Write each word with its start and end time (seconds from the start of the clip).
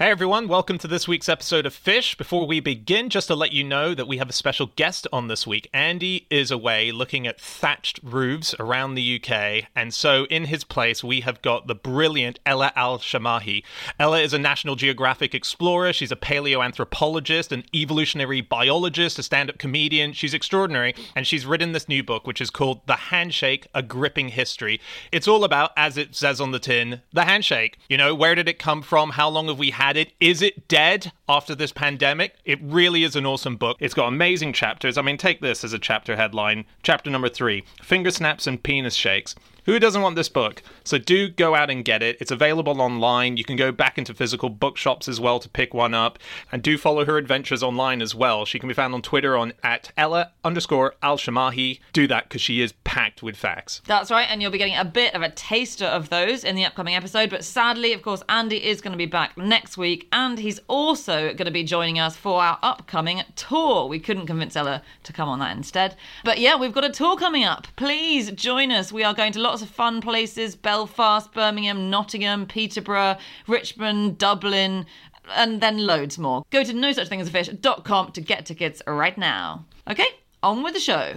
Hey 0.00 0.08
everyone, 0.08 0.48
welcome 0.48 0.78
to 0.78 0.88
this 0.88 1.06
week's 1.06 1.28
episode 1.28 1.66
of 1.66 1.74
Fish. 1.74 2.16
Before 2.16 2.46
we 2.46 2.58
begin, 2.58 3.10
just 3.10 3.26
to 3.26 3.34
let 3.34 3.52
you 3.52 3.62
know 3.62 3.94
that 3.94 4.08
we 4.08 4.16
have 4.16 4.30
a 4.30 4.32
special 4.32 4.70
guest 4.74 5.06
on 5.12 5.28
this 5.28 5.46
week. 5.46 5.68
Andy 5.74 6.26
is 6.30 6.50
away 6.50 6.90
looking 6.90 7.26
at 7.26 7.38
thatched 7.38 8.00
roofs 8.02 8.54
around 8.58 8.94
the 8.94 9.20
UK, 9.22 9.68
and 9.76 9.92
so 9.92 10.24
in 10.30 10.46
his 10.46 10.64
place 10.64 11.04
we 11.04 11.20
have 11.20 11.42
got 11.42 11.66
the 11.66 11.74
brilliant 11.74 12.38
Ella 12.46 12.72
Al 12.76 12.98
Shamahi. 12.98 13.62
Ella 13.98 14.20
is 14.20 14.32
a 14.32 14.38
National 14.38 14.74
Geographic 14.74 15.34
explorer, 15.34 15.92
she's 15.92 16.10
a 16.10 16.16
paleoanthropologist, 16.16 17.52
an 17.52 17.64
evolutionary 17.74 18.40
biologist, 18.40 19.18
a 19.18 19.22
stand 19.22 19.50
up 19.50 19.58
comedian. 19.58 20.14
She's 20.14 20.32
extraordinary, 20.32 20.94
and 21.14 21.26
she's 21.26 21.44
written 21.44 21.72
this 21.72 21.90
new 21.90 22.02
book 22.02 22.26
which 22.26 22.40
is 22.40 22.48
called 22.48 22.80
The 22.86 23.10
Handshake 23.10 23.66
A 23.74 23.82
Gripping 23.82 24.30
History. 24.30 24.80
It's 25.12 25.28
all 25.28 25.44
about, 25.44 25.72
as 25.76 25.98
it 25.98 26.16
says 26.16 26.40
on 26.40 26.52
the 26.52 26.58
tin, 26.58 27.02
the 27.12 27.26
handshake. 27.26 27.76
You 27.90 27.98
know, 27.98 28.14
where 28.14 28.34
did 28.34 28.48
it 28.48 28.58
come 28.58 28.80
from? 28.80 29.10
How 29.10 29.28
long 29.28 29.48
have 29.48 29.58
we 29.58 29.72
had 29.72 29.89
it? 29.96 30.12
Is 30.20 30.42
it 30.42 30.68
dead 30.68 31.12
after 31.28 31.54
this 31.54 31.72
pandemic? 31.72 32.36
It 32.44 32.58
really 32.62 33.04
is 33.04 33.16
an 33.16 33.26
awesome 33.26 33.56
book. 33.56 33.76
It's 33.80 33.94
got 33.94 34.08
amazing 34.08 34.52
chapters. 34.52 34.98
I 34.98 35.02
mean, 35.02 35.16
take 35.16 35.40
this 35.40 35.64
as 35.64 35.72
a 35.72 35.78
chapter 35.78 36.16
headline. 36.16 36.64
Chapter 36.82 37.10
number 37.10 37.28
three 37.28 37.64
Finger 37.82 38.10
Snaps 38.10 38.46
and 38.46 38.62
Penis 38.62 38.94
Shakes. 38.94 39.34
Who 39.66 39.78
doesn't 39.78 40.02
want 40.02 40.16
this 40.16 40.28
book? 40.28 40.62
So 40.84 40.98
do 40.98 41.28
go 41.28 41.54
out 41.54 41.70
and 41.70 41.84
get 41.84 42.02
it. 42.02 42.16
It's 42.20 42.30
available 42.30 42.80
online. 42.80 43.36
You 43.36 43.44
can 43.44 43.56
go 43.56 43.72
back 43.72 43.98
into 43.98 44.14
physical 44.14 44.48
bookshops 44.48 45.08
as 45.08 45.20
well 45.20 45.38
to 45.40 45.48
pick 45.48 45.74
one 45.74 45.94
up. 45.94 46.18
And 46.52 46.62
do 46.62 46.78
follow 46.78 47.04
her 47.04 47.18
adventures 47.18 47.62
online 47.62 48.02
as 48.02 48.14
well. 48.14 48.44
She 48.44 48.58
can 48.58 48.68
be 48.68 48.74
found 48.74 48.94
on 48.94 49.02
Twitter 49.02 49.36
on 49.36 49.52
at 49.62 49.92
Ella 49.96 50.32
underscore 50.44 50.94
Al 51.02 51.16
Shamahi. 51.16 51.80
Do 51.92 52.06
that 52.08 52.28
because 52.28 52.40
she 52.42 52.60
is 52.60 52.72
packed 52.84 53.22
with 53.22 53.36
facts. 53.36 53.82
That's 53.86 54.10
right, 54.10 54.26
and 54.30 54.40
you'll 54.40 54.50
be 54.50 54.58
getting 54.58 54.76
a 54.76 54.84
bit 54.84 55.14
of 55.14 55.22
a 55.22 55.30
taster 55.30 55.84
of 55.84 56.08
those 56.08 56.44
in 56.44 56.56
the 56.56 56.64
upcoming 56.64 56.94
episode. 56.94 57.30
But 57.30 57.44
sadly, 57.44 57.92
of 57.92 58.02
course, 58.02 58.22
Andy 58.28 58.64
is 58.64 58.80
going 58.80 58.92
to 58.92 58.98
be 58.98 59.06
back 59.06 59.36
next 59.36 59.76
week, 59.76 60.08
and 60.12 60.38
he's 60.38 60.60
also 60.68 61.28
going 61.28 61.46
to 61.46 61.50
be 61.50 61.64
joining 61.64 61.98
us 61.98 62.16
for 62.16 62.42
our 62.42 62.58
upcoming 62.62 63.22
tour. 63.36 63.86
We 63.86 64.00
couldn't 64.00 64.26
convince 64.26 64.56
Ella 64.56 64.82
to 65.04 65.12
come 65.12 65.28
on 65.28 65.38
that 65.40 65.56
instead. 65.56 65.96
But 66.24 66.38
yeah, 66.38 66.56
we've 66.56 66.72
got 66.72 66.84
a 66.84 66.90
tour 66.90 67.16
coming 67.16 67.44
up. 67.44 67.66
Please 67.76 68.30
join 68.32 68.70
us. 68.72 68.92
We 68.92 69.04
are 69.04 69.14
going 69.14 69.32
to 69.32 69.40
lots 69.50 69.62
of 69.62 69.68
fun 69.68 70.00
places 70.00 70.54
Belfast, 70.54 71.32
Birmingham, 71.32 71.90
Nottingham, 71.90 72.46
Peterborough, 72.46 73.16
Richmond, 73.48 74.16
Dublin, 74.16 74.86
and 75.34 75.60
then 75.60 75.86
loads 75.86 76.18
more. 76.18 76.44
Go 76.50 76.62
to 76.62 76.72
no 76.72 76.92
such 76.92 77.08
thing 77.08 77.20
as 77.20 77.26
a 77.26 77.32
fish.com 77.32 78.12
to 78.12 78.20
get 78.20 78.46
tickets 78.46 78.80
right 78.86 79.18
now. 79.18 79.64
Okay, 79.88 80.06
on 80.44 80.62
with 80.62 80.74
the 80.74 80.78
show. 80.78 81.14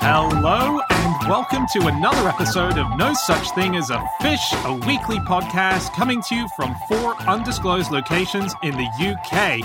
Hello 0.00 0.69
welcome 1.30 1.64
to 1.72 1.86
another 1.86 2.28
episode 2.28 2.76
of 2.76 2.98
No 2.98 3.14
Such 3.14 3.52
Thing 3.52 3.76
as 3.76 3.90
a 3.90 4.04
Fish, 4.20 4.52
a 4.64 4.72
weekly 4.84 5.18
podcast 5.20 5.94
coming 5.94 6.20
to 6.22 6.34
you 6.34 6.48
from 6.56 6.74
four 6.88 7.14
undisclosed 7.22 7.92
locations 7.92 8.52
in 8.64 8.72
the 8.72 8.88
UK. 8.98 9.60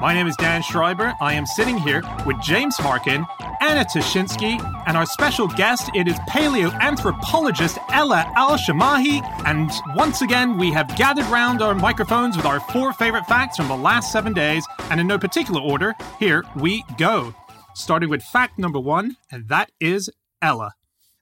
My 0.00 0.14
name 0.14 0.28
is 0.28 0.36
Dan 0.36 0.62
Schreiber. 0.62 1.12
I 1.20 1.32
am 1.32 1.44
sitting 1.44 1.76
here 1.76 2.02
with 2.24 2.40
James 2.40 2.76
Harkin, 2.76 3.26
Anna 3.60 3.84
Ptaszynski, 3.84 4.62
and 4.86 4.96
our 4.96 5.06
special 5.06 5.48
guest, 5.48 5.90
it 5.92 6.06
is 6.06 6.14
paleoanthropologist 6.30 7.84
Ella 7.90 8.32
Al 8.36 8.56
Shamahi. 8.56 9.20
And 9.44 9.72
once 9.96 10.22
again, 10.22 10.56
we 10.56 10.70
have 10.70 10.96
gathered 10.96 11.26
round 11.26 11.62
our 11.62 11.74
microphones 11.74 12.36
with 12.36 12.46
our 12.46 12.60
four 12.60 12.92
favorite 12.92 13.26
facts 13.26 13.56
from 13.56 13.66
the 13.66 13.76
last 13.76 14.12
seven 14.12 14.34
days, 14.34 14.64
and 14.88 15.00
in 15.00 15.08
no 15.08 15.18
particular 15.18 15.60
order, 15.60 15.96
here 16.20 16.44
we 16.54 16.84
go 16.96 17.34
starting 17.74 18.08
with 18.08 18.22
fact 18.22 18.56
number 18.56 18.78
one, 18.78 19.16
and 19.32 19.48
that 19.48 19.72
is 19.80 20.10
Ella. 20.40 20.74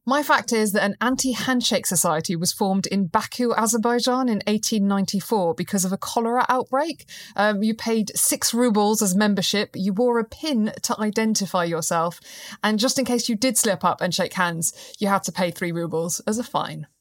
My 0.09 0.23
fact 0.23 0.53
is 0.53 0.71
that 0.71 0.85
an 0.85 0.97
anti 1.01 1.33
handshake 1.33 1.85
society 1.85 2.37
was 2.37 2.53
formed 2.53 2.87
in 2.87 3.09
Baku, 3.09 3.53
Azerbaijan 3.53 4.29
in 4.29 4.37
1894 4.47 5.55
because 5.57 5.85
of 5.85 5.93
a 5.93 5.99
cholera 5.99 6.47
outbreak. 6.49 7.07
Um, 7.35 7.65
you 7.65 7.75
paid 7.75 8.13
six 8.15 8.55
rubles 8.55 9.03
as 9.03 9.17
membership, 9.17 9.71
you 9.75 9.93
wore 9.93 10.21
a 10.21 10.25
pin 10.25 10.73
to 10.83 11.01
identify 11.01 11.65
yourself, 11.65 12.21
and 12.63 12.79
just 12.79 13.01
in 13.01 13.05
case 13.05 13.29
you 13.29 13.35
did 13.35 13.59
slip 13.59 13.85
up 13.85 14.01
and 14.01 14.15
shake 14.15 14.35
hands, 14.35 14.73
you 15.01 15.09
had 15.09 15.25
to 15.25 15.33
pay 15.33 15.51
three 15.51 15.73
rubles 15.73 16.21
as 16.21 16.39
a 16.39 16.45
fine. 16.45 16.87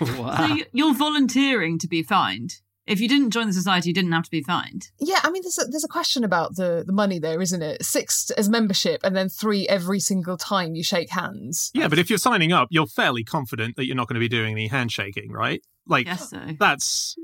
Wow. 0.00 0.48
So 0.48 0.64
you're 0.72 0.94
volunteering 0.94 1.78
to 1.78 1.86
be 1.86 2.02
fined. 2.02 2.61
If 2.86 3.00
you 3.00 3.08
didn't 3.08 3.30
join 3.30 3.46
the 3.46 3.52
society, 3.52 3.90
you 3.90 3.94
didn't 3.94 4.12
have 4.12 4.24
to 4.24 4.30
be 4.30 4.42
fined. 4.42 4.90
Yeah, 4.98 5.20
I 5.22 5.30
mean, 5.30 5.42
there's 5.42 5.58
a, 5.58 5.64
there's 5.66 5.84
a 5.84 5.88
question 5.88 6.24
about 6.24 6.56
the, 6.56 6.82
the 6.84 6.92
money 6.92 7.18
there, 7.18 7.40
isn't 7.40 7.62
it? 7.62 7.84
Six 7.84 8.30
as 8.32 8.48
membership 8.48 9.00
and 9.04 9.16
then 9.16 9.28
three 9.28 9.68
every 9.68 10.00
single 10.00 10.36
time 10.36 10.74
you 10.74 10.82
shake 10.82 11.10
hands. 11.10 11.70
Yeah, 11.74 11.88
but 11.88 11.98
if 11.98 12.10
you're 12.10 12.18
signing 12.18 12.52
up, 12.52 12.68
you're 12.70 12.86
fairly 12.86 13.22
confident 13.22 13.76
that 13.76 13.86
you're 13.86 13.96
not 13.96 14.08
going 14.08 14.14
to 14.14 14.20
be 14.20 14.28
doing 14.28 14.52
any 14.52 14.66
handshaking, 14.66 15.30
right? 15.30 15.62
Like, 15.86 16.06
Yes, 16.06 16.30
so 16.30 16.40
that's. 16.58 17.16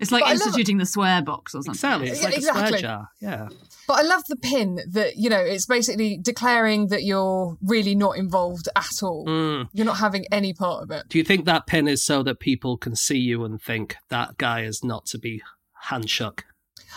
It's 0.00 0.12
like 0.12 0.22
But 0.22 0.30
love- 0.36 0.46
instituting 0.48 0.78
the 0.78 0.86
swear 0.86 1.22
box 1.22 1.54
or 1.54 1.62
something. 1.62 1.72
Exactly. 1.74 2.08
It's 2.10 2.20
Yeah, 2.20 2.26
like 2.28 2.36
a 2.38 2.40
swear 2.42 2.54
exactly. 2.54 2.80
jar. 2.82 3.08
Yeah. 3.20 3.48
But 3.86 3.94
I 3.98 4.02
love 4.02 4.22
the 4.28 4.36
pin 4.36 4.80
that, 4.92 5.16
you 5.16 5.28
know, 5.28 5.40
it's 5.40 5.66
basically 5.66 6.16
declaring 6.16 6.88
that 6.88 7.02
you're 7.04 7.58
really 7.62 7.94
not 7.94 8.16
involved 8.16 8.68
at 8.76 9.02
all. 9.02 9.26
Mm. 9.26 9.68
You're 9.74 9.84
not 9.86 9.98
having 9.98 10.24
any 10.32 10.54
part 10.54 10.82
of 10.82 10.90
it. 10.90 11.04
Do 11.08 11.18
you 11.18 11.24
think 11.24 11.44
that 11.44 11.66
pin 11.66 11.86
is 11.86 12.02
so 12.02 12.22
that 12.22 12.40
people 12.40 12.78
can 12.78 12.96
see 12.96 13.18
you 13.18 13.44
and 13.44 13.60
think 13.60 13.96
that 14.08 14.38
guy 14.38 14.62
is 14.62 14.82
not 14.82 15.04
to 15.06 15.18
be 15.18 15.42
handshook? 15.88 16.40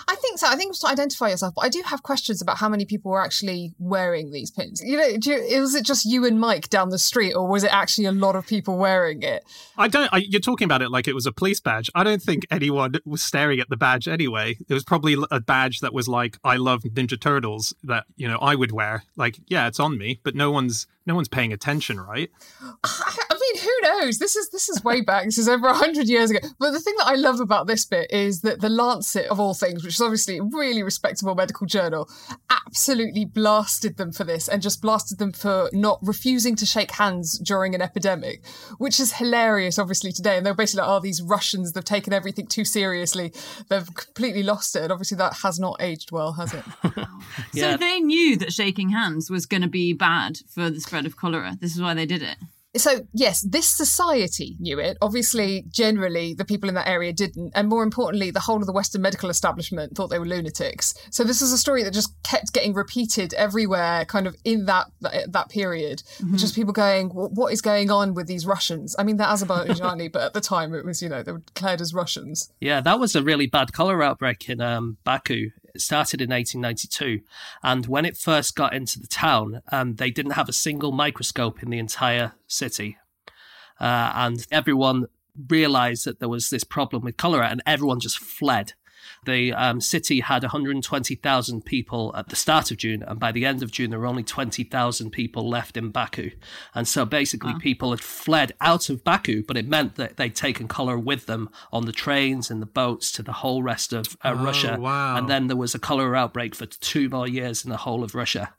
I 0.08 0.16
think 0.16 0.40
so. 0.40 0.48
I 0.48 0.56
think 0.56 0.72
it's 0.72 0.80
to 0.80 0.88
identify 0.88 1.30
yourself, 1.30 1.56
but 1.56 1.62
I 1.62 1.70
do 1.70 1.82
have 1.86 2.04
questions 2.04 2.42
about 2.42 2.58
how 2.58 2.70
many 2.70 2.86
people 2.86 3.12
were 3.12 3.24
actually 3.24 3.74
wearing 3.80 4.32
these 4.32 4.52
pins. 4.52 4.82
You 4.84 4.98
know, 4.98 5.18
do 5.18 5.32
you, 5.32 5.62
was 5.62 5.76
it 5.76 5.86
just 5.86 6.06
you 6.06 6.26
and 6.26 6.40
Mike 6.40 6.70
down 6.70 6.90
the 6.90 7.00
street, 7.00 7.34
or 7.34 7.48
was 7.48 7.64
it 7.64 7.74
actually 7.74 8.06
a 8.06 8.12
lot 8.12 8.36
of 8.36 8.46
people 8.46 8.78
wearing 8.78 9.24
it? 9.24 9.44
I 9.78 9.88
don't. 9.88 10.12
I, 10.14 10.18
you're 10.18 10.42
talking 10.42 10.66
about 10.66 10.82
it 10.82 10.92
like 10.92 11.08
it 11.08 11.16
was 11.16 11.26
a 11.26 11.32
police 11.32 11.60
badge. 11.60 11.90
I 11.96 12.04
don't 12.04 12.22
think 12.22 12.46
anyone 12.52 12.96
was 13.06 13.22
staring 13.22 13.60
at 13.60 13.70
the 13.70 13.78
badge 13.78 14.08
anyway. 14.08 14.58
It 14.68 14.74
was 14.74 14.84
probably 14.84 15.16
a 15.32 15.40
badge 15.40 15.80
that 15.80 15.94
was 15.94 16.08
like, 16.08 16.38
"I 16.44 16.58
love 16.58 16.84
Ninja 16.84 17.20
Turtles," 17.20 17.74
that 17.84 18.06
you 18.16 18.28
know 18.28 18.38
I 18.38 18.56
would 18.56 18.72
wear. 18.72 19.04
Like, 19.16 19.40
yeah, 19.48 19.68
it's 19.68 19.80
on 19.80 19.98
me, 19.98 20.20
but 20.24 20.36
no 20.36 20.52
one's 20.52 20.88
no 21.08 21.16
one's 21.16 21.30
paying 21.30 21.54
attention, 21.54 22.00
right? 22.00 22.30
I 22.62 23.38
mean, 23.54 23.64
who 23.64 23.72
knows? 23.82 24.20
This 24.20 24.36
is 24.36 24.50
this 24.50 24.68
is 24.68 24.84
way 24.84 25.00
back. 25.02 25.24
This 25.24 25.38
is 25.38 25.48
over 25.48 25.72
hundred 25.74 26.10
years 26.10 26.30
ago. 26.30 26.40
But 26.60 26.72
the 26.72 26.82
thing 26.82 26.96
that 26.98 27.08
I 27.08 27.16
love 27.16 27.40
about 27.40 27.66
this 27.66 27.86
bit 27.86 28.12
is 28.12 28.42
that 28.42 28.60
the 28.60 28.70
Lancet, 28.70 29.28
of 29.28 29.40
all 29.40 29.54
things, 29.54 29.84
which 29.84 29.96
is 29.96 30.02
obviously 30.02 30.38
a 30.38 30.44
really 30.44 30.84
respectable 30.84 31.34
medical 31.34 31.66
journal, 31.66 32.10
absolutely 32.52 33.24
blasted 33.24 33.96
them 33.96 34.12
for 34.12 34.26
this 34.26 34.50
and 34.50 34.62
just 34.62 34.82
blasted 34.82 35.18
them 35.18 35.32
for 35.32 35.70
not 35.72 36.00
refusing 36.02 36.58
to 36.58 36.66
shake 36.66 36.92
hands 36.92 37.40
during 37.40 37.74
an 37.74 37.82
epidemic, 37.82 38.46
which 38.78 39.00
is 39.00 39.14
hilarious, 39.14 39.80
obviously 39.80 40.12
today. 40.12 40.36
And 40.36 40.46
they're 40.46 40.54
basically 40.54 40.82
like, 40.82 40.90
"Oh, 40.90 41.00
these 41.00 41.22
Russians, 41.22 41.72
they've 41.72 41.84
taken 41.86 42.12
everything 42.12 42.48
too 42.48 42.66
seriously. 42.66 43.32
They've 43.70 43.88
completely 43.96 44.44
lost 44.44 44.76
it." 44.76 44.84
And 44.84 44.92
obviously, 44.92 45.18
that 45.20 45.38
has 45.44 45.58
not 45.58 45.78
aged 45.80 46.12
well, 46.12 46.34
has 46.34 46.54
it? 46.54 46.64
Yeah. 47.54 47.72
So 47.72 47.78
they 47.78 48.00
knew 48.00 48.38
that 48.38 48.54
shaking 48.54 48.90
hands 48.90 49.30
was 49.30 49.46
going 49.46 49.62
to 49.62 49.68
be 49.68 49.94
bad 49.94 50.40
for 50.48 50.70
the 50.70 50.80
spread 50.80 50.97
of 51.06 51.18
cholera. 51.18 51.58
This 51.60 51.76
is 51.76 51.82
why 51.82 51.94
they 51.94 52.06
did 52.06 52.22
it. 52.22 52.38
So, 52.76 53.08
yes, 53.14 53.42
this 53.42 53.68
society 53.68 54.56
knew 54.60 54.80
it. 54.80 54.98
Obviously, 55.02 55.66
generally, 55.70 56.34
the 56.34 56.46
people 56.46 56.70
in 56.70 56.76
that 56.76 56.88
area 56.88 57.14
didn't. 57.14 57.52
And 57.56 57.70
more 57.70 57.82
importantly, 57.82 58.30
the 58.30 58.42
whole 58.42 58.58
of 58.58 58.68
the 58.68 58.74
Western 58.74 59.02
medical 59.02 59.30
establishment 59.30 59.96
thought 59.96 60.10
they 60.10 60.20
were 60.20 60.26
lunatics. 60.26 60.94
So, 61.10 61.24
this 61.24 61.42
is 61.42 61.52
a 61.52 61.58
story 61.58 61.84
that 61.84 61.94
just 61.94 62.14
kept 62.24 62.54
getting 62.54 62.74
repeated 62.74 63.34
everywhere, 63.34 64.06
kind 64.06 64.28
of 64.28 64.36
in 64.44 64.66
that 64.66 64.88
that, 65.02 65.32
that 65.32 65.50
period. 65.50 66.04
Just 66.36 66.56
people 66.56 66.74
going, 66.74 67.14
well, 67.14 67.30
What 67.34 67.54
is 67.54 67.62
going 67.62 67.90
on 67.90 68.14
with 68.14 68.28
these 68.28 68.46
Russians? 68.46 68.96
I 69.00 69.04
mean, 69.04 69.18
they're 69.18 69.28
Azerbaijani, 69.28 70.12
but 70.14 70.22
at 70.24 70.34
the 70.34 70.42
time 70.42 70.74
it 70.74 70.86
was, 70.86 71.02
you 71.02 71.10
know, 71.10 71.24
they 71.24 71.32
were 71.32 71.40
declared 71.40 71.82
as 71.82 71.94
Russians. 71.94 72.52
Yeah, 72.60 72.82
that 72.82 73.00
was 73.00 73.16
a 73.16 73.24
really 73.24 73.48
bad 73.48 73.74
cholera 73.74 74.04
outbreak 74.04 74.50
in 74.50 74.62
um, 74.62 74.98
Baku. 75.04 75.50
It 75.78 75.82
started 75.82 76.22
in 76.22 76.32
1892. 76.32 77.22
And 77.62 77.86
when 77.86 78.04
it 78.04 78.18
first 78.18 78.56
got 78.56 78.74
into 78.74 79.00
the 79.00 79.06
town, 79.06 79.62
um, 79.72 79.96
they 79.96 80.10
didn't 80.10 80.32
have 80.32 80.50
a 80.50 80.54
single 80.54 80.92
microscope 80.92 81.62
in 81.62 81.70
the 81.70 81.78
entire 81.78 82.34
city. 82.48 82.98
Uh, 83.80 84.12
and 84.16 84.48
everyone 84.52 85.06
realized 85.50 86.06
that 86.06 86.20
there 86.20 86.30
was 86.30 86.50
this 86.50 86.64
problem 86.64 87.04
with 87.04 87.16
cholera, 87.16 87.48
and 87.48 87.62
everyone 87.68 88.00
just 88.00 88.18
fled. 88.18 88.74
The 89.28 89.52
um, 89.52 89.82
city 89.82 90.22
had 90.22 90.44
120,000 90.44 91.66
people 91.66 92.14
at 92.16 92.30
the 92.30 92.36
start 92.38 92.72
of 92.72 92.78
June, 92.78 93.04
and 93.04 93.20
by 93.20 93.34
the 93.34 93.46
end 93.46 93.62
of 93.62 93.72
June, 93.72 93.90
there 93.90 94.00
were 94.00 94.06
only 94.06 94.24
20,000 94.24 95.12
people 95.12 95.50
left 95.50 95.76
in 95.76 95.90
Baku. 95.90 96.32
And 96.74 96.88
so 96.88 97.06
basically, 97.06 97.54
people 97.60 97.90
had 97.92 98.00
fled 98.00 98.54
out 98.62 98.90
of 98.90 99.04
Baku, 99.04 99.44
but 99.46 99.58
it 99.58 99.68
meant 99.68 99.96
that 99.96 100.16
they'd 100.16 100.34
taken 100.34 100.70
cholera 100.70 101.00
with 101.00 101.26
them 101.26 101.50
on 101.74 101.86
the 101.86 101.92
trains 101.92 102.50
and 102.50 102.62
the 102.62 102.66
boats 102.66 103.12
to 103.12 103.22
the 103.22 103.34
whole 103.34 103.62
rest 103.62 103.92
of 103.92 104.18
uh, 104.24 104.34
Oh, 104.34 104.44
Russia. 104.46 104.78
wow. 104.80 105.18
And 105.18 105.30
then 105.30 105.48
there 105.48 105.58
was 105.58 105.76
a 105.76 105.80
cholera 105.80 106.18
outbreak 106.18 106.56
for 106.56 106.66
two 106.66 107.10
more 107.10 107.28
years 107.28 107.66
in 107.66 107.70
the 107.70 107.78
whole 107.78 108.06
of 108.06 108.16
Russia. 108.16 108.54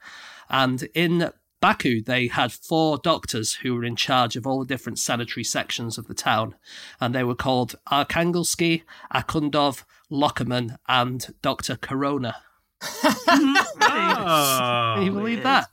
And 0.51 0.83
in 0.95 1.31
Baku, 1.61 2.03
they 2.03 2.29
had 2.29 2.53
four 2.53 2.99
doctors 2.99 3.55
who 3.55 3.75
were 3.75 3.85
in 3.85 3.97
charge 3.97 4.37
of 4.37 4.47
all 4.47 4.61
the 4.61 4.67
different 4.67 4.99
sanitary 4.99 5.45
sections 5.45 5.99
of 5.99 6.07
the 6.07 6.15
town, 6.15 6.55
and 7.01 7.15
they 7.15 7.25
were 7.25 7.35
called 7.35 7.75
Arkangelsky, 7.91 8.83
Akundov, 9.13 9.85
Lockerman, 10.11 10.79
and 10.89 11.27
Dr. 11.43 11.77
Corona. 11.77 12.37
Oh, 12.83 13.75
Can 14.97 15.07
you 15.07 15.13
believe 15.13 15.43
that? 15.43 15.69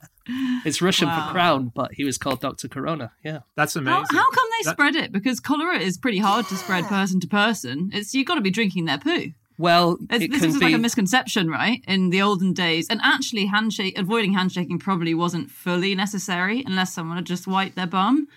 It's 0.64 0.82
Russian 0.82 1.08
Wow. 1.08 1.26
for 1.28 1.32
crown, 1.32 1.72
but 1.74 1.92
he 1.94 2.04
was 2.04 2.18
called 2.18 2.40
Dr. 2.40 2.68
Corona. 2.68 3.12
Yeah. 3.24 3.40
that's 3.54 3.76
amazing. 3.76 4.06
How, 4.10 4.18
how 4.18 4.30
come 4.30 4.46
they 4.58 4.64
That- 4.64 4.72
spread 4.72 4.96
it? 4.96 5.12
Because 5.12 5.40
cholera 5.40 5.78
is 5.78 5.96
pretty 5.98 6.18
hard 6.18 6.46
to 6.48 6.56
spread 6.56 6.84
person 6.88 7.20
to 7.20 7.28
person. 7.28 7.90
It's 7.92 8.14
you've 8.14 8.26
got 8.26 8.34
to 8.34 8.40
be 8.40 8.50
drinking 8.50 8.86
their 8.86 8.98
poo. 8.98 9.32
Well, 9.58 9.96
it 10.10 10.30
this 10.30 10.40
can 10.40 10.50
is 10.50 10.58
be. 10.58 10.66
like 10.66 10.74
a 10.74 10.78
misconception, 10.78 11.48
right? 11.48 11.82
In 11.88 12.10
the 12.10 12.20
olden 12.20 12.52
days, 12.52 12.88
and 12.90 13.00
actually, 13.02 13.46
handshake 13.46 13.96
avoiding 13.96 14.34
handshaking 14.34 14.78
probably 14.80 15.14
wasn't 15.14 15.50
fully 15.50 15.94
necessary 15.94 16.62
unless 16.66 16.92
someone 16.92 17.16
had 17.16 17.24
just 17.24 17.46
wiped 17.46 17.74
their 17.74 17.86
bum. 17.86 18.28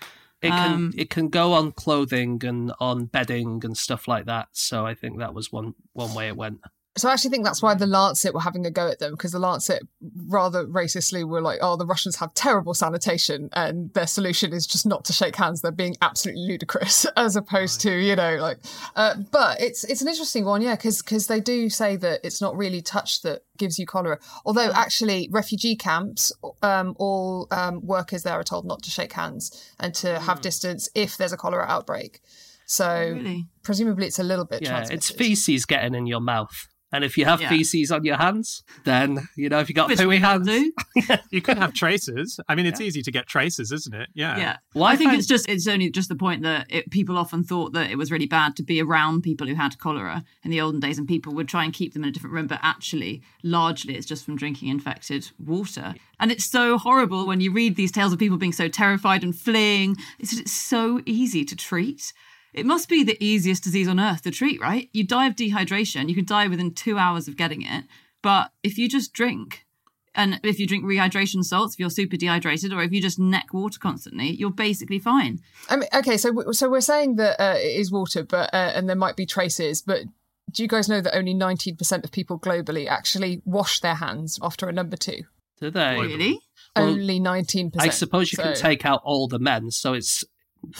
It 0.42 0.48
can 0.48 0.72
um, 0.72 0.92
it 0.96 1.10
can 1.10 1.28
go 1.28 1.52
on 1.52 1.72
clothing 1.72 2.40
and 2.44 2.72
on 2.80 3.06
bedding 3.06 3.60
and 3.64 3.76
stuff 3.76 4.08
like 4.08 4.26
that. 4.26 4.48
So 4.52 4.86
I 4.86 4.94
think 4.94 5.18
that 5.18 5.34
was 5.34 5.52
one 5.52 5.74
one 5.92 6.14
way 6.14 6.28
it 6.28 6.36
went. 6.36 6.60
So 6.96 7.08
I 7.08 7.12
actually 7.12 7.30
think 7.30 7.44
that's 7.44 7.62
why 7.62 7.74
the 7.74 7.86
Lancet 7.86 8.34
were 8.34 8.40
having 8.40 8.66
a 8.66 8.70
go 8.70 8.88
at 8.88 8.98
them 8.98 9.12
because 9.12 9.30
the 9.30 9.38
Lancet 9.38 9.82
rather 10.26 10.66
racistly 10.66 11.22
were 11.24 11.40
like, 11.40 11.60
"Oh, 11.62 11.76
the 11.76 11.86
Russians 11.86 12.16
have 12.16 12.34
terrible 12.34 12.74
sanitation, 12.74 13.48
and 13.52 13.94
their 13.94 14.08
solution 14.08 14.52
is 14.52 14.66
just 14.66 14.86
not 14.86 15.04
to 15.04 15.12
shake 15.12 15.36
hands." 15.36 15.62
They're 15.62 15.70
being 15.70 15.96
absolutely 16.02 16.42
ludicrous, 16.48 17.06
as 17.16 17.36
opposed 17.36 17.80
to 17.82 17.92
you 17.92 18.16
know 18.16 18.36
like. 18.36 18.58
Uh, 18.96 19.14
but 19.30 19.60
it's 19.60 19.84
it's 19.84 20.02
an 20.02 20.08
interesting 20.08 20.44
one, 20.44 20.62
yeah, 20.62 20.74
because 20.74 21.00
because 21.00 21.28
they 21.28 21.40
do 21.40 21.70
say 21.70 21.94
that 21.94 22.20
it's 22.24 22.40
not 22.40 22.56
really 22.56 22.82
touch 22.82 23.22
that 23.22 23.44
gives 23.56 23.78
you 23.78 23.86
cholera. 23.86 24.18
Although 24.44 24.72
actually, 24.72 25.28
refugee 25.30 25.76
camps, 25.76 26.32
um, 26.60 26.96
all 26.98 27.46
um, 27.52 27.86
workers 27.86 28.24
there 28.24 28.34
are 28.34 28.44
told 28.44 28.66
not 28.66 28.82
to 28.82 28.90
shake 28.90 29.12
hands 29.12 29.72
and 29.78 29.94
to 29.94 30.18
have 30.18 30.40
distance 30.40 30.88
if 30.96 31.16
there's 31.16 31.32
a 31.32 31.36
cholera 31.36 31.66
outbreak. 31.68 32.20
So 32.66 33.12
Really? 33.14 33.46
presumably, 33.62 34.06
it's 34.06 34.18
a 34.18 34.24
little 34.24 34.44
bit. 34.44 34.62
Yeah, 34.62 34.86
it's 34.90 35.08
feces 35.08 35.66
getting 35.66 35.94
in 35.94 36.06
your 36.06 36.20
mouth. 36.20 36.66
And 36.92 37.04
if 37.04 37.16
you 37.16 37.24
have 37.24 37.40
Yeah. 37.40 37.48
feces 37.50 37.92
on 37.92 38.04
your 38.04 38.16
hands, 38.16 38.64
then 38.84 39.28
you 39.36 39.48
know 39.48 39.60
if 39.60 39.68
you 39.68 39.74
got 39.74 39.88
Which 39.88 39.98
pooey 39.98 40.18
hands, 40.18 40.46
do. 40.46 40.72
You 41.30 41.40
could 41.40 41.58
have 41.58 41.72
traces. 41.72 42.40
I 42.48 42.54
mean, 42.54 42.66
it's 42.66 42.80
easy 42.80 43.02
to 43.02 43.10
get 43.12 43.26
traces, 43.26 43.70
isn't 43.72 43.94
it? 43.94 44.08
Yeah. 44.14 44.36
Yeah. 44.38 44.56
Well, 44.74 44.84
I 44.84 44.92
I 44.92 44.96
think 44.96 45.10
find- 45.10 45.18
it's 45.18 45.28
just 45.28 45.48
it's 45.48 45.66
only 45.68 45.90
just 45.90 46.08
the 46.08 46.16
point 46.16 46.42
that 46.42 46.66
it, 46.68 46.90
people 46.90 47.16
often 47.16 47.44
thought 47.44 47.72
that 47.74 47.90
it 47.90 47.96
was 47.96 48.10
really 48.10 48.26
bad 48.26 48.56
to 48.56 48.62
be 48.62 48.80
around 48.82 49.22
people 49.22 49.46
who 49.46 49.54
had 49.54 49.78
cholera 49.78 50.24
in 50.44 50.50
the 50.50 50.60
olden 50.60 50.80
days, 50.80 50.98
and 50.98 51.06
people 51.06 51.32
would 51.34 51.48
try 51.48 51.64
and 51.64 51.72
keep 51.72 51.92
them 51.94 52.02
in 52.02 52.08
a 52.08 52.12
different 52.12 52.34
room. 52.34 52.46
But 52.48 52.60
actually, 52.62 53.22
largely, 53.42 53.94
it's 53.96 54.06
just 54.06 54.24
from 54.24 54.36
drinking 54.36 54.68
infected 54.68 55.30
water. 55.38 55.94
And 56.18 56.30
it's 56.32 56.44
so 56.44 56.76
horrible 56.76 57.26
when 57.26 57.40
you 57.40 57.52
read 57.52 57.76
these 57.76 57.92
tales 57.92 58.12
of 58.12 58.18
people 58.18 58.36
being 58.36 58.52
so 58.52 58.68
terrified 58.68 59.22
and 59.22 59.34
fleeing. 59.34 59.96
It's, 60.18 60.36
it's 60.36 60.52
so 60.52 61.00
easy 61.06 61.44
to 61.44 61.56
treat. 61.56 62.12
It 62.52 62.66
must 62.66 62.88
be 62.88 63.04
the 63.04 63.22
easiest 63.24 63.62
disease 63.62 63.88
on 63.88 64.00
earth 64.00 64.22
to 64.22 64.30
treat, 64.30 64.60
right? 64.60 64.88
You 64.92 65.04
die 65.04 65.26
of 65.26 65.36
dehydration. 65.36 66.08
You 66.08 66.14
can 66.14 66.24
die 66.24 66.48
within 66.48 66.74
two 66.74 66.98
hours 66.98 67.28
of 67.28 67.36
getting 67.36 67.62
it. 67.62 67.84
But 68.22 68.52
if 68.62 68.76
you 68.76 68.88
just 68.88 69.12
drink, 69.12 69.66
and 70.14 70.40
if 70.42 70.58
you 70.58 70.66
drink 70.66 70.84
rehydration 70.84 71.44
salts, 71.44 71.74
if 71.74 71.80
you're 71.80 71.90
super 71.90 72.16
dehydrated, 72.16 72.72
or 72.72 72.82
if 72.82 72.92
you 72.92 73.00
just 73.00 73.18
neck 73.18 73.54
water 73.54 73.78
constantly, 73.78 74.30
you're 74.30 74.50
basically 74.50 74.98
fine. 74.98 75.40
I 75.68 75.76
mean, 75.76 75.88
okay, 75.94 76.16
so 76.16 76.52
so 76.52 76.68
we're 76.68 76.80
saying 76.80 77.16
that 77.16 77.40
uh, 77.40 77.56
it 77.56 77.80
is 77.80 77.92
water, 77.92 78.24
but 78.24 78.52
uh, 78.52 78.72
and 78.74 78.88
there 78.88 78.96
might 78.96 79.16
be 79.16 79.26
traces, 79.26 79.80
but 79.82 80.02
do 80.50 80.62
you 80.62 80.68
guys 80.68 80.88
know 80.88 81.00
that 81.00 81.16
only 81.16 81.32
19% 81.32 82.04
of 82.04 82.10
people 82.10 82.38
globally 82.38 82.88
actually 82.88 83.40
wash 83.44 83.78
their 83.80 83.94
hands 83.94 84.38
after 84.42 84.68
a 84.68 84.72
number 84.72 84.96
two? 84.96 85.22
do 85.60 85.70
they? 85.70 85.98
Really? 86.00 86.40
Well, 86.74 86.88
only 86.88 87.20
19%. 87.20 87.72
I 87.78 87.88
suppose 87.90 88.32
you 88.32 88.38
can 88.38 88.54
take 88.54 88.84
out 88.84 89.00
all 89.04 89.28
the 89.28 89.38
men, 89.38 89.70
so 89.70 89.92
it's 89.92 90.24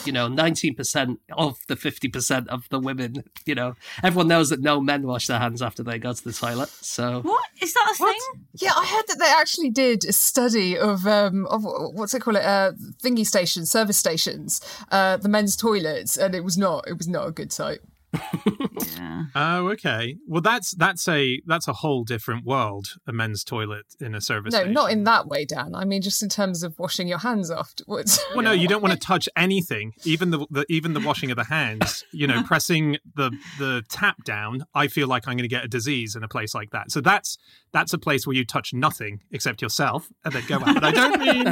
you 0.04 0.12
know 0.12 0.28
nineteen 0.28 0.74
percent 0.74 1.20
of 1.32 1.58
the 1.66 1.76
fifty 1.76 2.08
percent 2.08 2.48
of 2.48 2.68
the 2.70 2.78
women. 2.78 3.24
You 3.46 3.54
know, 3.54 3.74
everyone 4.02 4.28
knows 4.28 4.50
that 4.50 4.60
no 4.60 4.80
men 4.80 5.06
wash 5.06 5.26
their 5.26 5.38
hands 5.38 5.62
after 5.62 5.82
they 5.82 5.98
go 5.98 6.12
to 6.12 6.24
the 6.24 6.32
toilet. 6.32 6.68
So 6.68 7.22
What 7.22 7.44
is 7.60 7.72
that 7.74 7.92
a 7.92 7.94
thing? 8.04 8.44
Yeah, 8.54 8.72
I 8.76 8.86
heard 8.86 9.06
that 9.08 9.18
they 9.18 9.30
actually 9.30 9.70
did 9.70 10.04
a 10.04 10.12
study 10.12 10.78
of 10.78 11.06
um 11.06 11.46
of 11.46 11.64
what's 11.64 12.14
it 12.14 12.20
called 12.20 12.36
it 12.36 12.44
uh 12.44 12.72
thingy 13.02 13.26
stations, 13.26 13.70
service 13.70 13.98
stations, 13.98 14.60
uh 14.90 15.16
the 15.16 15.28
men's 15.28 15.56
toilets, 15.56 16.16
and 16.16 16.34
it 16.34 16.44
was 16.44 16.56
not 16.58 16.86
it 16.86 16.96
was 16.96 17.08
not 17.08 17.26
a 17.26 17.32
good 17.32 17.52
sight. 17.52 17.80
Yeah. 18.12 19.24
Oh, 19.34 19.68
okay. 19.68 20.16
Well, 20.26 20.40
that's 20.40 20.72
that's 20.72 21.06
a 21.06 21.40
that's 21.46 21.68
a 21.68 21.72
whole 21.72 22.04
different 22.04 22.44
world. 22.44 22.96
A 23.06 23.12
men's 23.12 23.44
toilet 23.44 23.84
in 24.00 24.14
a 24.14 24.20
service. 24.20 24.52
No, 24.52 24.60
station. 24.60 24.72
not 24.72 24.90
in 24.90 25.04
that 25.04 25.28
way, 25.28 25.44
Dan. 25.44 25.74
I 25.74 25.84
mean, 25.84 26.02
just 26.02 26.22
in 26.22 26.28
terms 26.28 26.62
of 26.62 26.76
washing 26.78 27.06
your 27.06 27.18
hands 27.18 27.50
afterwards. 27.50 28.18
Well, 28.34 28.44
no, 28.44 28.52
you 28.52 28.68
don't 28.68 28.80
want 28.80 28.94
to 28.94 28.98
touch 29.06 29.28
anything, 29.36 29.92
even 30.04 30.30
the, 30.30 30.46
the 30.50 30.64
even 30.68 30.94
the 30.94 31.00
washing 31.00 31.30
of 31.30 31.36
the 31.36 31.44
hands. 31.44 32.04
You 32.12 32.26
know, 32.26 32.42
pressing 32.42 32.96
the 33.14 33.30
the 33.58 33.82
tap 33.88 34.24
down. 34.24 34.64
I 34.74 34.88
feel 34.88 35.08
like 35.08 35.26
I'm 35.26 35.34
going 35.34 35.48
to 35.48 35.48
get 35.48 35.64
a 35.64 35.68
disease 35.68 36.16
in 36.16 36.22
a 36.22 36.28
place 36.28 36.54
like 36.54 36.70
that. 36.70 36.90
So 36.90 37.00
that's 37.00 37.38
that's 37.72 37.92
a 37.92 37.98
place 37.98 38.26
where 38.26 38.34
you 38.34 38.44
touch 38.44 38.72
nothing 38.72 39.20
except 39.30 39.62
yourself 39.62 40.08
and 40.24 40.32
then 40.34 40.44
go 40.46 40.56
out. 40.56 40.74
But 40.74 40.84
I 40.84 40.90
don't 40.90 41.20
mean 41.20 41.48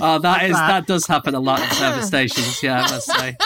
oh, 0.00 0.18
that 0.20 0.44
is 0.44 0.56
that 0.56 0.86
does 0.86 1.06
happen 1.06 1.34
a 1.34 1.40
lot 1.40 1.60
in 1.60 1.70
service 1.70 2.06
stations. 2.06 2.62
Yeah, 2.62 2.82
I 2.82 2.90
must 2.90 3.06
say. 3.06 3.36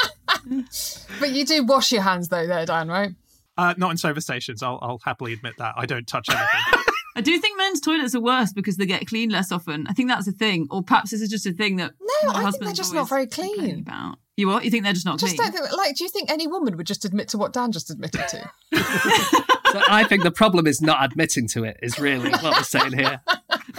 but 1.21 1.31
you 1.31 1.45
do 1.45 1.65
wash 1.65 1.93
your 1.93 2.03
hands 2.03 2.29
though, 2.29 2.47
there, 2.47 2.67
Dan, 2.67 2.89
right? 2.89 3.11
uh, 3.59 3.75
not 3.77 3.91
in 3.91 3.97
service 3.97 4.25
stations. 4.25 4.63
I'll 4.63 4.79
I'll 4.83 5.01
happily 5.05 5.33
admit 5.33 5.55
that 5.59 5.75
I 5.77 5.87
don't 5.87 6.07
touch 6.07 6.29
anything. 6.29 6.85
I 7.17 7.21
do 7.21 7.39
think 7.39 7.59
men's 7.59 7.81
toilets 7.81 8.15
are 8.15 8.21
worse 8.23 8.55
because 8.55 8.79
they 8.79 8.87
get 8.87 9.07
cleaned 9.07 9.33
less 9.33 9.53
often. 9.53 9.87
I 9.87 9.93
think 9.93 10.09
that's 10.09 10.27
a 10.27 10.33
thing. 10.33 10.67
Or 10.71 10.83
perhaps 10.83 11.11
this 11.11 11.21
is 11.21 11.29
just 11.29 11.45
a 11.45 11.53
thing 11.53 11.77
that 11.77 11.93
No, 12.01 12.33
my 12.33 12.39
I 12.39 12.51
think 12.51 12.65
they're 12.65 12.73
just 12.73 12.95
not 12.95 13.07
very 13.09 13.27
clean. 13.27 13.81
About. 13.81 14.17
You 14.39 14.49
what? 14.49 14.65
You 14.65 14.71
think 14.71 14.85
they're 14.85 14.95
just 14.95 15.05
not 15.05 15.19
Just 15.19 15.37
clean? 15.37 15.51
don't 15.51 15.63
think 15.63 15.77
like. 15.77 15.95
Do 15.95 16.05
you 16.05 16.11
think 16.11 16.31
any 16.31 16.47
woman 16.47 16.79
would 16.79 16.87
just 16.87 17.05
admit 17.05 17.29
to 17.29 17.39
what 17.39 17.53
Dan 17.53 17.71
just 17.71 17.91
admitted 17.91 18.27
to? 18.29 18.51
So 19.73 19.81
I 19.89 20.05
think 20.05 20.23
the 20.23 20.31
problem 20.31 20.67
is 20.67 20.83
not 20.83 21.03
admitting 21.03 21.49
to 21.49 21.65
it. 21.65 21.79
Is 21.83 21.99
really 21.99 22.29
what 22.29 22.43
we're 22.59 22.63
saying 22.63 22.93
here. 22.93 23.23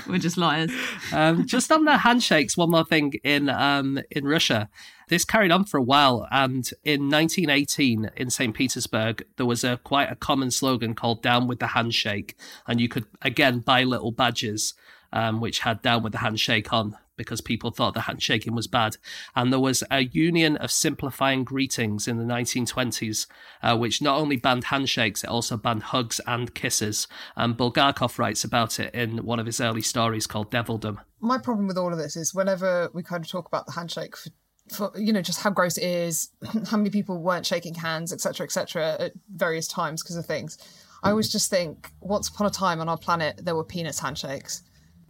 We're 0.08 0.18
just 0.18 0.38
liars. 0.38 0.72
Um, 1.12 1.46
just 1.46 1.72
on 1.72 1.86
the 1.86 1.98
handshakes, 1.98 2.58
one 2.58 2.72
more 2.72 2.84
thing 2.84 3.14
in 3.24 3.48
um, 3.48 4.00
in 4.10 4.26
Russia. 4.26 4.70
This 5.14 5.26
carried 5.26 5.52
on 5.52 5.66
for 5.66 5.78
a 5.78 5.84
while, 5.84 6.28
and 6.32 6.68
in 6.84 7.08
1918 7.08 8.10
in 8.18 8.32
St. 8.32 8.52
Petersburg, 8.52 9.24
there 9.38 9.46
was 9.46 9.64
a 9.64 9.78
quite 9.78 10.12
a 10.12 10.16
common 10.16 10.50
slogan 10.50 10.96
called 10.96 11.22
"Down 11.22 11.46
with 11.46 11.60
the 11.60 11.68
Handshake," 11.68 12.36
and 12.66 12.82
you 12.82 12.90
could 12.90 13.06
again 13.22 13.60
buy 13.60 13.84
little 13.84 14.12
badges 14.12 14.74
um, 15.12 15.40
which 15.40 15.60
had 15.60 15.84
"Down 15.84 16.02
with 16.02 16.14
the 16.14 16.18
Handshake" 16.18 16.74
on 16.74 16.98
because 17.16 17.42
people 17.42 17.70
thought 17.70 17.94
the 17.94 18.02
handshaking 18.02 18.56
was 18.56 18.66
bad. 18.66 18.98
And 19.36 19.54
there 19.54 19.60
was 19.60 19.84
a 19.92 20.06
union 20.06 20.58
of 20.58 20.72
simplifying 20.72 21.44
greetings 21.44 22.08
in 22.08 22.18
the 22.18 22.24
1920s, 22.24 23.28
uh, 23.62 23.78
which 23.78 24.02
not 24.02 24.18
only 24.18 24.36
banned 24.36 24.64
handshakes, 24.64 25.24
it 25.24 25.30
also 25.30 25.58
banned 25.58 25.84
hugs 25.84 26.20
and 26.26 26.56
kisses. 26.56 27.08
And 27.36 27.56
Bulgakov 27.56 28.18
writes 28.18 28.44
about 28.44 28.80
it 28.80 28.96
in 28.96 29.24
one 29.24 29.40
of 29.40 29.46
his 29.46 29.62
early 29.62 29.84
stories 29.84 30.26
called 30.26 30.50
Devildom. 30.50 30.98
My 31.20 31.38
problem 31.38 31.68
with 31.68 31.78
all 31.78 31.94
of 31.94 32.00
this 32.00 32.16
is 32.16 32.34
whenever 32.34 32.90
we 32.94 33.04
kind 33.04 33.24
of 33.24 33.30
talk 33.30 33.48
about 33.48 33.68
the 33.68 33.74
handshake 33.74 34.18
for, 34.18 34.32
for 34.74 34.92
you 34.96 35.14
know 35.14 35.22
just 35.22 35.42
how 35.42 35.50
gross 35.50 35.78
it 35.78 35.86
is, 35.86 36.30
how 36.70 36.78
many 36.78 36.90
people 36.90 37.18
weren't 37.18 37.46
shaking 37.46 37.76
hands, 37.76 38.12
etc., 38.12 38.46
etc., 38.46 38.96
at 39.00 39.14
various 39.36 39.68
times 39.68 40.04
because 40.04 40.16
of 40.16 40.26
things. 40.26 40.58
I 41.04 41.10
always 41.10 41.30
just 41.30 41.50
think, 41.50 41.92
once 42.00 42.30
upon 42.30 42.48
a 42.48 42.50
time 42.50 42.80
on 42.80 42.88
our 42.88 42.98
planet, 42.98 43.42
there 43.44 43.56
were 43.56 43.66
penis 43.66 44.00
handshakes, 44.00 44.64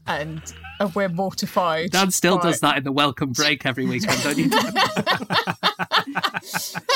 and, 0.07 0.41
and 0.79 0.95
we're 0.95 1.09
mortified. 1.09 1.91
Dan 1.91 2.11
still 2.11 2.37
by- 2.37 2.43
does 2.51 2.59
that 2.61 2.77
in 2.77 2.83
the 2.83 2.91
welcome 2.91 3.31
break 3.31 3.65
every 3.65 3.85
weekend, 3.85 4.21
don't 4.23 4.37
you? 4.37 4.49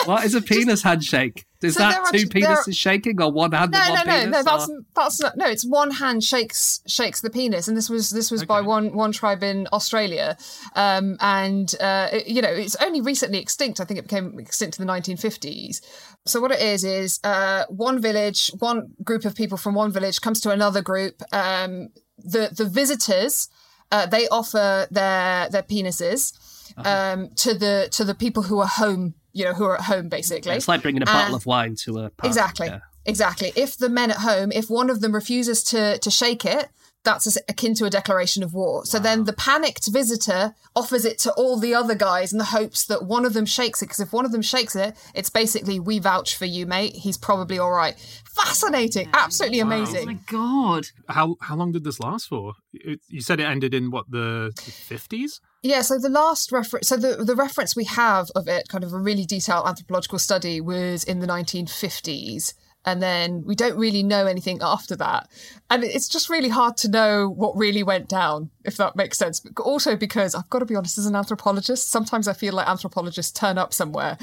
what 0.05 0.25
is 0.25 0.35
a 0.35 0.41
penis 0.41 0.83
handshake? 0.83 1.45
Is 1.61 1.73
So 1.73 1.79
that 1.79 2.11
two 2.13 2.25
there 2.25 2.49
are- 2.51 2.57
penises 2.57 2.77
shaking 2.77 3.19
or 3.21 3.31
one 3.31 3.51
hand 3.51 3.71
No, 3.71 3.79
no, 3.79 3.89
one 3.91 4.07
no, 4.07 4.13
penis? 4.13 4.31
no. 4.31 4.43
That's 4.43 4.69
or- 4.69 4.81
that's 4.95 5.21
not. 5.21 5.37
No, 5.37 5.47
it's 5.47 5.65
one 5.65 5.91
hand 5.91 6.23
shakes 6.23 6.81
shakes 6.87 7.21
the 7.21 7.29
penis, 7.31 7.67
and 7.67 7.75
this 7.75 7.89
was 7.89 8.11
this 8.11 8.29
was 8.29 8.45
by 8.45 8.61
one 8.61 8.95
one 8.95 9.11
tribe 9.11 9.41
in 9.43 9.67
Australia, 9.73 10.37
um, 10.75 11.17
and 11.19 11.73
uh, 11.79 12.09
it- 12.11 12.27
you 12.27 12.41
know 12.41 12.49
it's 12.49 12.75
only 12.75 13.01
recently 13.01 13.39
extinct. 13.39 13.79
I 13.79 13.85
think 13.85 13.99
it 13.99 14.03
became 14.03 14.37
extinct 14.39 14.79
in 14.79 14.85
the 14.85 14.93
1950s. 14.93 15.81
So 16.25 16.41
what 16.41 16.51
it 16.51 16.61
is 16.61 16.83
is 16.83 17.19
uh, 17.23 17.63
one 17.69 18.01
village, 18.01 18.51
one 18.59 18.89
group 19.03 19.23
of 19.25 19.33
people 19.33 19.57
from 19.57 19.73
one 19.75 19.91
village 19.91 20.21
comes 20.21 20.41
to 20.41 20.51
another 20.51 20.81
group. 20.81 21.21
Um, 21.31 21.87
the 22.17 22.49
the 22.55 22.65
visitors 22.65 23.49
uh, 23.91 24.05
they 24.05 24.27
offer 24.29 24.87
their 24.91 25.49
their 25.49 25.63
penises 25.63 26.33
um, 26.77 27.29
to 27.35 27.53
the 27.53 27.87
to 27.91 28.03
the 28.03 28.15
people 28.15 28.43
who 28.43 28.59
are 28.59 28.67
home. 28.67 29.13
You 29.33 29.45
know 29.45 29.53
who 29.53 29.65
are 29.65 29.75
at 29.75 29.81
home 29.83 30.09
basically. 30.09 30.53
It's 30.53 30.67
like 30.67 30.81
bringing 30.81 31.03
a 31.03 31.05
bottle 31.05 31.25
And- 31.27 31.35
of 31.35 31.45
wine 31.45 31.75
to 31.83 31.99
a 31.99 32.09
party. 32.09 32.27
Exactly. 32.27 32.67
yeah. 32.67 32.79
Exactly. 33.05 33.53
If 33.55 33.77
the 33.77 33.87
men 33.87 34.11
at 34.11 34.17
home, 34.17 34.51
if 34.51 34.69
one 34.69 34.89
of 34.89 34.99
them 35.01 35.13
refuses 35.13 35.63
to 35.65 35.97
to 35.99 36.09
shake 36.11 36.43
it, 36.43 36.69
that's 37.07 37.37
akin 37.47 37.73
to 37.75 37.85
a 37.85 37.89
declaration 37.89 38.43
of 38.43 38.53
war. 38.53 38.85
So 38.85 38.99
then 38.99 39.23
the 39.23 39.33
panicked 39.33 39.87
visitor 39.87 40.55
offers 40.75 41.05
it 41.05 41.17
to 41.19 41.31
all 41.33 41.57
the 41.57 41.73
other 41.73 41.95
guys 41.95 42.33
in 42.33 42.37
the 42.37 42.43
hopes 42.43 42.83
that 42.85 43.05
one 43.05 43.25
of 43.25 43.33
them 43.33 43.45
shakes 43.45 43.81
it. 43.81 43.85
Because 43.85 44.01
if 44.01 44.11
one 44.11 44.25
of 44.25 44.33
them 44.33 44.41
shakes 44.41 44.75
it, 44.75 44.95
it's 45.15 45.29
basically, 45.29 45.79
we 45.79 45.99
vouch 45.99 46.35
for 46.35 46.43
you, 46.45 46.65
mate. 46.65 46.95
He's 46.95 47.17
probably 47.17 47.57
all 47.57 47.71
right. 47.71 47.97
Fascinating. 48.25 49.09
Absolutely 49.13 49.61
amazing. 49.61 50.03
Oh 50.03 50.05
my 50.05 50.19
god. 50.27 50.87
How 51.07 51.37
how 51.41 51.55
long 51.55 51.71
did 51.71 51.83
this 51.83 51.99
last 51.99 52.27
for? 52.27 52.53
It, 52.73 52.99
you 53.07 53.21
said 53.21 53.39
it 53.39 53.45
ended 53.45 53.73
in 53.73 53.89
what 53.89 54.11
the 54.11 54.51
fifties? 54.57 55.39
Yeah, 55.63 55.81
so 55.81 55.97
the 55.97 56.09
last 56.09 56.51
reference, 56.51 56.87
so 56.87 56.97
the, 56.97 57.23
the 57.23 57.35
reference 57.35 57.75
we 57.75 57.85
have 57.85 58.29
of 58.35 58.47
it, 58.47 58.67
kind 58.67 58.83
of 58.83 58.93
a 58.93 58.99
really 58.99 59.25
detailed 59.25 59.67
anthropological 59.67 60.19
study, 60.19 60.61
was 60.61 61.03
in 61.03 61.19
the 61.19 61.27
1950s. 61.27 62.53
And 62.87 63.01
then 63.01 63.43
we 63.45 63.53
don't 63.53 63.77
really 63.77 64.01
know 64.01 64.27
anything 64.27 64.59
after 64.61 64.95
that. 64.95 65.27
And 65.69 65.83
it's 65.83 66.07
just 66.07 66.29
really 66.29 66.47
hard 66.47 66.77
to 66.77 66.89
know 66.89 67.27
what 67.27 67.53
really 67.57 67.83
went 67.83 68.07
down, 68.07 68.49
if 68.63 68.77
that 68.77 68.95
makes 68.95 69.17
sense. 69.17 69.41
But 69.41 69.61
also 69.61 69.97
because 69.97 70.33
I've 70.33 70.49
got 70.49 70.59
to 70.59 70.65
be 70.65 70.73
honest, 70.73 70.97
as 70.97 71.05
an 71.05 71.13
anthropologist, 71.13 71.89
sometimes 71.89 72.29
I 72.29 72.33
feel 72.33 72.53
like 72.53 72.65
anthropologists 72.65 73.37
turn 73.37 73.57
up 73.57 73.73
somewhere 73.73 74.17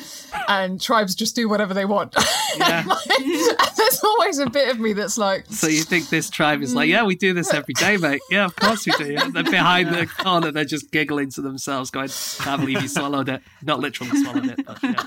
and 0.48 0.80
tribes 0.80 1.14
just 1.14 1.36
do 1.36 1.46
whatever 1.46 1.74
they 1.74 1.84
want. 1.84 2.16
Yeah. 2.56 2.84
and 3.18 3.56
there's 3.76 4.04
always 4.04 4.38
a 4.38 4.48
bit 4.48 4.68
of 4.68 4.78
me 4.78 4.92
that's 4.92 5.18
like, 5.18 5.46
So 5.50 5.66
you 5.66 5.82
think 5.82 6.08
this 6.08 6.30
tribe 6.30 6.62
is 6.62 6.72
like, 6.72 6.88
yeah, 6.88 7.02
we 7.02 7.16
do 7.16 7.32
this 7.32 7.52
every 7.52 7.74
day, 7.74 7.96
mate. 7.96 8.20
Yeah, 8.30 8.44
of 8.44 8.54
course 8.54 8.86
we 8.86 8.92
do. 8.92 9.12
Yeah. 9.12 9.28
They're 9.28 9.42
behind 9.42 9.88
the 9.92 10.06
corner, 10.06 10.52
they're 10.52 10.64
just 10.64 10.92
giggling 10.92 11.30
to 11.30 11.42
themselves, 11.42 11.90
going, 11.90 12.10
"Can't 12.38 12.60
believe 12.60 12.80
you 12.80 12.86
swallowed 12.86 13.28
it." 13.28 13.42
Not 13.60 13.80
literally 13.80 14.22
swallowed 14.22 14.50
it, 14.50 14.64
but 14.64 14.80
yeah. 14.84 15.02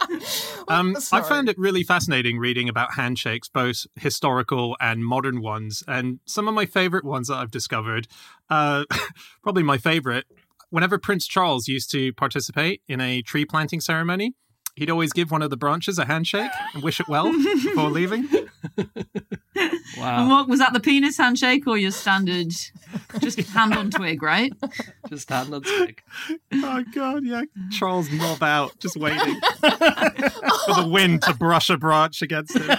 Um, 0.68 0.96
I 1.12 1.22
found 1.22 1.48
it 1.48 1.56
really 1.58 1.82
fascinating 1.82 2.38
reading 2.38 2.68
about 2.68 2.92
handshakes, 2.92 3.48
both 3.48 3.86
historical 3.96 4.76
and 4.80 5.02
modern 5.02 5.40
ones. 5.40 5.82
And 5.88 6.20
some 6.26 6.46
of 6.46 6.52
my 6.52 6.66
favorite 6.66 7.04
ones 7.06 7.28
that 7.28 7.36
I've 7.36 7.50
discovered, 7.50 8.06
uh, 8.50 8.84
probably 9.42 9.62
my 9.62 9.78
favorite, 9.78 10.26
whenever 10.68 10.98
Prince 10.98 11.26
Charles 11.26 11.68
used 11.68 11.90
to 11.92 12.12
participate 12.12 12.82
in 12.86 13.00
a 13.00 13.22
tree 13.22 13.46
planting 13.46 13.80
ceremony, 13.80 14.34
he'd 14.78 14.90
always 14.90 15.12
give 15.12 15.30
one 15.30 15.42
of 15.42 15.50
the 15.50 15.56
branches 15.56 15.98
a 15.98 16.04
handshake 16.06 16.50
and 16.74 16.82
wish 16.82 17.00
it 17.00 17.08
well 17.08 17.30
before 17.32 17.90
leaving. 17.90 18.28
And 19.56 19.72
Wow, 19.96 20.28
what 20.28 20.48
was 20.48 20.58
that? 20.60 20.72
The 20.72 20.80
penis 20.80 21.16
handshake 21.16 21.66
or 21.66 21.76
your 21.76 21.90
standard, 21.90 22.52
just 23.18 23.40
hand 23.50 23.74
on 23.74 23.90
twig, 23.90 24.22
right? 24.22 24.52
just 25.08 25.28
hand 25.28 25.52
on 25.52 25.62
twig. 25.62 26.02
Oh, 26.52 26.84
God, 26.94 27.24
yeah. 27.24 27.42
Charles 27.72 28.10
knob 28.12 28.42
out, 28.42 28.78
just 28.78 28.96
waiting 28.96 29.40
for 29.60 30.74
the 30.74 30.88
wind 30.90 31.22
to 31.22 31.34
brush 31.34 31.70
a 31.70 31.76
branch 31.76 32.22
against 32.22 32.56
him. 32.56 32.78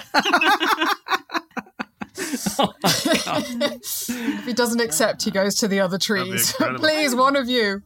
Oh, 2.59 2.73
if 2.83 4.45
he 4.45 4.53
doesn't 4.53 4.79
accept, 4.81 5.23
he 5.23 5.31
goes 5.31 5.55
to 5.55 5.67
the 5.67 5.79
other 5.79 5.97
trees. 5.97 6.53
Please, 6.53 7.15
one 7.15 7.35
of 7.35 7.49
you. 7.49 7.81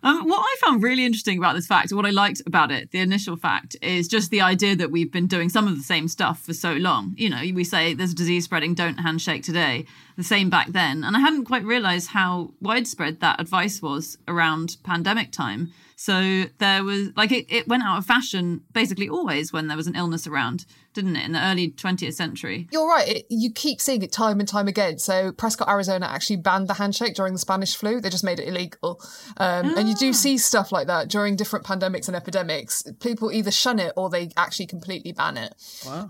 Um, 0.00 0.28
what 0.28 0.38
I 0.38 0.56
found 0.64 0.82
really 0.82 1.04
interesting 1.04 1.38
about 1.38 1.56
this 1.56 1.66
fact, 1.66 1.92
what 1.92 2.06
I 2.06 2.10
liked 2.10 2.40
about 2.46 2.70
it, 2.70 2.92
the 2.92 3.00
initial 3.00 3.36
fact, 3.36 3.74
is 3.82 4.06
just 4.06 4.30
the 4.30 4.40
idea 4.40 4.76
that 4.76 4.92
we've 4.92 5.10
been 5.10 5.26
doing 5.26 5.48
some 5.48 5.66
of 5.66 5.76
the 5.76 5.82
same 5.82 6.06
stuff 6.06 6.40
for 6.40 6.54
so 6.54 6.74
long. 6.74 7.14
You 7.16 7.30
know, 7.30 7.40
we 7.52 7.64
say 7.64 7.94
there's 7.94 8.14
disease 8.14 8.44
spreading, 8.44 8.74
don't 8.74 8.98
handshake 8.98 9.42
today. 9.42 9.86
The 10.18 10.24
same 10.24 10.50
back 10.50 10.72
then. 10.72 11.04
And 11.04 11.16
I 11.16 11.20
hadn't 11.20 11.44
quite 11.44 11.64
realized 11.64 12.08
how 12.08 12.52
widespread 12.60 13.20
that 13.20 13.40
advice 13.40 13.80
was 13.80 14.18
around 14.26 14.76
pandemic 14.82 15.30
time. 15.30 15.72
So 15.94 16.44
there 16.58 16.82
was, 16.82 17.10
like, 17.16 17.30
it, 17.30 17.46
it 17.48 17.68
went 17.68 17.84
out 17.84 17.98
of 17.98 18.04
fashion 18.06 18.62
basically 18.72 19.08
always 19.08 19.52
when 19.52 19.68
there 19.68 19.76
was 19.76 19.86
an 19.86 19.94
illness 19.94 20.26
around, 20.26 20.66
didn't 20.92 21.14
it, 21.14 21.24
in 21.24 21.32
the 21.32 21.44
early 21.44 21.70
20th 21.70 22.14
century? 22.14 22.68
You're 22.72 22.88
right. 22.88 23.08
It, 23.08 23.26
you 23.30 23.52
keep 23.52 23.80
seeing 23.80 24.02
it 24.02 24.10
time 24.10 24.40
and 24.40 24.48
time 24.48 24.66
again. 24.66 24.98
So 24.98 25.30
Prescott, 25.30 25.68
Arizona 25.68 26.06
actually 26.06 26.36
banned 26.36 26.66
the 26.66 26.74
handshake 26.74 27.14
during 27.14 27.32
the 27.32 27.38
Spanish 27.38 27.76
flu. 27.76 28.00
They 28.00 28.10
just 28.10 28.24
made 28.24 28.40
it 28.40 28.48
illegal. 28.48 29.00
Um, 29.36 29.76
And 29.76 29.88
you 29.88 29.94
do 29.94 30.12
see 30.12 30.36
stuff 30.36 30.72
like 30.72 30.88
that 30.88 31.08
during 31.08 31.36
different 31.36 31.64
pandemics 31.64 32.08
and 32.08 32.16
epidemics. 32.16 32.82
People 32.98 33.30
either 33.30 33.52
shun 33.52 33.78
it 33.78 33.92
or 33.96 34.10
they 34.10 34.30
actually 34.36 34.66
completely 34.66 35.12
ban 35.12 35.36
it. 35.36 35.54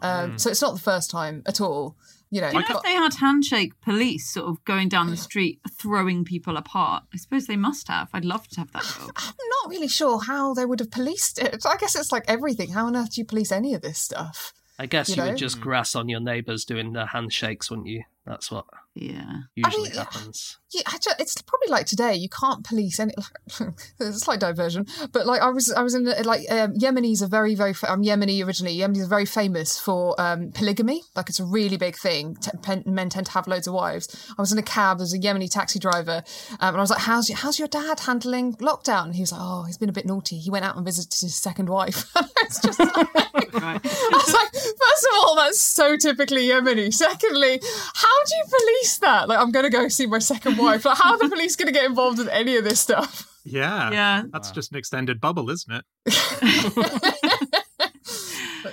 Um, 0.00 0.38
So 0.38 0.48
it's 0.48 0.62
not 0.62 0.72
the 0.74 0.80
first 0.80 1.10
time 1.10 1.42
at 1.44 1.60
all. 1.60 1.96
You 2.30 2.42
know, 2.42 2.50
Do 2.50 2.58
you 2.58 2.62
know 2.68 2.76
if 2.76 2.82
they 2.82 2.92
had 2.92 3.14
handshake 3.14 3.80
police 3.80 4.28
sort 4.30 4.48
of 4.48 4.62
going 4.64 4.88
down 4.88 5.10
the 5.10 5.16
street 5.16 5.60
throwing 5.80 6.24
people 6.24 6.56
apart? 6.56 7.04
I 7.12 7.16
suppose 7.16 7.46
they 7.46 7.56
must 7.56 7.88
have. 7.88 8.08
I'd 8.12 8.24
love 8.24 8.46
to 8.48 8.60
have 8.60 8.72
that 8.72 8.82
job. 8.82 9.10
I'm 9.16 9.32
not 9.62 9.70
really 9.70 9.88
sure 9.88 10.20
how 10.20 10.52
they 10.52 10.66
would 10.66 10.80
have 10.80 10.90
policed 10.90 11.38
it. 11.38 11.64
I 11.64 11.76
guess 11.78 11.96
it's 11.96 12.12
like 12.12 12.24
everything. 12.28 12.72
How 12.72 12.86
on 12.86 12.96
earth 12.96 13.14
do 13.14 13.20
you 13.20 13.24
police 13.24 13.50
any 13.50 13.72
of 13.72 13.80
this 13.82 13.98
stuff? 13.98 14.52
I 14.78 14.86
guess 14.86 15.08
You 15.08 15.16
you, 15.16 15.22
know? 15.22 15.28
would 15.30 15.38
just 15.38 15.60
grass 15.60 15.96
on 15.96 16.08
your 16.08 16.20
neighbours 16.20 16.64
doing 16.64 16.92
the 16.92 17.06
handshakes, 17.06 17.70
wouldn't 17.70 17.88
you? 17.88 18.04
That's 18.28 18.50
what 18.50 18.66
Yeah. 18.94 19.24
usually 19.54 19.88
mean, 19.88 19.92
happens. 19.98 20.58
Yeah, 20.70 20.82
I 20.86 20.98
ju- 20.98 21.10
it's 21.18 21.40
probably 21.40 21.68
like 21.68 21.86
today. 21.86 22.14
You 22.14 22.28
can't 22.28 22.62
police 22.62 23.00
any. 23.00 23.14
it's 23.46 24.00
a 24.00 24.12
slight 24.12 24.38
diversion, 24.38 24.86
but 25.12 25.26
like 25.26 25.40
I 25.40 25.48
was, 25.48 25.72
I 25.72 25.80
was 25.82 25.94
in 25.94 26.04
like 26.04 26.42
um, 26.50 26.74
Yemenis 26.74 27.22
are 27.22 27.26
very, 27.26 27.54
very. 27.54 27.74
I'm 27.88 28.02
Yemeni 28.02 28.44
originally. 28.46 28.76
Yemenis 28.76 29.04
are 29.04 29.08
very 29.08 29.24
famous 29.24 29.78
for 29.78 30.14
um, 30.20 30.50
polygamy. 30.52 31.02
Like 31.16 31.30
it's 31.30 31.40
a 31.40 31.44
really 31.46 31.78
big 31.78 31.96
thing. 31.96 32.34
T- 32.36 32.50
pen- 32.60 32.82
men 32.86 33.08
tend 33.08 33.26
to 33.26 33.32
have 33.32 33.48
loads 33.48 33.66
of 33.66 33.72
wives. 33.72 34.06
I 34.36 34.42
was 34.42 34.52
in 34.52 34.58
a 34.58 34.62
cab. 34.62 34.98
There's 34.98 35.14
a 35.14 35.18
Yemeni 35.18 35.50
taxi 35.50 35.78
driver, 35.78 36.22
um, 36.60 36.68
and 36.74 36.76
I 36.76 36.80
was 36.80 36.90
like, 36.90 37.00
"How's 37.00 37.30
your, 37.30 37.38
how's 37.38 37.58
your 37.58 37.68
dad 37.68 38.00
handling 38.00 38.54
lockdown?" 38.56 39.06
And 39.06 39.14
he 39.14 39.22
was 39.22 39.32
like, 39.32 39.40
"Oh, 39.42 39.62
he's 39.62 39.78
been 39.78 39.88
a 39.88 39.92
bit 39.92 40.04
naughty. 40.04 40.36
He 40.38 40.50
went 40.50 40.66
out 40.66 40.76
and 40.76 40.84
visited 40.84 41.18
his 41.18 41.34
second 41.34 41.70
wife." 41.70 42.10
it's 42.42 42.60
just. 42.60 42.78
Like, 42.78 43.08
Right. 43.58 43.80
I 43.84 44.10
was 44.12 44.34
like, 44.34 44.52
first 44.52 45.06
of 45.10 45.14
all, 45.16 45.34
that's 45.36 45.60
so 45.60 45.96
typically 45.96 46.48
Yemeni. 46.48 46.92
Secondly, 46.92 47.60
how 47.94 48.17
do 48.26 48.34
you 48.36 48.44
police 48.44 48.98
that? 48.98 49.28
Like, 49.28 49.38
I'm 49.38 49.50
going 49.50 49.64
to 49.64 49.70
go 49.70 49.88
see 49.88 50.06
my 50.06 50.18
second 50.18 50.58
wife. 50.58 50.84
Like, 50.84 50.98
how 50.98 51.12
are 51.12 51.18
the 51.18 51.28
police 51.34 51.56
going 51.56 51.66
to 51.66 51.72
get 51.72 51.84
involved 51.84 52.18
with 52.18 52.28
any 52.28 52.56
of 52.56 52.64
this 52.64 52.80
stuff? 52.80 53.26
Yeah. 53.44 53.90
Yeah. 53.90 54.22
That's 54.32 54.50
just 54.50 54.72
an 54.72 54.78
extended 54.78 55.20
bubble, 55.20 55.50
isn't 55.50 55.84
it? 56.06 57.64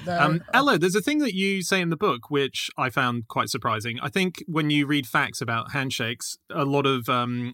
No. 0.06 0.20
Um, 0.20 0.44
Ella, 0.54 0.78
there's 0.78 0.96
a 0.96 1.02
thing 1.02 1.20
that 1.20 1.34
you 1.34 1.64
say 1.64 1.82
in 1.82 1.90
the 1.90 1.98
book 1.98 2.30
which 2.30 2.70
I 2.78 2.90
found 2.90 3.28
quite 3.28 3.50
surprising. 3.50 4.00
I 4.02 4.10
think 4.10 4.44
when 4.48 4.70
you 4.70 4.86
read 4.86 5.08
facts 5.08 5.42
about 5.42 5.72
handshakes, 5.72 6.38
a 6.50 6.66
lot 6.66 6.86
of 6.86 7.10
um, 7.10 7.52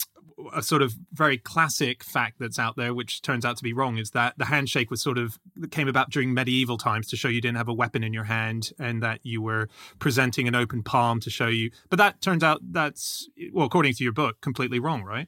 a 0.54 0.62
sort 0.62 0.82
of 0.82 0.96
very 1.14 1.38
classic 1.38 2.04
fact 2.04 2.38
that's 2.40 2.60
out 2.60 2.76
there, 2.76 2.94
which 2.94 3.22
turns 3.22 3.46
out 3.46 3.58
to 3.58 3.64
be 3.64 3.74
wrong, 3.74 3.98
is 3.98 4.12
that 4.12 4.38
the 4.38 4.46
handshake 4.46 4.90
was 4.90 5.02
sort 5.02 5.18
of 5.18 5.40
came 5.72 5.88
about 5.88 6.10
during 6.10 6.34
medieval 6.34 6.78
times 6.78 7.08
to 7.08 7.16
show 7.16 7.28
you 7.28 7.42
didn't 7.42 7.58
have 7.58 7.68
a 7.68 7.74
weapon 7.74 8.04
in 8.04 8.14
your 8.14 8.26
hand 8.26 8.72
and 8.80 9.02
that 9.04 9.20
you 9.24 9.42
were 9.42 9.70
presenting 10.00 10.48
an 10.48 10.56
open 10.56 10.84
palm 10.84 11.20
to 11.20 11.30
show 11.30 11.48
you. 11.48 11.72
But 11.90 11.98
that 11.98 12.22
turns 12.22 12.44
out 12.44 12.60
that's 12.72 13.30
well, 13.52 13.66
according 13.66 13.94
to 13.96 14.04
your 14.04 14.14
book, 14.14 14.42
completely 14.42 14.80
wrong, 14.80 15.04
right? 15.04 15.28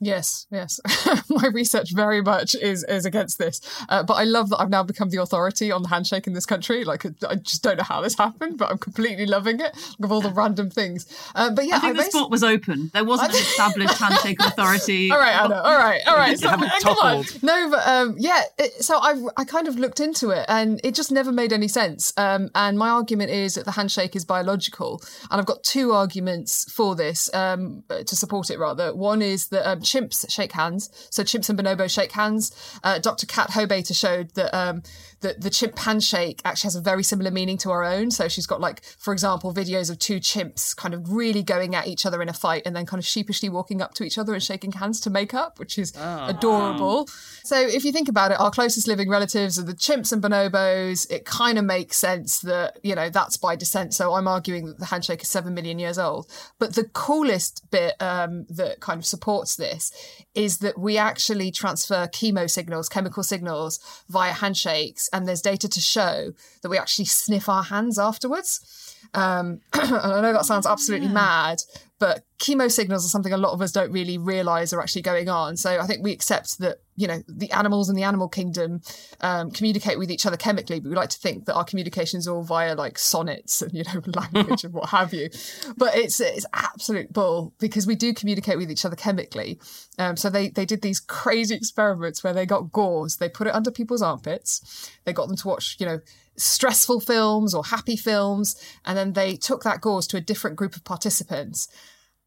Yes, 0.00 0.46
yes. 0.50 0.80
My 1.28 1.48
research 1.48 1.92
very 1.94 2.22
much 2.22 2.54
is 2.54 2.84
is 2.84 3.04
against 3.04 3.38
this, 3.38 3.60
uh, 3.88 4.02
but 4.04 4.14
I 4.14 4.24
love 4.24 4.48
that 4.50 4.60
I've 4.60 4.70
now 4.70 4.84
become 4.84 5.10
the 5.10 5.20
authority 5.20 5.72
on 5.72 5.82
the 5.82 5.88
handshake 5.88 6.26
in 6.28 6.34
this 6.34 6.46
country. 6.46 6.84
Like, 6.84 7.04
I 7.28 7.34
just 7.34 7.62
don't 7.64 7.78
know 7.78 7.84
how 7.84 8.00
this 8.00 8.16
happened, 8.16 8.58
but 8.58 8.70
I'm 8.70 8.78
completely 8.78 9.26
loving 9.26 9.60
it. 9.60 9.76
Of 10.02 10.12
all 10.12 10.20
the 10.20 10.30
random 10.30 10.70
things, 10.70 11.06
uh, 11.34 11.50
but 11.50 11.66
yeah, 11.66 11.76
I 11.76 11.80
think 11.80 11.96
the 11.96 12.02
basi- 12.04 12.10
sport 12.10 12.30
was 12.30 12.44
open. 12.44 12.90
There 12.94 13.04
wasn't 13.04 13.32
an 13.32 13.36
established 13.40 13.98
handshake 13.98 14.38
authority. 14.40 15.10
All 15.10 15.18
right, 15.18 15.34
Anna. 15.34 15.56
All 15.56 15.76
right, 15.76 16.00
all 16.06 16.16
right. 16.16 16.38
So, 16.38 16.48
haven't 16.48 16.70
come 16.82 16.96
on. 17.02 17.24
toppled. 17.24 17.42
No, 17.42 17.70
but 17.70 17.86
um, 17.86 18.14
yeah. 18.18 18.42
It, 18.58 18.84
so 18.84 18.98
I 18.98 19.20
I 19.36 19.44
kind 19.44 19.66
of 19.66 19.76
looked 19.78 20.00
into 20.00 20.30
it, 20.30 20.44
and 20.48 20.80
it 20.84 20.94
just 20.94 21.10
never 21.10 21.32
made 21.32 21.52
any 21.52 21.68
sense. 21.68 22.12
Um, 22.16 22.50
and 22.54 22.78
my 22.78 22.88
argument 22.90 23.30
is 23.30 23.54
that 23.54 23.64
the 23.64 23.72
handshake 23.72 24.14
is 24.14 24.24
biological, 24.24 25.02
and 25.30 25.40
I've 25.40 25.46
got 25.46 25.62
two 25.64 25.92
arguments 25.92 26.70
for 26.72 26.94
this 26.94 27.32
um, 27.34 27.82
to 27.88 28.14
support 28.16 28.50
it. 28.50 28.58
Rather, 28.58 28.94
one 28.94 29.22
is 29.22 29.48
that 29.48 29.68
um, 29.68 29.82
chimps 29.88 30.28
shake 30.30 30.52
hands, 30.52 30.90
so 31.10 31.22
chimps 31.22 31.48
and 31.48 31.58
bonobos 31.58 31.90
shake 31.90 32.12
hands. 32.12 32.52
Uh, 32.84 32.98
Dr. 32.98 33.26
Cat 33.26 33.50
Hobaiter 33.50 33.98
showed 33.98 34.30
that 34.34 34.54
um, 34.54 34.82
that 35.20 35.40
the 35.40 35.50
chimp 35.50 35.78
handshake 35.78 36.40
actually 36.44 36.68
has 36.68 36.76
a 36.76 36.80
very 36.80 37.02
similar 37.02 37.30
meaning 37.30 37.56
to 37.58 37.70
our 37.70 37.84
own. 37.84 38.10
So 38.10 38.28
she's 38.28 38.46
got 38.46 38.60
like, 38.60 38.84
for 38.98 39.12
example, 39.12 39.52
videos 39.52 39.90
of 39.90 39.98
two 39.98 40.20
chimps 40.20 40.76
kind 40.76 40.94
of 40.94 41.12
really 41.12 41.42
going 41.42 41.74
at 41.74 41.86
each 41.86 42.06
other 42.06 42.22
in 42.22 42.28
a 42.28 42.32
fight, 42.32 42.62
and 42.64 42.74
then 42.74 42.86
kind 42.86 43.00
of 43.00 43.06
sheepishly 43.06 43.48
walking 43.48 43.82
up 43.82 43.94
to 43.94 44.04
each 44.04 44.18
other 44.18 44.34
and 44.34 44.42
shaking 44.42 44.72
hands 44.72 45.00
to 45.00 45.10
make 45.10 45.34
up, 45.34 45.58
which 45.58 45.78
is 45.78 45.92
adorable. 45.96 47.06
So 47.44 47.58
if 47.58 47.84
you 47.84 47.92
think 47.92 48.08
about 48.08 48.30
it, 48.30 48.40
our 48.40 48.50
closest 48.50 48.86
living 48.86 49.08
relatives 49.08 49.58
are 49.58 49.62
the 49.62 49.74
chimps 49.74 50.12
and 50.12 50.22
bonobos. 50.22 51.10
It 51.10 51.24
kind 51.24 51.58
of 51.58 51.64
makes 51.64 51.96
sense 51.96 52.40
that 52.40 52.78
you 52.82 52.94
know 52.94 53.10
that's 53.10 53.36
by 53.36 53.56
descent. 53.56 53.94
So 53.94 54.14
I'm 54.14 54.28
arguing 54.28 54.66
that 54.66 54.78
the 54.78 54.86
handshake 54.86 55.22
is 55.22 55.28
seven 55.28 55.54
million 55.54 55.78
years 55.78 55.98
old. 55.98 56.30
But 56.58 56.74
the 56.74 56.84
coolest 56.84 57.70
bit 57.70 57.94
um, 58.00 58.46
that 58.50 58.80
kind 58.80 58.98
of 58.98 59.06
supports 59.06 59.56
this 59.56 59.92
is 60.34 60.58
that 60.58 60.78
we 60.78 60.96
actually 60.96 61.50
transfer 61.50 62.06
chemo 62.06 62.48
signals, 62.48 62.88
chemical 62.88 63.22
signals 63.22 63.80
via 64.08 64.32
handshakes, 64.32 65.07
and 65.12 65.26
there's 65.26 65.42
data 65.42 65.68
to 65.68 65.80
show 65.80 66.32
that 66.62 66.68
we 66.68 66.78
actually 66.78 67.04
sniff 67.06 67.48
our 67.48 67.64
hands 67.64 67.98
afterwards. 67.98 68.87
Um, 69.14 69.60
and 69.72 69.94
I 69.94 70.20
know 70.20 70.32
that 70.32 70.44
sounds 70.44 70.66
absolutely 70.66 71.08
mad, 71.08 71.62
but 71.98 72.24
chemo 72.38 72.70
signals 72.70 73.04
are 73.04 73.08
something 73.08 73.32
a 73.32 73.36
lot 73.36 73.52
of 73.52 73.60
us 73.60 73.72
don't 73.72 73.90
really 73.90 74.18
realize 74.18 74.72
are 74.72 74.80
actually 74.80 75.02
going 75.02 75.28
on. 75.28 75.56
So 75.56 75.80
I 75.80 75.86
think 75.86 76.04
we 76.04 76.12
accept 76.12 76.58
that, 76.60 76.78
you 76.94 77.08
know, 77.08 77.22
the 77.26 77.50
animals 77.50 77.88
in 77.88 77.96
the 77.96 78.04
animal 78.04 78.28
kingdom 78.28 78.82
um, 79.20 79.50
communicate 79.50 79.98
with 79.98 80.10
each 80.10 80.24
other 80.24 80.36
chemically, 80.36 80.78
but 80.78 80.90
we 80.90 80.94
like 80.94 81.08
to 81.10 81.18
think 81.18 81.46
that 81.46 81.54
our 81.54 81.64
communication 81.64 82.18
is 82.18 82.28
all 82.28 82.44
via 82.44 82.76
like 82.76 82.98
sonnets 82.98 83.62
and, 83.62 83.72
you 83.72 83.82
know, 83.82 84.00
language 84.34 84.62
and 84.62 84.72
what 84.72 84.90
have 84.90 85.12
you. 85.12 85.28
But 85.76 85.96
it's 85.96 86.20
it's 86.20 86.46
absolute 86.52 87.12
bull 87.12 87.52
because 87.58 87.86
we 87.86 87.96
do 87.96 88.14
communicate 88.14 88.58
with 88.58 88.70
each 88.70 88.84
other 88.84 88.96
chemically. 88.96 89.58
Um, 89.98 90.16
so 90.16 90.30
they, 90.30 90.50
they 90.50 90.64
did 90.64 90.82
these 90.82 91.00
crazy 91.18 91.56
experiments 91.56 92.22
where 92.22 92.32
they 92.32 92.46
got 92.46 92.70
gauze, 92.70 93.16
they 93.16 93.28
put 93.28 93.48
it 93.48 93.54
under 93.54 93.72
people's 93.72 94.02
armpits, 94.02 94.90
they 95.04 95.12
got 95.12 95.26
them 95.26 95.36
to 95.36 95.48
watch, 95.48 95.76
you 95.80 95.86
know, 95.86 96.00
stressful 96.38 97.00
films 97.00 97.54
or 97.54 97.64
happy 97.64 97.96
films, 97.96 98.56
and 98.84 98.96
then 98.96 99.12
they 99.12 99.36
took 99.36 99.62
that 99.64 99.80
gauze 99.80 100.06
to 100.08 100.16
a 100.16 100.20
different 100.20 100.56
group 100.56 100.76
of 100.76 100.84
participants. 100.84 101.68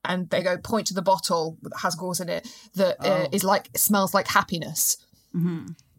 And 0.04 0.30
they 0.32 0.42
go 0.42 0.58
point 0.58 0.88
to 0.88 0.96
the 0.96 1.02
bottle 1.04 1.58
that 1.62 1.78
has 1.82 1.94
gauze 1.96 2.20
in 2.20 2.28
it 2.30 2.48
that 2.76 2.98
uh, 3.06 3.28
is 3.32 3.44
like 3.44 3.70
smells 3.76 4.14
like 4.14 4.28
happiness, 4.28 4.98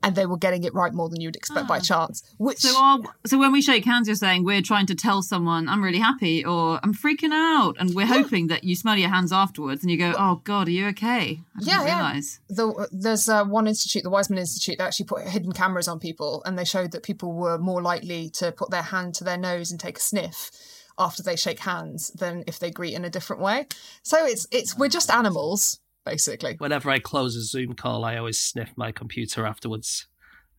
and 0.02 0.14
they 0.16 0.26
were 0.26 0.36
getting 0.36 0.64
it 0.64 0.74
right 0.74 0.92
more 0.92 1.08
than 1.08 1.20
you'd 1.20 1.36
expect 1.36 1.68
by 1.68 1.78
chance. 1.78 2.22
Which 2.38 2.58
So, 2.58 2.76
our, 2.76 2.98
so 3.26 3.38
when 3.38 3.52
we 3.52 3.62
shake 3.62 3.84
hands, 3.84 4.08
you're 4.08 4.16
saying 4.16 4.44
we're 4.44 4.62
trying 4.62 4.86
to 4.86 4.94
tell 4.94 5.22
someone 5.22 5.68
I'm 5.68 5.82
really 5.82 5.98
happy 5.98 6.44
or 6.44 6.80
I'm 6.82 6.94
freaking 6.94 7.32
out, 7.32 7.76
and 7.78 7.94
we're 7.94 8.06
hoping 8.06 8.48
that 8.48 8.64
you 8.64 8.74
smell 8.74 8.96
your 8.96 9.10
hands 9.10 9.32
afterwards 9.32 9.82
and 9.82 9.90
you 9.90 9.96
go, 9.98 10.14
"Oh 10.18 10.36
God, 10.44 10.68
are 10.68 10.72
you 10.72 10.86
okay?" 10.88 11.40
I 11.56 11.58
didn't 11.58 11.68
Yeah, 11.68 11.84
yeah. 11.84 12.20
the, 12.48 12.88
there's 12.90 13.28
uh, 13.28 13.44
one 13.44 13.66
institute, 13.66 14.02
the 14.02 14.10
Weizmann 14.10 14.38
Institute, 14.38 14.78
that 14.78 14.84
actually 14.84 15.06
put 15.06 15.22
hidden 15.22 15.52
cameras 15.52 15.88
on 15.88 15.98
people, 15.98 16.42
and 16.44 16.58
they 16.58 16.64
showed 16.64 16.92
that 16.92 17.02
people 17.02 17.32
were 17.32 17.58
more 17.58 17.82
likely 17.82 18.30
to 18.30 18.52
put 18.52 18.70
their 18.70 18.82
hand 18.82 19.14
to 19.16 19.24
their 19.24 19.38
nose 19.38 19.70
and 19.70 19.78
take 19.78 19.98
a 19.98 20.00
sniff 20.00 20.50
after 20.98 21.22
they 21.22 21.36
shake 21.36 21.60
hands 21.60 22.10
than 22.10 22.44
if 22.46 22.58
they 22.58 22.70
greet 22.70 22.94
in 22.94 23.04
a 23.04 23.10
different 23.10 23.42
way. 23.42 23.66
So 24.02 24.24
it's 24.24 24.46
it's 24.50 24.76
we're 24.76 24.88
just 24.88 25.10
animals, 25.10 25.78
basically. 26.04 26.56
Whenever 26.58 26.90
I 26.90 26.98
close 26.98 27.36
a 27.36 27.42
Zoom 27.42 27.74
call, 27.74 28.04
I 28.04 28.16
always 28.16 28.38
sniff 28.38 28.72
my 28.76 28.92
computer 28.92 29.46
afterwards 29.46 30.06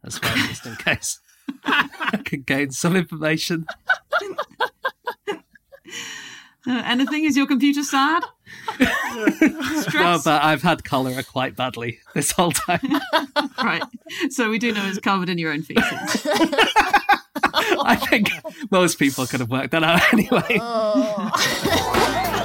as 0.04 0.22
well, 0.22 0.36
just 0.48 0.66
in 0.66 0.76
case 0.76 1.20
I 1.66 2.20
can 2.24 2.42
gain 2.42 2.72
some 2.72 2.96
information. 2.96 3.66
Uh, 6.66 6.82
anything? 6.86 7.26
Is 7.26 7.36
your 7.36 7.46
computer 7.46 7.84
sad? 7.84 8.24
No, 8.80 10.20
but 10.24 10.44
I've 10.44 10.62
had 10.62 10.86
cholera 10.86 11.22
quite 11.24 11.58
badly 11.58 12.00
this 12.14 12.32
whole 12.32 12.52
time. 12.52 13.02
right. 13.64 13.84
So 14.30 14.50
we 14.50 14.60
do 14.60 14.72
know 14.72 14.86
it's 14.88 15.00
covered 15.00 15.28
in 15.28 15.38
your 15.38 15.52
own 15.52 15.64
feces. 15.64 15.84
I 17.86 17.98
think 18.10 18.30
most 18.72 18.98
people 18.98 19.26
could 19.26 19.42
have 19.42 19.50
worked 19.50 19.72
that 19.72 19.84
out 19.84 20.02
anyway. 20.14 20.60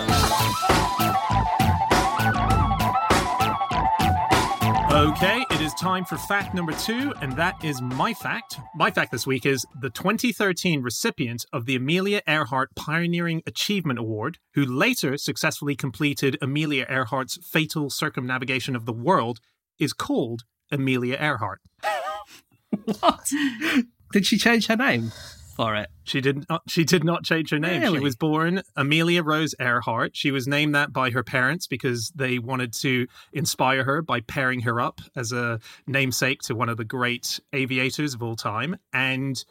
Okay, 4.99 5.45
it 5.53 5.61
is 5.61 5.73
time 5.75 6.05
for 6.05 6.19
fact 6.19 6.57
number 6.57 6.73
two, 6.73 7.15
and 7.23 7.31
that 7.35 7.65
is 7.65 7.81
my 7.81 8.13
fact. 8.13 8.59
My 8.75 8.91
fact 8.91 9.13
this 9.13 9.29
week 9.29 9.47
is 9.47 9.65
the 9.81 9.91
2013 9.91 10.83
recipient 10.83 11.47
of 11.53 11.67
the 11.67 11.77
Amelia 11.77 12.21
Earhart 12.27 12.75
Pioneering 12.75 13.41
Achievement 13.47 14.01
Award, 14.01 14.39
who 14.55 14.65
later 14.65 15.17
successfully 15.17 15.77
completed 15.77 16.37
Amelia 16.43 16.85
Earhart's 16.91 17.39
fatal 17.47 17.91
circumnavigation 17.91 18.75
of 18.75 18.87
the 18.87 18.93
world, 18.93 19.39
is 19.79 19.93
called 19.93 20.43
Amelia 20.73 21.17
Earhart. 21.21 21.61
What? 23.01 23.31
Did 24.13 24.27
she 24.27 24.37
change 24.37 24.67
her 24.67 24.77
name 24.77 25.13
for 25.59 25.75
it? 25.75 25.89
She 26.05 26.21
did 26.21 26.49
not. 26.49 26.63
She 26.69 26.85
did 26.85 27.05
not 27.05 27.25
change 27.25 27.51
her 27.51 27.59
name. 27.59 27.83
She 27.93 27.99
was 27.99 28.17
born 28.17 28.63
Amelia 28.77 29.23
Rose 29.23 29.55
Earhart. 29.61 30.17
She 30.17 30.31
was 30.31 30.47
named 30.47 30.75
that 30.75 30.93
by 30.93 31.11
her 31.11 31.25
parents 31.25 31.67
because 31.67 32.11
they 32.15 32.39
wanted 32.39 32.73
to 32.75 33.07
inspire 33.33 33.85
her 33.85 34.01
by 34.01 34.21
pairing 34.21 34.61
her 34.61 34.81
up 34.81 35.01
as 35.17 35.33
a 35.33 35.59
namesake 35.87 36.43
to 36.43 36.55
one 36.55 36.69
of 36.69 36.77
the 36.77 36.85
great 36.85 37.41
aviators 37.53 38.15
of 38.15 38.23
all 38.23 38.37
time. 38.37 38.77
And 38.93 39.45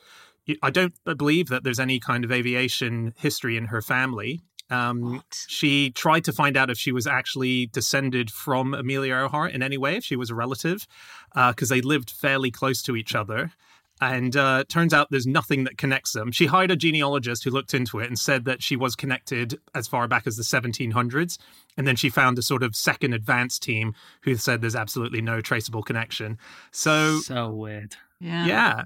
I 0.64 0.70
don't 0.70 0.94
believe 1.04 1.50
that 1.50 1.64
there's 1.64 1.80
any 1.80 2.00
kind 2.00 2.24
of 2.24 2.32
aviation 2.32 3.14
history 3.18 3.58
in 3.58 3.66
her 3.66 3.82
family. 3.82 4.42
Um, 4.70 5.24
she 5.48 5.92
tried 5.92 6.24
to 6.26 6.34
find 6.34 6.58
out 6.58 6.70
if 6.70 6.78
she 6.78 6.92
was 6.92 7.06
actually 7.08 7.68
descended 7.68 8.32
from 8.32 8.74
Amelia 8.74 9.14
Earhart 9.14 9.52
in 9.54 9.62
any 9.62 9.78
way, 9.78 9.98
if 9.98 10.04
she 10.04 10.16
was 10.16 10.30
a 10.30 10.36
relative, 10.36 10.88
because 11.36 11.70
they 11.70 11.82
lived 11.82 12.12
fairly 12.12 12.52
close 12.52 12.82
to 12.84 12.96
each 12.96 13.14
other. 13.14 13.52
And 14.00 14.36
uh, 14.36 14.63
turns 14.70 14.94
out 14.94 15.10
there's 15.10 15.25
nothing 15.25 15.63
that 15.63 15.77
connects 15.77 16.12
them. 16.12 16.32
She 16.32 16.46
hired 16.46 16.72
a 16.72 16.75
genealogist 16.75 17.44
who 17.44 17.50
looked 17.50 17.74
into 17.74 18.00
it 18.00 18.08
and 18.08 18.18
said 18.18 18.46
that 18.46 18.62
she 18.62 18.75
was 18.75 18.96
connected 18.96 19.60
as 19.74 19.88
far 19.88 20.08
back 20.08 20.27
as 20.27 20.38
the 20.38 20.44
1700s. 20.44 21.38
And 21.77 21.88
then 21.88 21.96
she 21.96 22.10
found 22.10 22.38
a 22.38 22.42
sort 22.42 22.63
of 22.63 22.75
second 22.75 23.13
advance 23.13 23.58
team 23.58 23.94
who 24.22 24.36
said 24.36 24.62
there's 24.62 24.75
absolutely 24.75 25.22
no 25.22 25.42
traceable 25.42 25.82
connection. 25.82 26.38
So, 26.72 27.20
So 27.20 27.51
weird. 27.51 27.96
Yeah. 28.20 28.46
yeah. 28.46 28.84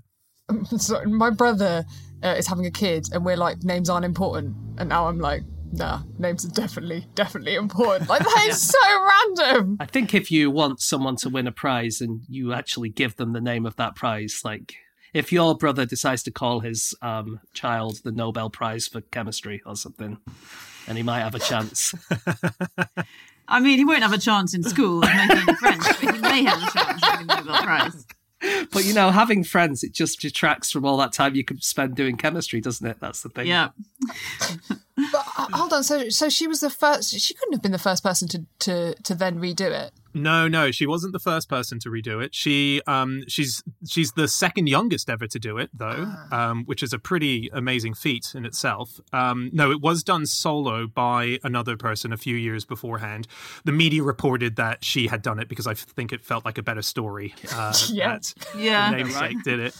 so 0.77 1.03
my 1.05 1.29
brother 1.29 1.85
uh, 2.23 2.35
is 2.37 2.47
having 2.47 2.65
a 2.65 2.71
kid, 2.71 3.07
and 3.13 3.25
we're 3.25 3.37
like 3.37 3.63
names 3.63 3.89
aren't 3.89 4.05
important, 4.05 4.55
and 4.77 4.89
now 4.89 5.07
I'm 5.07 5.19
like. 5.19 5.43
Nah, 5.73 6.01
names 6.19 6.45
are 6.45 6.49
definitely, 6.49 7.07
definitely 7.15 7.55
important. 7.55 8.09
Like 8.09 8.23
that 8.23 8.45
is 8.49 8.61
so 8.71 8.77
random. 9.39 9.77
I 9.79 9.85
think 9.85 10.13
if 10.13 10.29
you 10.29 10.51
want 10.51 10.81
someone 10.81 11.15
to 11.15 11.29
win 11.29 11.47
a 11.47 11.53
prize 11.53 12.01
and 12.01 12.23
you 12.27 12.51
actually 12.51 12.89
give 12.89 13.15
them 13.15 13.31
the 13.31 13.39
name 13.39 13.65
of 13.65 13.77
that 13.77 13.95
prize, 13.95 14.41
like 14.43 14.75
if 15.13 15.31
your 15.31 15.55
brother 15.55 15.85
decides 15.85 16.23
to 16.23 16.31
call 16.31 16.61
his 16.61 16.95
um, 17.01 17.39
child 17.53 17.99
the 18.03 18.11
Nobel 18.11 18.49
Prize 18.49 18.87
for 18.87 19.01
chemistry 19.01 19.61
or 19.65 19.75
something, 19.75 20.17
then 20.87 20.95
he 20.95 21.03
might 21.03 21.21
have 21.21 21.35
a 21.35 21.39
chance. 21.39 21.93
I 23.47 23.59
mean, 23.59 23.77
he 23.77 23.85
won't 23.85 24.03
have 24.03 24.13
a 24.13 24.17
chance 24.17 24.53
in 24.53 24.63
school 24.63 25.03
of 25.03 25.09
making 25.13 25.55
friends, 25.55 25.85
but 25.87 26.15
he 26.15 26.21
may 26.21 26.43
have 26.43 26.63
a 26.63 26.71
chance 26.71 27.03
of 27.03 27.11
winning 27.11 27.27
the 27.27 27.35
Nobel 27.35 27.63
Prize. 27.63 28.05
but 28.71 28.85
you 28.85 28.93
know, 28.93 29.11
having 29.11 29.43
friends, 29.43 29.83
it 29.83 29.93
just 29.93 30.19
detracts 30.21 30.71
from 30.71 30.85
all 30.85 30.97
that 30.97 31.13
time 31.13 31.35
you 31.35 31.43
could 31.43 31.63
spend 31.63 31.95
doing 31.95 32.17
chemistry, 32.17 32.61
doesn't 32.61 32.87
it? 32.87 32.97
That's 32.99 33.21
the 33.21 33.29
thing. 33.29 33.47
Yeah. 33.47 33.69
But 35.11 35.25
uh, 35.37 35.47
hold 35.53 35.73
on, 35.73 35.83
so 35.83 36.09
so 36.09 36.29
she 36.29 36.47
was 36.47 36.59
the 36.61 36.69
first. 36.69 37.13
She 37.19 37.33
couldn't 37.33 37.53
have 37.53 37.61
been 37.61 37.71
the 37.71 37.79
first 37.79 38.03
person 38.03 38.27
to 38.29 38.45
to 38.59 38.95
to 39.03 39.15
then 39.15 39.39
redo 39.39 39.69
it. 39.71 39.91
No, 40.13 40.47
no, 40.47 40.71
she 40.71 40.85
wasn't 40.85 41.13
the 41.13 41.19
first 41.19 41.47
person 41.49 41.79
to 41.79 41.89
redo 41.89 42.23
it. 42.23 42.33
She, 42.35 42.81
um, 42.87 43.23
she's 43.27 43.63
she's 43.87 44.11
the 44.13 44.27
second 44.27 44.67
youngest 44.67 45.09
ever 45.09 45.27
to 45.27 45.39
do 45.39 45.57
it, 45.57 45.69
though, 45.73 46.11
um, 46.31 46.63
which 46.65 46.83
is 46.83 46.93
a 46.93 46.99
pretty 46.99 47.49
amazing 47.53 47.93
feat 47.93 48.33
in 48.35 48.45
itself. 48.45 48.99
Um, 49.13 49.49
no, 49.53 49.71
it 49.71 49.81
was 49.81 50.03
done 50.03 50.25
solo 50.25 50.87
by 50.87 51.39
another 51.43 51.77
person 51.77 52.11
a 52.13 52.17
few 52.17 52.35
years 52.35 52.65
beforehand. 52.65 53.27
The 53.65 53.71
media 53.71 54.03
reported 54.03 54.55
that 54.57 54.83
she 54.83 55.07
had 55.07 55.21
done 55.21 55.39
it 55.39 55.47
because 55.47 55.67
I 55.67 55.73
think 55.73 56.11
it 56.11 56.23
felt 56.25 56.45
like 56.45 56.57
a 56.57 56.63
better 56.63 56.81
story. 56.81 57.33
Uh, 57.53 57.73
Yeah. 57.89 58.13
that 58.17 58.33
Yeah. 58.57 58.91
the 58.91 58.97
namesake 58.97 59.43
did 59.43 59.59
it. 59.59 59.75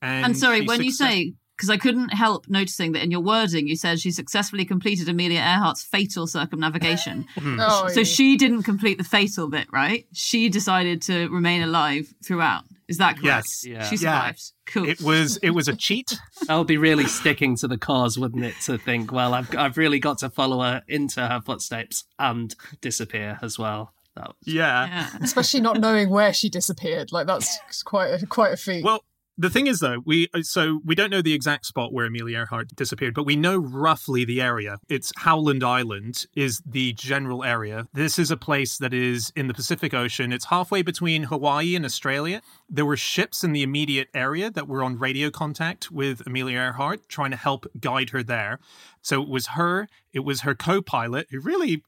And, 0.00 0.26
And 0.26 0.36
sorry, 0.38 0.60
she 0.60 0.66
when 0.66 0.82
you 0.82 0.92
say, 0.92 1.34
because 1.62 1.70
I 1.70 1.76
couldn't 1.76 2.08
help 2.08 2.48
noticing 2.48 2.90
that 2.92 3.04
in 3.04 3.12
your 3.12 3.20
wording, 3.20 3.68
you 3.68 3.76
said 3.76 4.00
she 4.00 4.10
successfully 4.10 4.64
completed 4.64 5.08
Amelia 5.08 5.38
Earhart's 5.38 5.84
fatal 5.84 6.26
circumnavigation. 6.26 7.26
Hmm. 7.38 7.58
Oh, 7.60 7.86
so 7.88 8.00
yeah. 8.00 8.04
she 8.04 8.36
didn't 8.36 8.64
complete 8.64 8.98
the 8.98 9.04
fatal 9.04 9.48
bit, 9.48 9.66
right? 9.72 10.06
She 10.12 10.48
decided 10.48 11.00
to 11.02 11.28
remain 11.28 11.62
alive 11.62 12.12
throughout. 12.24 12.64
Is 12.88 12.98
that 12.98 13.12
correct? 13.20 13.24
Yes. 13.24 13.64
Yeah. 13.64 13.84
She 13.84 13.94
Yeah. 13.96 14.18
survived. 14.20 14.52
Cool. 14.66 14.88
it 14.88 15.00
was 15.00 15.36
it 15.38 15.50
was 15.50 15.68
a 15.68 15.76
cheat. 15.76 16.18
That 16.48 16.56
would 16.56 16.66
be 16.66 16.78
really 16.78 17.06
sticking 17.06 17.56
to 17.58 17.68
the 17.68 17.78
cause, 17.78 18.18
wouldn't 18.18 18.44
it? 18.44 18.54
To 18.66 18.76
think, 18.76 19.12
well, 19.12 19.34
I've 19.34 19.54
I've 19.56 19.76
really 19.76 20.00
got 20.00 20.18
to 20.18 20.30
follow 20.30 20.60
her 20.62 20.82
into 20.88 21.26
her 21.26 21.40
footsteps 21.40 22.04
and 22.18 22.54
disappear 22.80 23.38
as 23.42 23.56
well. 23.58 23.92
That 24.16 24.28
was- 24.28 24.36
Yeah. 24.44 24.86
yeah. 24.86 25.08
especially 25.22 25.60
not 25.60 25.78
knowing 25.80 26.10
where 26.10 26.32
she 26.32 26.48
disappeared. 26.50 27.12
Like 27.12 27.26
that's 27.28 27.82
quite 27.84 28.08
a, 28.22 28.26
quite 28.26 28.52
a 28.52 28.56
feat. 28.56 28.84
Well, 28.84 29.04
the 29.38 29.50
thing 29.50 29.66
is, 29.66 29.80
though, 29.80 30.02
we 30.04 30.28
uh, 30.34 30.42
so 30.42 30.80
we 30.84 30.94
don't 30.94 31.10
know 31.10 31.22
the 31.22 31.32
exact 31.32 31.66
spot 31.66 31.92
where 31.92 32.06
Amelia 32.06 32.38
Earhart 32.38 32.68
disappeared, 32.76 33.14
but 33.14 33.24
we 33.24 33.36
know 33.36 33.56
roughly 33.56 34.24
the 34.24 34.40
area. 34.40 34.78
It's 34.88 35.12
Howland 35.16 35.64
Island 35.64 36.26
is 36.34 36.62
the 36.66 36.92
general 36.92 37.42
area. 37.42 37.86
This 37.94 38.18
is 38.18 38.30
a 38.30 38.36
place 38.36 38.76
that 38.78 38.92
is 38.92 39.32
in 39.34 39.48
the 39.48 39.54
Pacific 39.54 39.94
Ocean. 39.94 40.32
It's 40.32 40.46
halfway 40.46 40.82
between 40.82 41.24
Hawaii 41.24 41.74
and 41.74 41.84
Australia. 41.84 42.42
There 42.68 42.86
were 42.86 42.96
ships 42.96 43.42
in 43.42 43.52
the 43.52 43.62
immediate 43.62 44.08
area 44.14 44.50
that 44.50 44.68
were 44.68 44.84
on 44.84 44.98
radio 44.98 45.30
contact 45.30 45.90
with 45.90 46.26
Amelia 46.26 46.58
Earhart, 46.58 47.08
trying 47.08 47.30
to 47.30 47.36
help 47.36 47.66
guide 47.80 48.10
her 48.10 48.22
there. 48.22 48.58
So 49.00 49.22
it 49.22 49.28
was 49.28 49.48
her. 49.48 49.88
It 50.12 50.20
was 50.20 50.42
her 50.42 50.54
co-pilot 50.54 51.28
who 51.30 51.40
really 51.40 51.82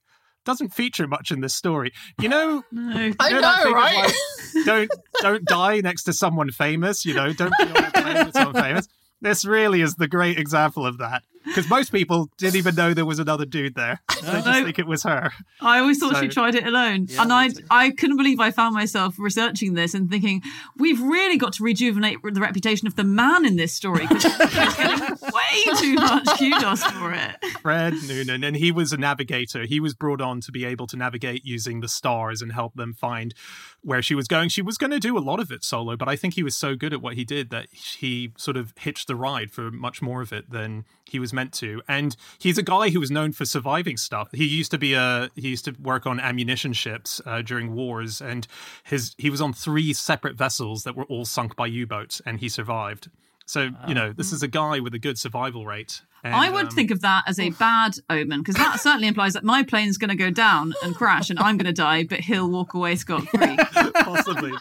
doesn't 0.45 0.71
feature 0.75 1.07
much 1.07 1.31
in 1.31 1.41
this 1.41 1.55
story. 1.55 1.93
You 2.21 2.29
know, 2.29 2.63
No. 2.73 3.13
I 3.19 3.29
you 3.29 3.35
know, 3.35 3.41
that 3.41 3.63
thing 3.63 3.73
right? 3.73 4.13
like, 4.55 4.65
don't 4.67 4.91
don't 5.21 5.45
die 5.45 5.81
next 5.81 6.05
to 6.05 6.13
someone 6.13 6.51
famous. 6.51 7.05
You 7.05 7.15
know, 7.15 7.33
don't 7.33 7.53
be 7.59 7.65
on 7.65 7.85
a 7.85 7.91
plane 7.91 8.27
with 8.27 8.35
someone 8.35 8.63
famous. 8.63 8.89
This 9.21 9.45
really 9.45 9.81
is 9.81 9.95
the 9.95 10.09
great 10.09 10.39
example 10.39 10.87
of 10.87 10.99
that. 10.99 11.23
Because 11.55 11.71
most 11.71 11.93
people 11.93 12.29
didn't 12.37 12.57
even 12.57 12.75
know 12.75 12.93
there 12.95 13.05
was 13.07 13.19
another 13.21 13.45
dude 13.47 13.75
there. 13.75 14.01
They 14.25 14.31
just 14.31 14.47
No. 14.47 14.65
think 14.65 14.79
it 14.79 14.87
was 14.87 15.03
her. 15.03 15.33
I 15.61 15.79
always 15.81 15.99
thought 15.99 16.17
she 16.19 16.29
tried 16.29 16.55
it 16.55 16.67
alone. 16.67 17.09
and 17.19 17.31
I 17.33 17.51
I 17.71 17.91
couldn't 17.91 18.17
believe 18.17 18.41
I 18.41 18.51
found 18.51 18.75
myself 18.75 19.17
researching 19.19 19.75
this 19.75 19.93
and 19.93 20.09
thinking, 20.11 20.41
we've 20.79 21.01
really 21.01 21.37
got 21.37 21.53
to 21.55 21.63
rejuvenate 21.63 22.19
the 22.23 22.41
reputation 22.41 22.87
of 22.87 22.97
the 22.97 23.05
man 23.05 23.45
in 23.45 23.57
this 23.57 23.73
story 23.75 24.07
because 24.07 24.25
he's 24.25 24.75
getting 24.77 25.01
way 25.23 25.77
too 25.79 25.95
much 25.95 26.27
kudos 26.39 26.83
for 26.85 27.13
it. 27.13 27.37
Fred 27.61 27.95
Noonan, 28.09 28.43
and 28.45 28.57
he 28.57 28.73
was 28.73 28.93
a 28.93 28.97
navigator. 28.97 29.65
He 29.67 29.79
was 29.79 29.93
brought 29.95 30.23
on 30.23 30.41
to 30.43 30.51
be 30.53 30.65
able 30.65 30.87
to 30.89 30.97
navigate 30.97 31.45
using 31.45 31.81
the 31.81 31.89
stars 31.89 32.41
and 32.41 32.53
help 32.53 32.75
them 32.75 32.95
find 32.95 33.35
where 33.83 34.01
she 34.01 34.15
was 34.15 34.27
going. 34.27 34.49
She 34.49 34.63
was 34.63 34.79
going 34.79 34.93
to 34.93 35.01
do 35.01 35.19
a 35.19 35.21
lot 35.21 35.39
of 35.39 35.51
it 35.53 35.63
solo, 35.65 35.97
but 35.97 36.09
I 36.09 36.17
think 36.17 36.33
he 36.35 36.43
was 36.43 36.57
so 36.57 36.75
good 36.77 36.95
at 36.95 37.03
what 37.03 37.15
he 37.15 37.25
did 37.25 37.51
that 37.51 37.67
he 37.71 38.33
sort 38.39 38.57
of 38.57 38.73
hitched 38.79 39.07
the 39.07 39.17
ride 39.17 39.51
for 39.51 39.71
much 39.71 40.01
more 40.01 40.23
of 40.23 40.33
it 40.33 40.51
than 40.51 40.85
he 41.05 41.19
was 41.19 41.35
meant 41.35 41.44
to. 41.53 41.83
And 41.87 42.17
he's 42.39 42.59
a 42.59 42.63
guy 42.63 42.91
who 42.91 43.01
was 43.01 43.11
known 43.11 43.33
for 43.33 43.45
surviving 43.45 43.97
stuff. 43.97 44.29
He 44.33 44.45
used 44.45 44.71
to 44.71 44.79
be 44.79 44.95
a 44.95 45.31
he 45.35 45.49
used 45.49 45.65
to 45.67 45.75
work 45.81 46.07
on 46.07 46.19
ammunition 46.21 46.73
ships 46.73 47.21
uh, 47.27 47.43
during 47.43 47.75
wars, 47.75 48.21
and 48.21 48.47
his 48.83 49.15
he 49.19 49.31
was 49.31 49.41
on 49.41 49.53
three 49.53 49.93
separate 49.93 50.37
vessels 50.37 50.85
that 50.85 50.97
were 50.97 51.05
all 51.05 51.25
sunk 51.25 51.57
by 51.57 51.67
U-boats, 51.67 52.21
and 52.27 52.41
he 52.41 52.49
survived. 52.49 53.11
So 53.47 53.71
you 53.87 53.95
know, 53.95 54.13
this 54.13 54.33
is 54.33 54.43
a 54.43 54.49
guy 54.49 54.81
with 54.81 54.95
a 54.95 54.99
good 54.99 55.19
survival 55.19 55.67
rate. 55.67 56.03
And, 56.25 56.35
I 56.35 56.49
would 56.49 56.69
um, 56.69 56.71
think 56.71 56.91
of 56.91 57.03
that 57.03 57.25
as 57.27 57.39
a 57.39 57.51
bad 57.51 57.97
omen 58.09 58.41
because 58.41 58.55
that 58.55 58.81
certainly 58.81 59.09
implies 59.09 59.35
that 59.35 59.45
my 59.45 59.63
plane's 59.63 59.99
going 59.99 60.09
to 60.09 60.17
go 60.17 60.31
down 60.31 60.73
and 60.83 60.95
crash 60.95 61.29
and 61.29 61.39
I'm 61.39 61.59
going 61.59 61.67
to 61.67 61.73
die, 61.73 62.05
but 62.05 62.21
he'll 62.21 62.51
walk 62.51 62.73
away 62.73 62.97
scot 62.97 63.29
free. 63.29 63.59
possibly. 63.95 64.53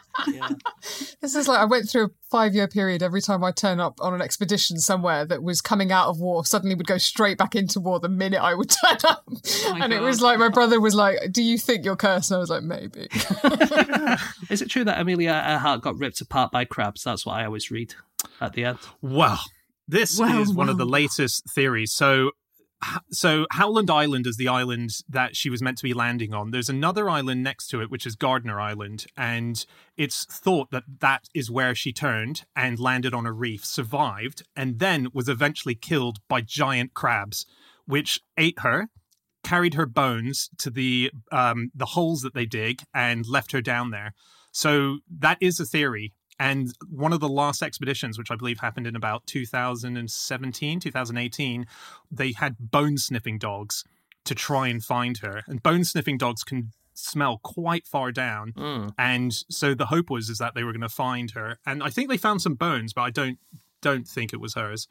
This 1.22 1.36
is 1.36 1.48
like 1.48 1.60
I 1.60 1.64
went 1.64 1.90
through 1.90 2.06
a 2.08 2.10
five 2.30 2.54
year 2.54 2.68
period. 2.68 3.02
Every 3.02 3.22
time 3.22 3.46
I 3.46 3.52
turn 3.52 3.80
up 3.80 4.02
on 4.02 4.14
an 4.14 4.22
expedition 4.22 4.78
somewhere 4.78 5.24
that 5.24 5.42
was 5.42 5.62
coming 5.62 5.94
out 5.94 6.10
of 6.10 6.20
war, 6.20 6.44
suddenly 6.44 6.76
would 6.76 6.86
go 6.86 6.98
straight 6.98 7.38
back 7.38 7.56
into 7.56 7.80
war 7.80 7.98
the 8.02 8.10
minute 8.10 8.42
I 8.42 8.56
would 8.56 8.70
turn 8.86 8.98
up. 9.08 9.24
my 9.70 9.86
and 9.86 9.94
it 9.94 10.02
was 10.02 10.20
like 10.20 10.40
my 10.40 10.50
brother 10.50 10.82
was 10.82 10.96
like, 10.96 11.32
"Do 11.32 11.42
you 11.42 11.58
think 11.58 11.86
you're 11.86 11.96
cursed?" 11.96 12.30
And 12.30 12.38
I 12.38 12.40
was 12.40 12.50
like, 12.50 12.64
"Maybe." 12.64 13.08
Is 14.50 14.62
it 14.62 14.70
true 14.70 14.84
that 14.84 15.00
Amelia 15.00 15.32
Earhart 15.32 15.82
got 15.82 15.98
ripped 15.98 16.20
apart 16.20 16.52
by 16.52 16.66
crabs? 16.66 17.06
That's 17.06 17.26
what 17.26 17.36
I 17.40 17.46
always 17.46 17.72
read 17.72 17.96
at 18.42 18.54
the 18.54 18.66
end. 18.66 18.80
Well, 19.02 19.40
this 19.88 20.20
Well, 20.20 20.42
is 20.42 20.54
one 20.54 20.70
of 20.70 20.78
the 20.78 20.86
latest 20.86 21.44
theories. 21.54 21.92
So, 21.92 22.32
so 23.12 23.46
Howland 23.52 23.90
Island 23.90 24.28
is 24.28 24.38
the 24.38 24.48
island 24.48 24.92
that 25.10 25.36
she 25.36 25.50
was 25.50 25.62
meant 25.62 25.78
to 25.80 25.84
be 25.84 25.94
landing 25.94 26.34
on. 26.34 26.52
There's 26.52 26.70
another 26.70 27.10
island 27.10 27.44
next 27.44 27.68
to 27.68 27.82
it, 27.82 27.90
which 27.90 28.06
is 28.06 28.16
Gardner 28.16 28.60
Island, 28.60 29.06
and 29.18 29.66
it's 29.98 30.26
thought 30.26 30.72
that 30.72 30.84
that 31.00 31.24
is 31.34 31.52
where 31.52 31.76
she 31.76 31.94
turned 31.94 32.46
and 32.56 32.80
landed 32.80 33.14
on 33.14 33.26
a 33.26 33.32
reef, 33.32 33.66
survived, 33.66 34.44
and 34.56 34.80
then 34.80 35.08
was 35.14 35.30
eventually 35.30 35.76
killed 35.76 36.20
by 36.28 36.42
giant 36.42 36.94
crabs, 36.94 37.46
which 37.86 38.22
ate 38.38 38.60
her. 38.60 38.88
Carried 39.44 39.74
her 39.74 39.86
bones 39.86 40.50
to 40.58 40.70
the 40.70 41.12
um, 41.30 41.70
the 41.76 41.88
holes 41.88 42.22
that 42.22 42.34
they 42.34 42.46
dig 42.46 42.82
and 42.94 43.26
left 43.28 43.52
her 43.52 43.60
down 43.60 43.92
there. 43.92 44.14
So 44.54 45.00
that 45.20 45.38
is 45.42 45.60
a 45.60 45.66
theory. 45.66 46.14
And 46.40 46.74
one 46.90 47.14
of 47.14 47.20
the 47.20 47.30
last 47.30 47.62
expeditions, 47.62 48.18
which 48.18 48.32
I 48.32 48.36
believe 48.36 48.60
happened 48.60 48.88
in 48.88 48.96
about 48.96 49.26
2017, 49.28 50.80
2018, 50.80 51.66
they 52.12 52.32
had 52.32 52.56
bone 52.60 52.98
sniffing 52.98 53.38
dogs 53.38 53.84
to 54.26 54.36
try 54.36 54.68
and 54.68 54.84
find 54.84 55.18
her. 55.20 55.44
And 55.48 55.62
bone 55.62 55.84
sniffing 55.84 56.18
dogs 56.18 56.44
can 56.44 56.72
smell 56.94 57.40
quite 57.44 57.86
far 57.86 58.12
down. 58.12 58.54
Hmm. 58.56 58.90
And 58.98 59.34
so 59.50 59.74
the 59.74 59.88
hope 59.88 60.10
was 60.10 60.30
is 60.30 60.38
that 60.38 60.56
they 60.56 60.64
were 60.64 60.72
going 60.72 60.82
to 60.82 60.90
find 60.90 61.32
her. 61.32 61.60
And 61.66 61.84
I 61.84 61.90
think 61.90 62.10
they 62.10 62.18
found 62.18 62.42
some 62.42 62.56
bones, 62.56 62.94
but 62.94 63.02
I 63.02 63.10
don't 63.10 63.38
don't 63.82 64.08
think 64.08 64.32
it 64.32 64.40
was 64.40 64.54
hers. 64.54 64.88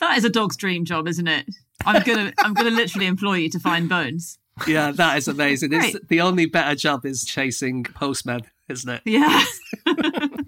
That 0.00 0.16
is 0.16 0.24
a 0.24 0.30
dog's 0.30 0.56
dream 0.56 0.84
job, 0.84 1.06
isn't 1.06 1.28
it? 1.28 1.46
I'm 1.84 2.02
gonna 2.02 2.32
I'm 2.38 2.54
gonna 2.54 2.70
literally 2.70 3.06
employ 3.06 3.34
you 3.34 3.50
to 3.50 3.58
find 3.58 3.88
bones. 3.88 4.38
Yeah, 4.66 4.90
that 4.92 5.16
is 5.16 5.28
amazing. 5.28 5.72
It's, 5.72 5.96
the 6.08 6.20
only 6.20 6.46
better 6.46 6.74
job 6.74 7.06
is 7.06 7.24
chasing 7.24 7.84
postmen, 7.84 8.42
isn't 8.68 8.88
it? 8.90 9.00
Yeah. 9.04 9.42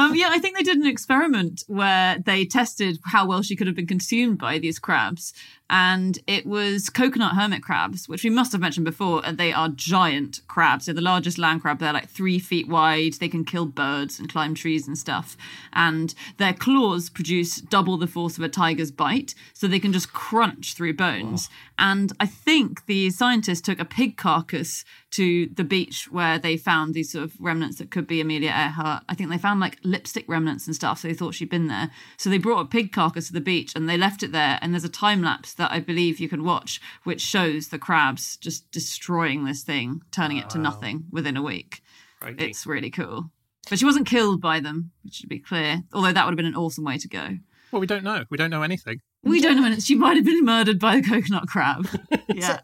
um, 0.00 0.14
yeah, 0.14 0.28
I 0.30 0.38
think 0.38 0.56
they 0.56 0.62
did 0.62 0.78
an 0.78 0.86
experiment 0.86 1.62
where 1.66 2.18
they 2.18 2.44
tested 2.46 2.98
how 3.04 3.26
well 3.26 3.42
she 3.42 3.54
could 3.56 3.66
have 3.66 3.76
been 3.76 3.86
consumed 3.86 4.38
by 4.38 4.58
these 4.58 4.78
crabs. 4.78 5.34
And 5.70 6.18
it 6.26 6.46
was 6.46 6.90
coconut 6.90 7.36
hermit 7.36 7.62
crabs, 7.62 8.08
which 8.08 8.24
we 8.24 8.30
must 8.30 8.50
have 8.50 8.60
mentioned 8.60 8.84
before. 8.84 9.22
And 9.24 9.38
they 9.38 9.52
are 9.52 9.68
giant 9.68 10.40
crabs. 10.48 10.86
They're 10.86 10.94
the 10.94 11.00
largest 11.00 11.38
land 11.38 11.62
crab. 11.62 11.78
They're 11.78 11.92
like 11.92 12.08
three 12.08 12.40
feet 12.40 12.68
wide. 12.68 13.14
They 13.14 13.28
can 13.28 13.44
kill 13.44 13.66
birds 13.66 14.18
and 14.18 14.28
climb 14.28 14.54
trees 14.54 14.88
and 14.88 14.98
stuff. 14.98 15.36
And 15.72 16.12
their 16.38 16.52
claws 16.52 17.08
produce 17.08 17.60
double 17.60 17.96
the 17.96 18.08
force 18.08 18.36
of 18.36 18.42
a 18.42 18.48
tiger's 18.48 18.90
bite. 18.90 19.34
So 19.54 19.68
they 19.68 19.78
can 19.78 19.92
just 19.92 20.12
crunch 20.12 20.74
through 20.74 20.94
bones. 20.94 21.48
And 21.78 22.12
I 22.18 22.26
think 22.26 22.86
the 22.86 23.10
scientists 23.10 23.60
took 23.60 23.78
a 23.78 23.84
pig 23.84 24.16
carcass 24.16 24.84
to 25.12 25.46
the 25.46 25.64
beach 25.64 26.10
where 26.10 26.38
they 26.38 26.56
found 26.56 26.94
these 26.94 27.12
sort 27.12 27.24
of 27.24 27.40
remnants 27.40 27.78
that 27.78 27.90
could 27.90 28.06
be 28.06 28.20
Amelia 28.20 28.50
Earhart. 28.50 29.02
I 29.08 29.14
think 29.14 29.30
they 29.30 29.38
found 29.38 29.60
like 29.60 29.78
lipstick 29.82 30.24
remnants 30.28 30.66
and 30.66 30.76
stuff, 30.76 31.00
so 31.00 31.08
they 31.08 31.14
thought 31.14 31.34
she'd 31.34 31.50
been 31.50 31.66
there. 31.68 31.90
So 32.16 32.30
they 32.30 32.38
brought 32.38 32.60
a 32.60 32.64
pig 32.66 32.92
carcass 32.92 33.28
to 33.28 33.32
the 33.32 33.40
beach 33.40 33.74
and 33.74 33.88
they 33.88 33.96
left 33.96 34.22
it 34.22 34.32
there. 34.32 34.58
And 34.60 34.72
there's 34.72 34.84
a 34.84 34.88
time 34.88 35.22
lapse 35.22 35.54
that 35.60 35.70
I 35.72 35.78
believe 35.80 36.18
you 36.18 36.28
can 36.28 36.42
watch, 36.42 36.80
which 37.04 37.20
shows 37.20 37.68
the 37.68 37.78
crabs 37.78 38.36
just 38.36 38.70
destroying 38.72 39.44
this 39.44 39.62
thing, 39.62 40.02
turning 40.10 40.38
it 40.38 40.50
to 40.50 40.58
nothing 40.58 41.04
within 41.10 41.36
a 41.36 41.42
week. 41.42 41.82
Crikey. 42.20 42.46
It's 42.46 42.66
really 42.66 42.90
cool. 42.90 43.30
But 43.68 43.78
she 43.78 43.84
wasn't 43.84 44.06
killed 44.06 44.40
by 44.40 44.60
them, 44.60 44.90
which 45.04 45.14
should 45.14 45.28
be 45.28 45.38
clear. 45.38 45.82
Although 45.92 46.12
that 46.12 46.24
would 46.24 46.32
have 46.32 46.36
been 46.36 46.46
an 46.46 46.56
awesome 46.56 46.84
way 46.84 46.98
to 46.98 47.08
go. 47.08 47.38
Well, 47.70 47.80
we 47.80 47.86
don't 47.86 48.02
know. 48.02 48.24
We 48.30 48.36
don't 48.36 48.50
know 48.50 48.62
anything. 48.62 49.00
We 49.22 49.40
don't 49.40 49.56
know 49.56 49.62
when 49.62 49.78
she 49.80 49.94
might 49.94 50.16
have 50.16 50.24
been 50.24 50.44
murdered 50.44 50.80
by 50.80 50.96
a 50.96 51.02
coconut 51.02 51.46
crab. 51.46 51.86
Yeah. 52.34 52.60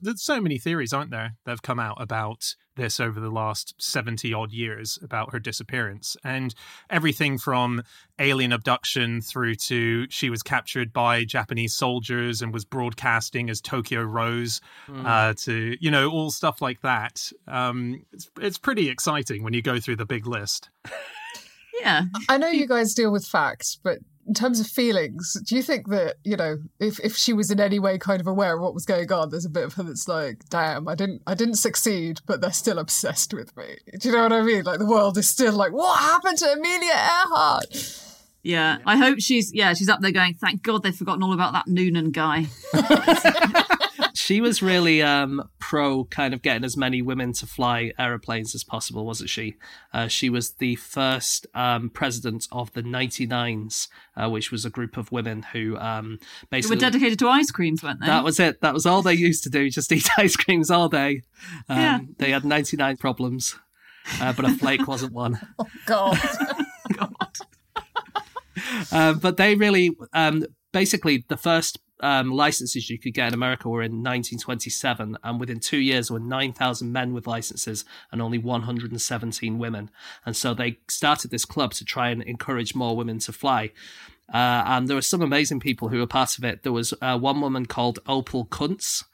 There's 0.00 0.22
so 0.22 0.40
many 0.40 0.58
theories, 0.58 0.92
aren't 0.92 1.10
there, 1.10 1.32
that 1.44 1.50
have 1.50 1.62
come 1.62 1.80
out 1.80 1.96
about 2.00 2.54
this 2.76 3.00
over 3.00 3.20
the 3.20 3.30
last 3.30 3.74
70 3.78 4.32
odd 4.32 4.52
years 4.52 4.98
about 5.02 5.32
her 5.32 5.38
disappearance. 5.38 6.16
And 6.24 6.54
everything 6.90 7.38
from 7.38 7.82
alien 8.18 8.52
abduction 8.52 9.20
through 9.20 9.56
to 9.56 10.06
she 10.10 10.30
was 10.30 10.42
captured 10.42 10.92
by 10.92 11.24
Japanese 11.24 11.74
soldiers 11.74 12.42
and 12.42 12.52
was 12.52 12.64
broadcasting 12.64 13.50
as 13.50 13.60
Tokyo 13.60 14.02
Rose 14.02 14.60
uh, 15.04 15.34
to, 15.38 15.76
you 15.80 15.90
know, 15.90 16.10
all 16.10 16.30
stuff 16.30 16.62
like 16.62 16.80
that. 16.82 17.30
Um, 17.48 18.04
it's, 18.12 18.30
it's 18.40 18.58
pretty 18.58 18.88
exciting 18.88 19.42
when 19.42 19.54
you 19.54 19.62
go 19.62 19.80
through 19.80 19.96
the 19.96 20.06
big 20.06 20.26
list. 20.26 20.70
yeah. 21.80 22.04
I 22.28 22.38
know 22.38 22.48
you 22.48 22.66
guys 22.66 22.94
deal 22.94 23.10
with 23.10 23.26
facts, 23.26 23.78
but 23.82 23.98
in 24.26 24.34
terms 24.34 24.60
of 24.60 24.66
feelings, 24.66 25.36
do 25.46 25.56
you 25.56 25.62
think 25.62 25.88
that 25.88 26.16
you 26.24 26.36
know 26.36 26.58
if 26.78 27.00
if 27.00 27.16
she 27.16 27.32
was 27.32 27.50
in 27.50 27.60
any 27.60 27.78
way 27.78 27.98
kind 27.98 28.20
of 28.20 28.26
aware 28.26 28.56
of 28.56 28.62
what 28.62 28.74
was 28.74 28.84
going 28.84 29.10
on, 29.12 29.30
there's 29.30 29.44
a 29.44 29.50
bit 29.50 29.64
of 29.64 29.74
her 29.74 29.82
that's 29.82 30.06
like, 30.08 30.48
damn, 30.48 30.86
I 30.88 30.94
didn't 30.94 31.22
I 31.26 31.34
didn't 31.34 31.56
succeed, 31.56 32.20
but 32.26 32.40
they're 32.40 32.52
still 32.52 32.78
obsessed 32.78 33.34
with 33.34 33.56
me. 33.56 33.76
Do 33.98 34.08
you 34.08 34.14
know 34.14 34.22
what 34.22 34.32
I 34.32 34.42
mean? 34.42 34.64
Like 34.64 34.78
the 34.78 34.86
world 34.86 35.18
is 35.18 35.28
still 35.28 35.54
like, 35.54 35.72
what 35.72 35.98
happened 35.98 36.38
to 36.38 36.52
Amelia 36.52 36.92
Earhart? 36.92 38.08
Yeah, 38.42 38.78
I 38.86 38.96
hope 38.96 39.20
she's 39.20 39.52
yeah 39.52 39.74
she's 39.74 39.88
up 39.88 40.00
there 40.00 40.12
going. 40.12 40.34
Thank 40.34 40.62
God 40.62 40.82
they've 40.82 40.94
forgotten 40.94 41.22
all 41.22 41.32
about 41.32 41.52
that 41.52 41.68
Noonan 41.68 42.10
guy. 42.10 42.46
She 44.22 44.40
was 44.40 44.62
really 44.62 45.02
um, 45.02 45.50
pro 45.58 46.04
kind 46.04 46.32
of 46.32 46.42
getting 46.42 46.62
as 46.62 46.76
many 46.76 47.02
women 47.02 47.32
to 47.32 47.44
fly 47.46 47.92
aeroplanes 47.98 48.54
as 48.54 48.62
possible, 48.62 49.04
wasn't 49.04 49.30
she? 49.30 49.56
Uh, 49.92 50.06
she 50.06 50.30
was 50.30 50.52
the 50.52 50.76
first 50.76 51.48
um, 51.54 51.90
president 51.90 52.46
of 52.52 52.72
the 52.72 52.82
99s, 52.84 53.88
uh, 54.16 54.30
which 54.30 54.52
was 54.52 54.64
a 54.64 54.70
group 54.70 54.96
of 54.96 55.10
women 55.10 55.42
who 55.52 55.76
um, 55.76 56.18
They 56.50 56.58
basically. 56.58 56.76
were 56.76 56.80
dedicated 56.80 57.18
to 57.18 57.28
ice 57.28 57.50
creams, 57.50 57.82
weren't 57.82 57.98
they? 57.98 58.06
that 58.06 58.22
was 58.22 58.38
it. 58.38 58.60
That 58.60 58.74
was 58.74 58.86
all 58.86 59.02
they 59.02 59.14
used 59.14 59.42
to 59.42 59.50
do, 59.50 59.68
just 59.68 59.90
eat 59.90 60.08
ice 60.16 60.36
creams 60.36 60.70
all 60.70 60.88
day. 60.88 61.22
Um, 61.68 61.76
Yeah. 61.78 61.98
They 62.18 62.30
had 62.30 62.44
99 62.44 62.98
problems, 62.98 63.56
uh, 64.20 64.32
but 64.34 64.44
a 64.44 64.50
flake 64.50 64.86
wasn't 64.86 65.14
one. 65.14 65.40
God. 65.86 66.16
Um, 68.92 69.18
but 69.18 69.36
they 69.38 69.54
really, 69.54 69.96
um, 70.12 70.44
basically, 70.72 71.24
the 71.28 71.36
first 71.36 71.78
um, 72.02 72.30
licenses 72.32 72.90
you 72.90 72.98
could 72.98 73.14
get 73.14 73.28
in 73.28 73.34
America 73.34 73.68
were 73.68 73.82
in 73.82 73.92
1927, 73.92 75.16
and 75.22 75.40
within 75.40 75.60
two 75.60 75.78
years, 75.78 76.08
there 76.08 76.14
were 76.14 76.20
9,000 76.20 76.92
men 76.92 77.12
with 77.12 77.26
licenses 77.26 77.84
and 78.10 78.20
only 78.20 78.38
117 78.38 79.58
women. 79.58 79.90
And 80.26 80.36
so 80.36 80.52
they 80.52 80.78
started 80.88 81.30
this 81.30 81.44
club 81.44 81.72
to 81.74 81.84
try 81.84 82.10
and 82.10 82.22
encourage 82.22 82.74
more 82.74 82.96
women 82.96 83.20
to 83.20 83.32
fly. 83.32 83.70
Uh, 84.32 84.64
and 84.66 84.88
there 84.88 84.96
were 84.96 85.02
some 85.02 85.22
amazing 85.22 85.60
people 85.60 85.88
who 85.88 85.98
were 85.98 86.06
part 86.06 86.36
of 86.38 86.44
it. 86.44 86.64
There 86.64 86.72
was 86.72 86.92
uh, 87.00 87.18
one 87.18 87.40
woman 87.40 87.66
called 87.66 88.00
Opal 88.08 88.46
Kunz, 88.46 89.04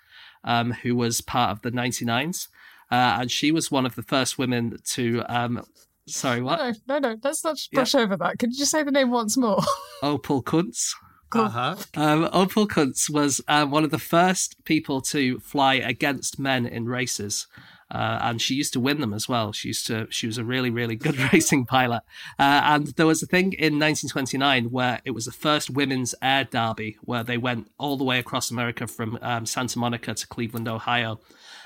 um, 0.43 0.73
who 0.73 0.97
was 0.97 1.21
part 1.21 1.51
of 1.51 1.63
the 1.63 1.71
99s. 1.71 2.49
Uh, 2.91 3.19
and 3.21 3.31
she 3.31 3.53
was 3.53 3.71
one 3.71 3.85
of 3.85 3.97
the 3.97 4.03
first 4.03 4.39
women 4.39 4.79
to. 4.83 5.23
Um, 5.29 5.63
sorry, 6.07 6.41
what? 6.41 6.59
no, 6.59 6.99
no, 6.99 7.11
no. 7.11 7.17
Let's 7.23 7.45
not 7.45 7.59
brush 7.73 7.95
over 7.95 8.17
that. 8.17 8.39
Could 8.39 8.53
you 8.53 8.59
just 8.59 8.71
say 8.71 8.83
the 8.83 8.91
name 8.91 9.11
once 9.11 9.37
more? 9.37 9.61
Opal 10.03 10.43
Kunz. 10.43 10.95
Uh-huh. 11.33 11.77
Um, 11.95 12.29
Opal 12.33 12.67
Kunz 12.67 13.11
was 13.11 13.41
um, 13.49 13.71
one 13.71 13.85
of 13.85 13.91
the 13.91 13.99
first 13.99 14.65
people 14.65 15.01
to 15.03 15.39
fly 15.41 15.75
against 15.75 16.39
men 16.39 16.67
in 16.67 16.87
races. 16.87 17.47
Uh, 17.91 18.19
and 18.21 18.43
she 18.43 18.55
used 18.55 18.75
to 18.75 18.81
win 18.81 19.01
them 19.01 19.15
as 19.15 19.29
well. 19.29 19.53
She 19.53 19.69
used 19.69 19.87
to. 19.87 20.07
She 20.11 20.27
was 20.27 20.37
a 20.37 20.45
really, 20.45 20.69
really 20.69 20.95
good 20.95 21.17
racing 21.33 21.65
pilot. 21.65 22.03
Uh, 22.39 22.61
and 22.65 22.89
there 22.89 23.07
was 23.07 23.23
a 23.23 23.27
thing 23.27 23.55
in 23.55 23.79
1929 23.79 24.71
where 24.71 25.01
it 25.05 25.13
was 25.13 25.25
the 25.25 25.33
first 25.33 25.71
women's 25.71 26.15
air 26.21 26.45
derby, 26.45 26.99
where 27.01 27.25
they 27.25 27.39
went 27.39 27.71
all 27.79 27.97
the 27.97 28.05
way 28.05 28.19
across 28.19 28.51
America 28.51 28.87
from 28.87 29.19
um, 29.23 29.47
Santa 29.47 29.79
Monica 29.79 30.15
to 30.15 30.27
Cleveland, 30.27 30.69
Ohio, 30.69 31.19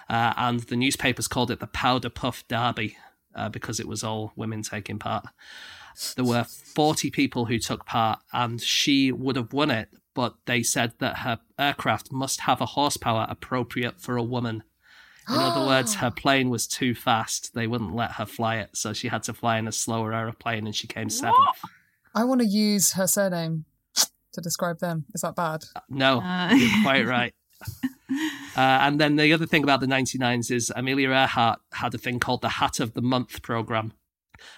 uh, 0.09 0.33
and 0.37 0.61
the 0.61 0.77
newspapers 0.77 1.27
called 1.27 1.51
it 1.51 1.59
the 1.59 1.67
Powder 1.67 2.11
Puff 2.11 2.47
Derby 2.47 2.97
uh, 3.35 3.49
because 3.49 3.81
it 3.81 3.89
was 3.89 4.05
all 4.05 4.33
women 4.37 4.63
taking 4.63 5.01
part. 5.01 5.27
There 6.17 6.25
were 6.25 6.45
40 6.45 7.11
people 7.11 7.47
who 7.47 7.59
took 7.59 7.85
part, 7.87 8.21
and 8.33 8.61
she 8.61 9.13
would 9.13 9.37
have 9.37 9.53
won 9.53 9.71
it, 9.71 9.89
but 10.15 10.35
they 10.47 10.63
said 10.63 10.93
that 10.99 11.19
her 11.19 11.39
aircraft 11.59 12.13
must 12.13 12.41
have 12.43 12.61
a 12.61 12.67
horsepower 12.67 13.27
appropriate 13.29 14.01
for 14.01 14.17
a 14.17 14.23
woman. 14.23 14.63
In 15.29 15.37
other 15.37 15.67
words, 15.67 15.97
her 15.97 16.11
plane 16.11 16.51
was 16.51 16.67
too 16.67 16.95
fast. 16.95 17.55
They 17.55 17.67
wouldn't 17.67 17.95
let 17.95 18.13
her 18.13 18.27
fly 18.27 18.57
it, 18.57 18.71
so 18.77 18.93
she 18.93 19.09
had 19.09 19.23
to 19.25 19.33
fly 19.33 19.59
in 19.59 19.69
a 19.69 19.73
slower 19.73 20.13
aeroplane, 20.13 20.67
and 20.67 20.75
she 20.75 20.87
came 20.87 21.09
seventh. 21.11 21.39
I 22.15 22.25
want 22.25 22.41
to 22.41 22.47
use 22.47 22.93
her 22.93 23.07
surname 23.07 23.65
to 24.33 24.41
describe 24.41 24.79
them. 24.81 25.05
Is 25.15 25.21
that 25.23 25.35
bad? 25.37 25.65
No, 25.89 26.21
Uh, 26.21 26.53
you're 26.55 26.83
quite 26.83 27.07
right. 27.19 27.35
Uh, 28.55 28.61
and 28.85 29.01
then 29.01 29.17
the 29.17 29.33
other 29.33 29.47
thing 29.47 29.63
about 29.63 29.81
the 29.81 29.87
99s 29.87 30.51
is 30.51 30.71
Amelia 30.77 31.11
Earhart 31.11 31.61
had 31.73 31.95
a 31.95 31.99
thing 31.99 32.19
called 32.21 32.43
the 32.43 32.49
Hat 32.51 32.81
of 32.81 32.93
the 32.93 33.01
Month 33.01 33.41
program. 33.43 33.93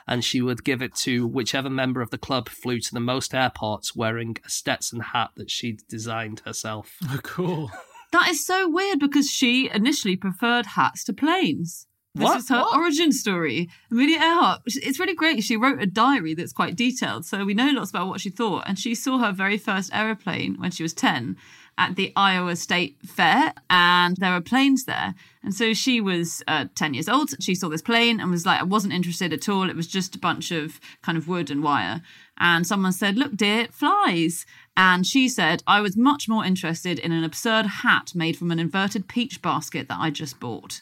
And 0.07 0.25
she 0.25 0.41
would 0.41 0.65
give 0.65 0.83
it 0.83 0.95
to 0.97 1.27
whichever 1.27 1.71
member 1.71 2.01
of 2.01 2.11
the 2.11 2.19
club 2.19 2.49
flew 2.49 2.81
to 2.81 2.95
the 2.95 3.01
most 3.01 3.35
airports 3.35 3.95
wearing 3.97 4.37
a 4.45 4.51
Stetson 4.51 5.01
hat 5.01 5.31
that 5.37 5.51
she'd 5.51 5.81
designed 5.89 6.41
herself. 6.45 6.97
Oh, 7.11 7.21
cool. 7.23 7.71
That 8.13 8.29
is 8.29 8.45
so 8.47 8.69
weird 8.69 8.99
because 9.01 9.31
she 9.31 9.69
initially 9.73 10.17
preferred 10.17 10.67
hats 10.67 11.03
to 11.05 11.13
planes. 11.13 11.87
This 12.15 12.25
What? 12.25 12.39
is 12.39 12.49
her 12.49 12.65
origin 12.73 13.11
story. 13.11 13.69
Amelia 13.91 14.19
Earhart, 14.19 14.63
it's 14.67 15.01
really 15.01 15.17
great. 15.17 15.43
She 15.43 15.57
wrote 15.57 15.83
a 15.83 15.87
diary 15.87 16.33
that's 16.35 16.53
quite 16.53 16.77
detailed, 16.77 17.25
so 17.27 17.45
we 17.45 17.55
know 17.55 17.71
lots 17.73 17.91
about 17.91 18.07
what 18.07 18.21
she 18.21 18.31
thought. 18.31 18.65
And 18.69 18.79
she 18.79 18.95
saw 18.95 19.19
her 19.19 19.33
very 19.33 19.59
first 19.59 19.93
aeroplane 19.93 20.55
when 20.61 20.71
she 20.71 20.85
was 20.85 20.93
10 20.95 21.37
at 21.79 21.97
the 21.97 22.13
Iowa 22.17 22.57
State 22.57 22.97
Fair, 23.05 23.53
and 23.69 24.17
there 24.17 24.33
were 24.33 24.41
planes 24.41 24.85
there. 24.85 25.15
And 25.43 25.55
so 25.55 25.75
she 25.75 26.01
was 26.01 26.43
uh, 26.49 26.67
10 26.75 26.95
years 26.95 27.09
old. 27.09 27.31
She 27.43 27.55
saw 27.55 27.69
this 27.69 27.83
plane 27.83 28.21
and 28.21 28.31
was 28.31 28.47
like, 28.47 28.61
I 28.61 28.65
wasn't 28.65 28.95
interested 28.95 29.33
at 29.33 29.49
all. 29.49 29.69
It 29.69 29.77
was 29.77 29.87
just 29.87 30.15
a 30.15 30.19
bunch 30.19 30.51
of 30.51 30.81
kind 31.03 31.19
of 31.19 31.29
wood 31.29 31.51
and 31.51 31.63
wire. 31.63 32.03
And 32.39 32.67
someone 32.67 32.93
said, 32.93 33.17
Look, 33.17 33.37
dear, 33.37 33.61
it 33.61 33.75
flies. 33.75 34.47
And 34.77 35.07
she 35.07 35.29
said, 35.29 35.63
I 35.67 35.81
was 35.81 35.97
much 35.97 36.29
more 36.29 36.45
interested 36.45 36.99
in 36.99 37.13
an 37.13 37.23
absurd 37.23 37.67
hat 37.67 38.13
made 38.15 38.37
from 38.37 38.51
an 38.51 38.59
inverted 38.59 39.07
peach 39.07 39.41
basket 39.41 39.89
that 39.89 40.01
I 40.01 40.11
just 40.11 40.41
bought. 40.41 40.81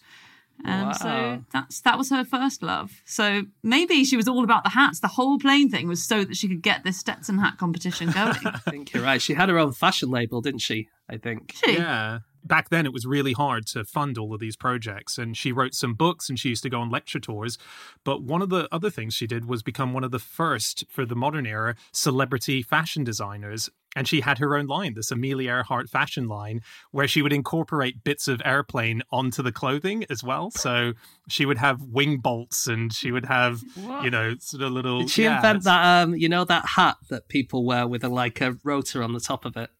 Um, 0.64 0.70
and 0.70 0.86
Wow. 0.86 0.92
so 0.92 1.44
that's 1.52 1.80
that 1.80 1.98
was 1.98 2.10
her 2.10 2.24
first 2.24 2.62
love. 2.62 3.02
So 3.04 3.42
maybe 3.62 4.04
she 4.04 4.16
was 4.16 4.28
all 4.28 4.44
about 4.44 4.62
the 4.64 4.70
hats. 4.70 5.00
The 5.00 5.08
whole 5.08 5.38
plane 5.38 5.68
thing 5.68 5.88
was 5.88 6.02
so 6.04 6.24
that 6.24 6.36
she 6.36 6.46
could 6.48 6.62
get 6.62 6.84
this 6.84 6.98
Stetson 6.98 7.38
hat 7.38 7.58
competition 7.58 8.10
going. 8.12 8.36
I 8.46 8.58
think 8.70 8.92
you're 8.92 9.02
right. 9.02 9.20
She 9.20 9.34
had 9.34 9.48
her 9.48 9.58
own 9.58 9.72
fashion 9.72 10.10
label, 10.10 10.40
didn't 10.40 10.60
she? 10.60 10.88
I 11.08 11.16
think. 11.16 11.54
She- 11.64 11.74
Yeah. 11.74 12.20
Back 12.44 12.70
then, 12.70 12.86
it 12.86 12.92
was 12.92 13.06
really 13.06 13.34
hard 13.34 13.68
to 13.68 13.84
fund 13.84 14.18
all 14.18 14.34
of 14.34 14.40
these 14.40 14.56
projects. 14.56 15.16
And 15.16 15.36
she 15.36 15.52
wrote 15.52 15.74
some 15.74 15.94
books 15.94 16.28
and 16.28 16.36
she 16.36 16.48
used 16.48 16.64
to 16.64 16.68
go 16.70 16.80
on 16.80 16.90
lecture 16.90 17.20
tours. 17.20 17.56
But 18.02 18.24
one 18.24 18.42
of 18.42 18.48
the 18.48 18.66
other 18.72 18.90
things 18.90 19.14
she 19.14 19.28
did 19.28 19.44
was 19.44 19.62
become 19.62 19.92
one 19.92 20.02
of 20.02 20.10
the 20.10 20.18
first 20.18 20.84
for 20.90 21.06
the 21.06 21.14
modern 21.14 21.46
era 21.46 21.76
celebrity 21.92 22.60
fashion 22.60 23.04
designers. 23.04 23.70
And 23.94 24.08
she 24.08 24.20
had 24.20 24.38
her 24.38 24.56
own 24.56 24.66
line, 24.66 24.94
this 24.94 25.10
Amelia 25.10 25.50
Earhart 25.50 25.90
fashion 25.90 26.26
line, 26.26 26.62
where 26.92 27.06
she 27.06 27.20
would 27.20 27.32
incorporate 27.32 28.02
bits 28.04 28.26
of 28.26 28.40
airplane 28.44 29.02
onto 29.10 29.42
the 29.42 29.52
clothing 29.52 30.04
as 30.08 30.24
well. 30.24 30.50
So 30.50 30.94
she 31.28 31.44
would 31.44 31.58
have 31.58 31.82
wing 31.82 32.18
bolts 32.18 32.66
and 32.66 32.92
she 32.92 33.12
would 33.12 33.26
have, 33.26 33.60
you 34.02 34.10
know, 34.10 34.34
sort 34.38 34.62
of 34.62 34.72
little. 34.72 35.00
Did 35.00 35.10
she 35.10 35.24
yeah, 35.24 35.36
invent 35.36 35.64
that? 35.64 36.04
Um, 36.04 36.14
you 36.14 36.28
know 36.28 36.44
that 36.44 36.66
hat 36.66 36.96
that 37.10 37.28
people 37.28 37.64
wear 37.64 37.86
with 37.86 38.02
a 38.02 38.08
like 38.08 38.40
a 38.40 38.56
rotor 38.64 39.02
on 39.02 39.12
the 39.12 39.20
top 39.20 39.44
of 39.44 39.56
it. 39.56 39.70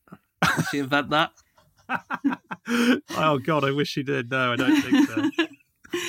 Did 0.57 0.65
she 0.71 0.79
invent 0.79 1.11
that? 1.11 1.33
oh, 3.17 3.39
God, 3.39 3.65
I 3.65 3.71
wish 3.71 3.89
she 3.89 4.03
did. 4.03 4.31
No, 4.31 4.53
I 4.53 4.57
don't 4.57 4.81
think 4.83 5.09
so. 5.09 5.31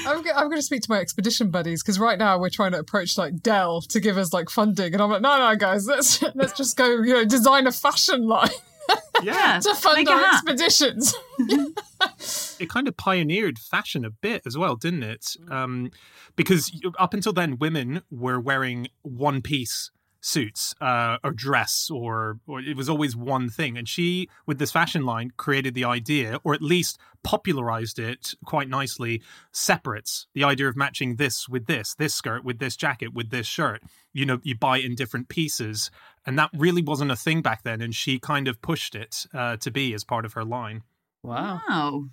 I'm, 0.05 0.21
go- 0.21 0.31
I'm 0.31 0.45
going 0.47 0.57
to 0.57 0.63
speak 0.63 0.81
to 0.83 0.91
my 0.91 0.99
expedition 0.99 1.49
buddies 1.49 1.83
because 1.83 1.99
right 1.99 2.17
now 2.17 2.39
we're 2.39 2.49
trying 2.49 2.71
to 2.71 2.79
approach 2.79 3.17
like 3.17 3.41
Dell 3.41 3.81
to 3.81 3.99
give 3.99 4.17
us 4.17 4.33
like 4.33 4.49
funding, 4.49 4.93
and 4.93 5.01
I'm 5.01 5.09
like, 5.09 5.21
no, 5.21 5.37
no, 5.37 5.55
guys, 5.55 5.87
let's 5.87 6.21
let's 6.35 6.53
just 6.53 6.77
go, 6.77 7.01
you 7.01 7.13
know, 7.13 7.25
design 7.25 7.67
a 7.67 7.71
fashion 7.71 8.27
line 8.27 8.49
yeah, 9.23 9.59
to 9.59 9.75
fund 9.75 9.97
make 9.97 10.09
our 10.09 10.23
expeditions. 10.25 11.15
it 12.59 12.69
kind 12.69 12.87
of 12.87 12.97
pioneered 12.97 13.59
fashion 13.59 14.05
a 14.05 14.09
bit 14.09 14.41
as 14.45 14.57
well, 14.57 14.75
didn't 14.75 15.03
it? 15.03 15.35
Um, 15.49 15.91
because 16.35 16.71
up 16.97 17.13
until 17.13 17.33
then, 17.33 17.57
women 17.57 18.01
were 18.11 18.39
wearing 18.39 18.87
one 19.01 19.41
piece 19.41 19.91
suits 20.23 20.73
uh, 20.79 21.17
or 21.23 21.31
dress, 21.31 21.89
or 21.91 22.39
or 22.47 22.61
it 22.61 22.77
was 22.77 22.89
always 22.89 23.15
one 23.15 23.49
thing. 23.49 23.77
And 23.77 23.87
she, 23.87 24.29
with 24.45 24.57
this 24.57 24.71
fashion 24.71 25.05
line, 25.05 25.33
created 25.35 25.73
the 25.73 25.83
idea, 25.83 26.39
or 26.43 26.53
at 26.53 26.61
least 26.61 26.97
popularized 27.23 27.99
it 27.99 28.33
quite 28.45 28.69
nicely. 28.69 29.21
Separates 29.51 30.27
the 30.33 30.43
idea 30.43 30.67
of 30.69 30.77
matching 30.77 31.17
this 31.17 31.49
with 31.49 31.67
this, 31.67 31.93
this 31.95 32.15
skirt 32.15 32.43
with 32.43 32.59
this 32.59 32.75
jacket 32.77 33.13
with 33.13 33.29
this 33.29 33.45
shirt. 33.45 33.83
You 34.13 34.25
know, 34.25 34.39
you 34.43 34.55
buy 34.57 34.77
in 34.77 34.95
different 34.95 35.27
pieces, 35.27 35.91
and 36.25 36.39
that 36.39 36.51
really 36.53 36.81
wasn't 36.81 37.11
a 37.11 37.15
thing 37.17 37.41
back 37.41 37.63
then. 37.63 37.81
And 37.81 37.93
she 37.93 38.17
kind 38.17 38.47
of 38.47 38.61
pushed 38.61 38.95
it 38.95 39.25
uh, 39.33 39.57
to 39.57 39.71
be 39.71 39.93
as 39.93 40.03
part 40.03 40.25
of 40.25 40.33
her 40.33 40.45
line. 40.45 40.83
Wow. 41.21 41.61
Wow. 41.67 42.05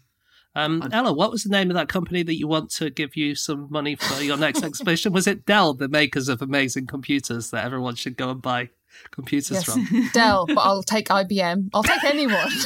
Um, 0.55 0.89
Ella, 0.91 1.13
what 1.13 1.31
was 1.31 1.45
the 1.45 1.51
name 1.51 1.71
of 1.71 1.75
that 1.75 1.89
company 1.89 2.23
that 2.25 2.37
you 2.37 2.49
want 2.49 2.71
to 2.73 2.91
give 2.91 3.17
you 3.17 3.35
some 3.35 3.69
money 3.71 3.95
for 3.95 4.23
your 4.23 4.37
next 4.37 4.65
exhibition? 4.65 5.13
Was 5.13 5.27
it 5.27 5.47
Dell, 5.47 5.75
the 5.75 5.89
makers 5.89 6.29
of 6.29 6.43
amazing 6.43 6.87
computers 6.87 7.51
that 7.51 7.65
everyone 7.65 7.95
should 7.95 8.17
go 8.17 8.31
and 8.31 8.43
buy 8.43 8.71
computers 9.13 9.51
yes, 9.51 9.65
from? 9.65 10.09
Dell, 10.13 10.47
but 10.47 10.59
I'll 10.59 10.83
take 10.83 11.09
IBM. 11.09 11.71
I'll 11.73 11.83
take 11.83 12.05
anyone. 12.05 12.49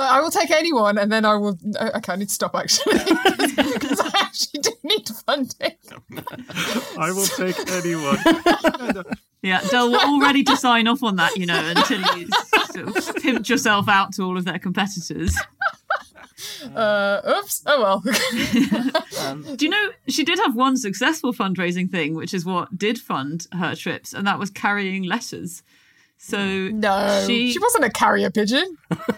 Like, 0.00 0.12
I 0.12 0.20
will 0.20 0.30
take 0.30 0.50
anyone, 0.50 0.98
and 0.98 1.10
then 1.10 1.24
I 1.24 1.34
will. 1.34 1.58
Okay, 1.78 2.12
I 2.12 2.16
need 2.16 2.28
to 2.28 2.34
stop 2.34 2.54
actually 2.54 2.98
because 3.56 4.00
I 4.00 4.10
actually 4.20 4.60
do 4.60 4.70
need 4.84 5.08
funding. 5.26 5.74
I 6.96 7.10
will 7.10 7.26
take 7.26 7.58
anyone. 7.72 8.18
Yeah, 9.42 9.60
Dell 9.70 9.90
we're 9.90 9.98
all 9.98 10.20
ready 10.20 10.44
to 10.44 10.56
sign 10.56 10.86
off 10.86 11.02
on 11.02 11.16
that, 11.16 11.36
you 11.36 11.44
know, 11.44 11.60
until 11.74 12.00
you 12.16 12.28
sort 12.28 12.86
of 12.86 12.94
pimped 13.16 13.48
yourself 13.48 13.88
out 13.88 14.12
to 14.14 14.22
all 14.22 14.38
of 14.38 14.44
their 14.44 14.58
competitors. 14.58 15.36
Uh, 16.74 17.20
oops. 17.38 17.62
Oh 17.66 17.80
well. 17.80 18.00
Do 19.56 19.64
you 19.64 19.70
know 19.70 19.90
she 20.08 20.24
did 20.24 20.38
have 20.38 20.54
one 20.54 20.76
successful 20.76 21.32
fundraising 21.32 21.90
thing, 21.90 22.14
which 22.14 22.34
is 22.34 22.44
what 22.44 22.76
did 22.76 22.98
fund 22.98 23.46
her 23.52 23.74
trips, 23.74 24.12
and 24.12 24.26
that 24.26 24.38
was 24.38 24.50
carrying 24.50 25.04
letters. 25.04 25.62
So 26.18 26.68
no, 26.68 27.24
she 27.26 27.52
she 27.52 27.58
wasn't 27.58 27.84
a 27.84 27.90
carrier 27.90 28.30
pigeon. 28.30 28.76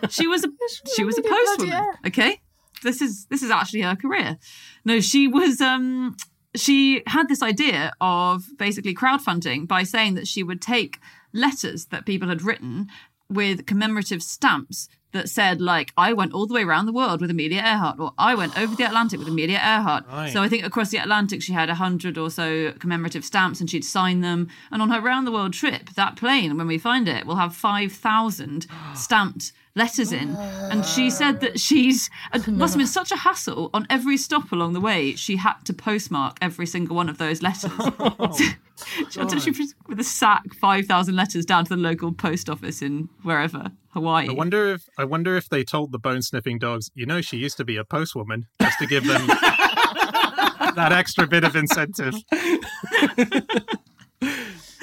she 0.09 0.27
was 0.27 0.45
a 0.45 0.49
she 0.97 1.05
was 1.05 1.19
a 1.19 1.23
postwoman. 1.23 2.07
Okay, 2.07 2.41
this 2.83 3.03
is 3.03 3.27
this 3.27 3.43
is 3.43 3.51
actually 3.51 3.83
her 3.83 3.97
career. 3.97 4.39
No, 4.85 5.01
she 5.01 5.27
was 5.27 5.61
um 5.61 6.17
she 6.55 7.03
had 7.07 7.29
this 7.29 7.43
idea 7.43 7.93
of 8.01 8.45
basically 8.57 8.95
crowdfunding 8.95 9.67
by 9.67 9.83
saying 9.83 10.15
that 10.15 10.29
she 10.29 10.43
would 10.43 10.61
take 10.61 10.99
letters 11.33 11.87
that 11.87 12.07
people 12.07 12.29
had 12.29 12.43
written 12.43 12.89
with 13.29 13.67
commemorative 13.67 14.23
stamps 14.23 14.89
that 15.13 15.29
said 15.29 15.61
like 15.61 15.93
I 15.97 16.13
went 16.13 16.33
all 16.33 16.47
the 16.47 16.55
way 16.55 16.63
around 16.63 16.87
the 16.87 16.93
world 16.93 17.21
with 17.21 17.31
Amelia 17.31 17.61
Earhart 17.61 17.99
or 17.99 18.13
I 18.19 18.35
went 18.35 18.59
over 18.59 18.75
the 18.75 18.85
Atlantic 18.85 19.19
with 19.19 19.29
Amelia 19.29 19.59
Earhart. 19.59 20.05
Right. 20.09 20.33
So 20.33 20.43
I 20.43 20.49
think 20.49 20.65
across 20.65 20.91
the 20.91 20.99
Atlantic 20.99 21.43
she 21.43 21.53
had 21.53 21.71
a 21.71 21.75
hundred 21.75 22.19
or 22.19 22.31
so 22.31 22.73
commemorative 22.79 23.25
stamps 23.25 23.61
and 23.61 23.71
she'd 23.71 23.85
sign 23.85 24.21
them. 24.21 24.49
And 24.71 24.83
on 24.83 24.91
her 24.91 25.01
round 25.01 25.27
the 25.27 25.33
world 25.33 25.53
trip, 25.53 25.91
that 25.91 26.17
plane, 26.17 26.57
when 26.57 26.67
we 26.67 26.79
find 26.79 27.09
it, 27.09 27.27
will 27.27 27.37
have 27.37 27.55
five 27.55 27.93
thousand 27.93 28.67
stamped 28.95 29.53
letters 29.75 30.13
in. 30.13 30.31
And 30.37 30.85
she 30.85 31.11
said 31.11 31.41
that 31.41 31.59
she's 31.61 32.11
it 32.35 32.47
must 32.49 32.75
have 32.75 32.79
been 32.79 32.87
such 32.87 33.13
a 33.13 33.17
hassle 33.17 33.71
on 33.73 33.87
every 33.89 34.17
stop 34.17 34.53
along 34.53 34.73
the 34.73 34.81
way. 34.81 35.15
She 35.15 35.37
had 35.37 35.55
to 35.65 35.73
postmark 35.73 36.39
every 36.41 36.67
single 36.67 36.97
one 36.97 37.09
of 37.09 37.19
those 37.19 37.43
letters. 37.43 37.73
Until 39.17 39.39
she 39.39 39.53
with 39.87 40.01
a 40.01 40.05
sack 40.05 40.55
five 40.55 40.87
thousand 40.87 41.17
letters 41.17 41.47
down 41.47 41.65
to 41.65 41.71
the 41.71 41.81
local 41.81 42.13
post 42.13 42.51
office 42.51 42.83
in 42.83 43.09
wherever 43.23 43.71
Hawaii. 43.93 44.29
I 44.29 44.33
wonder 44.33 44.73
if 44.73 44.89
I 44.99 45.05
wonder 45.05 45.37
if 45.37 45.49
they 45.49 45.65
told 45.65 45.93
the 45.93 45.99
bone 45.99 46.23
sniffing 46.23 46.59
dogs, 46.59 46.91
you 46.95 47.07
know, 47.07 47.21
she 47.21 47.37
used 47.37 47.57
to 47.59 47.65
be 47.65 47.77
a 47.77 47.85
postwoman, 47.85 48.45
just 48.61 48.79
to 48.79 48.87
give 48.87 49.07
them 49.07 49.27
that 50.77 50.93
extra 50.93 51.27
bit 51.27 51.45
of 51.45 51.57
incentive. 51.57 52.15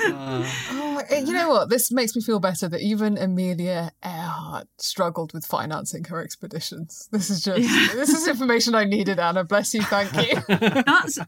Oh, 0.01 1.01
eh, 1.09 1.19
you 1.19 1.33
know 1.33 1.49
what? 1.49 1.69
This 1.69 1.91
makes 1.91 2.15
me 2.15 2.21
feel 2.21 2.39
better 2.39 2.69
that 2.69 2.81
even 2.81 3.17
Amelia 3.17 3.91
Earhart 4.03 4.67
struggled 4.77 5.33
with 5.33 5.45
financing 5.45 6.05
her 6.05 6.23
expeditions. 6.23 7.09
This 7.11 7.29
is 7.29 7.43
just 7.43 7.59
this 7.95 8.09
is 8.09 8.27
information 8.27 8.75
I 8.75 8.85
needed, 8.85 9.19
Anna. 9.19 9.43
Bless 9.43 9.73
you, 9.73 9.81
thank 9.83 10.13
you. 10.15 10.41
That's 10.47 11.19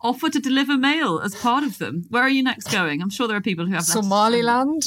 offer 0.00 0.30
to 0.30 0.40
deliver 0.40 0.76
mail 0.76 1.20
as 1.20 1.34
part 1.34 1.64
of 1.64 1.78
them. 1.78 2.04
Where 2.10 2.22
are 2.22 2.28
you 2.28 2.42
next 2.42 2.70
going? 2.70 3.02
I'm 3.02 3.10
sure 3.10 3.28
there 3.28 3.36
are 3.36 3.42
people 3.42 3.66
who 3.66 3.72
have 3.72 3.82
letters 3.82 3.86
to 3.86 3.92
send. 3.92 4.04
Somaliland. 4.04 4.86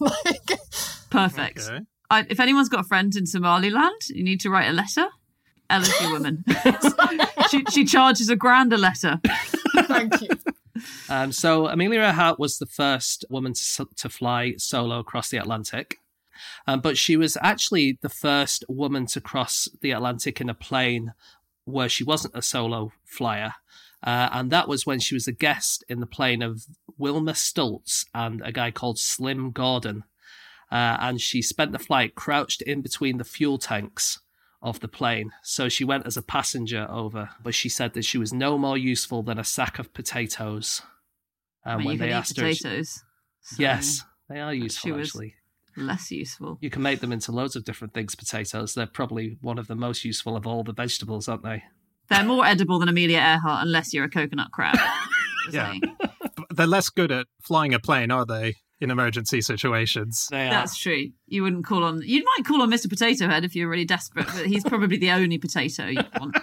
like, 0.00 0.58
Perfect. 1.12 1.68
Okay. 1.68 1.80
I, 2.10 2.26
if 2.28 2.40
anyone's 2.40 2.68
got 2.68 2.80
a 2.80 2.88
friend 2.88 3.14
in 3.16 3.26
Somaliland, 3.26 4.00
you 4.08 4.22
need 4.22 4.40
to 4.40 4.50
write 4.50 4.68
a 4.68 4.72
letter. 4.72 5.06
Ella's 5.70 5.94
woman. 6.02 6.44
she, 7.50 7.64
she 7.70 7.84
charges 7.84 8.28
a 8.28 8.36
grand 8.36 8.72
a 8.72 8.76
letter. 8.78 9.20
Thank 9.74 10.20
you. 10.20 10.28
Um, 11.08 11.32
so 11.32 11.68
Amelia 11.68 12.00
Earhart 12.00 12.38
was 12.38 12.58
the 12.58 12.66
first 12.66 13.24
woman 13.30 13.54
to, 13.54 13.88
to 13.96 14.08
fly 14.08 14.54
solo 14.58 14.98
across 14.98 15.30
the 15.30 15.38
Atlantic. 15.38 15.98
Um, 16.66 16.80
but 16.80 16.98
she 16.98 17.16
was 17.16 17.38
actually 17.40 17.98
the 18.02 18.08
first 18.08 18.64
woman 18.68 19.06
to 19.06 19.20
cross 19.20 19.68
the 19.80 19.92
Atlantic 19.92 20.40
in 20.40 20.48
a 20.48 20.54
plane 20.54 21.14
where 21.64 21.88
she 21.88 22.04
wasn't 22.04 22.36
a 22.36 22.42
solo 22.42 22.92
flyer. 23.04 23.54
Uh, 24.02 24.28
and 24.32 24.50
that 24.50 24.68
was 24.68 24.84
when 24.84 24.98
she 24.98 25.14
was 25.14 25.28
a 25.28 25.32
guest 25.32 25.84
in 25.88 26.00
the 26.00 26.06
plane 26.06 26.42
of 26.42 26.66
Wilmer 26.98 27.34
Stultz 27.34 28.04
and 28.14 28.42
a 28.44 28.52
guy 28.52 28.70
called 28.70 28.98
Slim 28.98 29.52
Gordon. 29.52 30.04
Uh, 30.72 30.96
and 31.00 31.20
she 31.20 31.42
spent 31.42 31.72
the 31.72 31.78
flight 31.78 32.14
crouched 32.14 32.62
in 32.62 32.80
between 32.80 33.18
the 33.18 33.24
fuel 33.24 33.58
tanks 33.58 34.20
of 34.62 34.80
the 34.80 34.88
plane. 34.88 35.30
So 35.42 35.68
she 35.68 35.84
went 35.84 36.06
as 36.06 36.16
a 36.16 36.22
passenger 36.22 36.86
over, 36.88 37.28
but 37.42 37.54
she 37.54 37.68
said 37.68 37.92
that 37.92 38.04
she 38.06 38.16
was 38.16 38.32
no 38.32 38.56
more 38.56 38.78
useful 38.78 39.22
than 39.22 39.38
a 39.38 39.44
sack 39.44 39.78
of 39.78 39.92
potatoes. 39.92 40.80
And 41.64 41.82
you 41.82 41.86
when 41.88 41.96
could 41.98 42.04
they 42.06 42.10
eat 42.10 42.14
asked 42.14 42.40
her, 42.40 42.52
she- 42.54 42.62
potatoes. 42.62 43.02
so 43.42 43.56
yes, 43.58 44.02
they 44.28 44.40
are 44.40 44.54
useful 44.54 44.88
she 44.88 44.92
was- 44.92 45.08
actually. 45.08 45.34
Less 45.76 46.10
useful. 46.10 46.58
You 46.60 46.68
can 46.68 46.82
make 46.82 47.00
them 47.00 47.12
into 47.12 47.32
loads 47.32 47.56
of 47.56 47.64
different 47.64 47.94
things. 47.94 48.14
Potatoes, 48.14 48.74
they're 48.74 48.86
probably 48.86 49.38
one 49.40 49.58
of 49.58 49.68
the 49.68 49.74
most 49.74 50.04
useful 50.04 50.36
of 50.36 50.46
all 50.46 50.62
the 50.62 50.74
vegetables, 50.74 51.28
aren't 51.28 51.44
they? 51.44 51.62
They're 52.10 52.24
more 52.24 52.44
edible 52.44 52.78
than 52.78 52.90
Amelia 52.90 53.16
Earhart 53.18 53.64
unless 53.66 53.94
you're 53.94 54.04
a 54.04 54.10
coconut 54.10 54.50
crab. 54.52 54.76
Yeah. 55.50 55.74
They're 56.50 56.68
less 56.68 56.88
good 56.88 57.10
at 57.10 57.26
flying 57.40 57.74
a 57.74 57.80
plane, 57.80 58.10
are 58.12 58.24
they? 58.24 58.56
In 58.82 58.90
emergency 58.90 59.40
situations. 59.40 60.26
They 60.28 60.48
are. 60.48 60.50
That's 60.50 60.76
true. 60.76 61.12
You 61.28 61.44
wouldn't 61.44 61.64
call 61.64 61.84
on. 61.84 62.02
You 62.02 62.24
might 62.24 62.44
call 62.44 62.62
on 62.62 62.68
Mr. 62.68 62.88
Potato 62.88 63.28
Head 63.28 63.44
if 63.44 63.54
you're 63.54 63.68
really 63.68 63.84
desperate, 63.84 64.26
but 64.26 64.44
he's 64.44 64.64
probably 64.64 64.96
the 64.96 65.12
only 65.12 65.38
potato 65.38 65.86
you 65.86 66.02
want. 66.18 66.36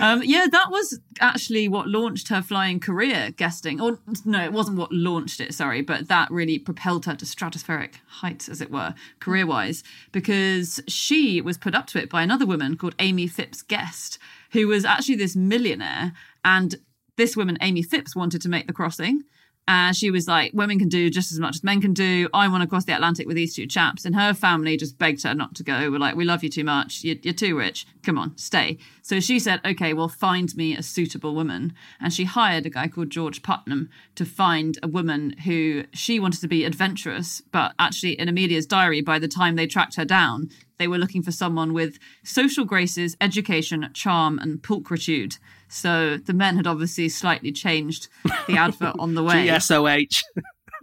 Um, 0.00 0.22
yeah, 0.24 0.46
that 0.50 0.70
was 0.70 1.00
actually 1.20 1.68
what 1.68 1.88
launched 1.88 2.28
her 2.28 2.40
flying 2.40 2.80
career, 2.80 3.32
guesting. 3.36 3.80
Or 3.80 3.98
no, 4.24 4.44
it 4.44 4.52
wasn't 4.52 4.78
what 4.78 4.92
launched 4.92 5.40
it. 5.40 5.52
Sorry, 5.54 5.82
but 5.82 6.08
that 6.08 6.30
really 6.30 6.58
propelled 6.58 7.04
her 7.06 7.14
to 7.16 7.24
stratospheric 7.24 7.94
heights, 8.06 8.48
as 8.48 8.60
it 8.60 8.70
were, 8.70 8.94
career-wise, 9.20 9.82
because 10.12 10.80
she 10.88 11.40
was 11.40 11.58
put 11.58 11.74
up 11.74 11.86
to 11.88 11.98
it 12.00 12.08
by 12.08 12.22
another 12.22 12.46
woman 12.46 12.76
called 12.76 12.94
Amy 12.98 13.26
Phipps 13.26 13.60
Guest, 13.60 14.18
who 14.52 14.68
was 14.68 14.84
actually 14.84 15.16
this 15.16 15.36
millionaire, 15.36 16.12
and 16.44 16.76
this 17.16 17.36
woman, 17.36 17.58
Amy 17.60 17.82
Phipps, 17.82 18.16
wanted 18.16 18.40
to 18.42 18.48
make 18.48 18.66
the 18.66 18.72
crossing. 18.72 19.24
And 19.66 19.96
she 19.96 20.10
was 20.10 20.28
like, 20.28 20.52
women 20.52 20.78
can 20.78 20.88
do 20.88 21.08
just 21.08 21.32
as 21.32 21.40
much 21.40 21.56
as 21.56 21.64
men 21.64 21.80
can 21.80 21.94
do. 21.94 22.28
I 22.34 22.48
want 22.48 22.62
to 22.62 22.68
cross 22.68 22.84
the 22.84 22.92
Atlantic 22.92 23.26
with 23.26 23.36
these 23.36 23.54
two 23.54 23.66
chaps. 23.66 24.04
And 24.04 24.14
her 24.14 24.34
family 24.34 24.76
just 24.76 24.98
begged 24.98 25.22
her 25.22 25.34
not 25.34 25.54
to 25.54 25.62
go. 25.62 25.90
We're 25.90 25.98
like, 25.98 26.16
we 26.16 26.24
love 26.24 26.44
you 26.44 26.50
too 26.50 26.64
much. 26.64 27.02
You're, 27.02 27.16
you're 27.22 27.32
too 27.32 27.56
rich. 27.56 27.86
Come 28.02 28.18
on, 28.18 28.36
stay. 28.36 28.76
So 29.00 29.20
she 29.20 29.38
said, 29.38 29.60
okay, 29.64 29.94
well, 29.94 30.08
find 30.08 30.54
me 30.54 30.76
a 30.76 30.82
suitable 30.82 31.34
woman. 31.34 31.72
And 31.98 32.12
she 32.12 32.24
hired 32.24 32.66
a 32.66 32.70
guy 32.70 32.88
called 32.88 33.08
George 33.08 33.42
Putnam 33.42 33.88
to 34.16 34.26
find 34.26 34.78
a 34.82 34.88
woman 34.88 35.34
who 35.44 35.84
she 35.92 36.20
wanted 36.20 36.42
to 36.42 36.48
be 36.48 36.64
adventurous. 36.64 37.40
But 37.50 37.72
actually, 37.78 38.18
in 38.20 38.28
Amelia's 38.28 38.66
diary, 38.66 39.00
by 39.00 39.18
the 39.18 39.28
time 39.28 39.56
they 39.56 39.66
tracked 39.66 39.96
her 39.96 40.04
down, 40.04 40.50
they 40.78 40.88
were 40.88 40.98
looking 40.98 41.22
for 41.22 41.32
someone 41.32 41.72
with 41.72 41.98
social 42.22 42.64
graces, 42.64 43.16
education, 43.20 43.88
charm, 43.94 44.38
and 44.38 44.60
pulchritude. 44.60 45.38
So 45.74 46.16
the 46.18 46.32
men 46.32 46.56
had 46.56 46.66
obviously 46.68 47.08
slightly 47.08 47.50
changed 47.50 48.06
the 48.46 48.56
advert 48.56 48.94
on 48.98 49.14
the 49.14 49.22
way. 49.28 49.48
GSOH. 49.48 50.22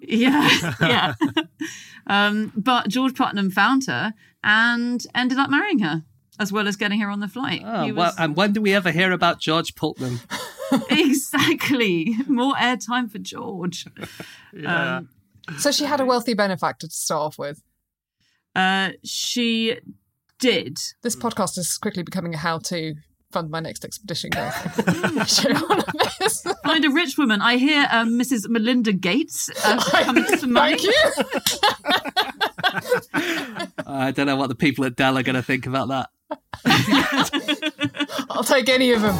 Yeah, 0.02 0.74
yeah. 0.82 1.14
um, 2.08 2.52
but 2.58 2.90
George 2.90 3.16
Putnam 3.16 3.52
found 3.52 3.86
her 3.86 4.14
and 4.44 5.06
ended 5.16 5.38
up 5.38 5.50
marrying 5.50 5.80
her, 5.80 6.04
as 6.40 6.52
well 6.52 6.68
as 6.68 6.76
getting 6.76 7.00
her 7.00 7.10
on 7.10 7.20
the 7.22 7.28
flight. 7.30 7.62
Oh, 7.64 7.86
He 7.86 7.92
well, 7.94 8.12
and 8.18 8.36
when 8.36 8.52
do 8.52 8.62
we 8.62 8.74
ever 8.74 8.92
hear 8.92 9.12
about 9.14 9.40
George 9.40 9.76
Putnam? 9.76 10.20
exactly 10.90 12.16
more 12.28 12.56
airtime 12.56 13.10
for 13.12 13.20
George. 13.20 13.86
Um, 14.66 15.10
So 15.58 15.72
she 15.72 15.86
had 15.86 16.00
a 16.02 16.06
wealthy 16.06 16.34
benefactor 16.34 16.88
to 16.88 16.94
start 16.94 17.22
off 17.22 17.40
with. 17.40 17.62
uh, 18.56 18.92
she 19.04 19.78
did. 20.40 20.80
This 21.02 21.16
podcast 21.16 21.58
is 21.58 21.78
quickly 21.78 22.04
becoming 22.04 22.34
a 22.34 22.38
how-to 22.38 22.96
fund 23.32 23.50
my 23.50 23.60
next 23.60 23.86
expedition. 23.86 24.30
Guys. 24.30 24.54
Share 25.28 25.56
all 25.56 25.80
of 25.80 25.86
this. 26.20 26.46
Find 26.64 26.86
a 26.86 26.90
rich 26.90 27.18
woman. 27.18 27.42
I 27.42 27.58
hear 27.58 27.88
um, 27.92 28.20
Mrs. 28.20 28.48
Melinda 28.50 28.94
Gates 28.94 29.50
uh, 29.66 29.80
coming 30.04 30.26
to 30.26 30.38
some. 30.38 30.54
Thank 30.54 30.84
you. 30.84 30.94
I 33.86 34.12
don't 34.12 34.26
know 34.28 34.36
what 34.36 34.48
the 34.48 34.56
people 34.56 34.86
at 34.86 34.96
Dell 34.96 35.18
are 35.18 35.24
going 35.24 35.36
to 35.36 35.44
think 35.44 35.66
about 35.66 35.90
that. 35.90 36.10
I'll 38.30 38.44
take 38.44 38.70
any 38.70 38.92
of 38.92 39.02
them. 39.02 39.16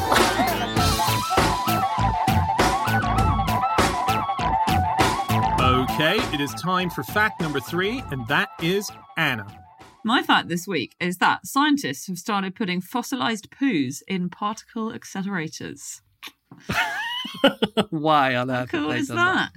Okay, 5.60 6.16
it 6.34 6.40
is 6.40 6.52
time 6.54 6.90
for 6.90 7.02
fact 7.02 7.40
number 7.40 7.60
three, 7.60 8.02
and 8.10 8.26
that 8.28 8.50
is 8.62 8.90
Anna. 9.16 9.61
My 10.04 10.22
fact 10.22 10.48
this 10.48 10.66
week 10.66 10.96
is 11.00 11.18
that 11.18 11.46
scientists 11.46 12.08
have 12.08 12.18
started 12.18 12.56
putting 12.56 12.80
fossilized 12.80 13.50
poos 13.50 14.02
in 14.08 14.28
particle 14.28 14.92
accelerators. 14.92 16.00
Why 17.90 18.34
on 18.34 18.50
earth? 18.50 18.70
have 18.72 18.82
cool 18.82 18.90
is 18.90 19.08
done 19.08 19.16
that? 19.16 19.50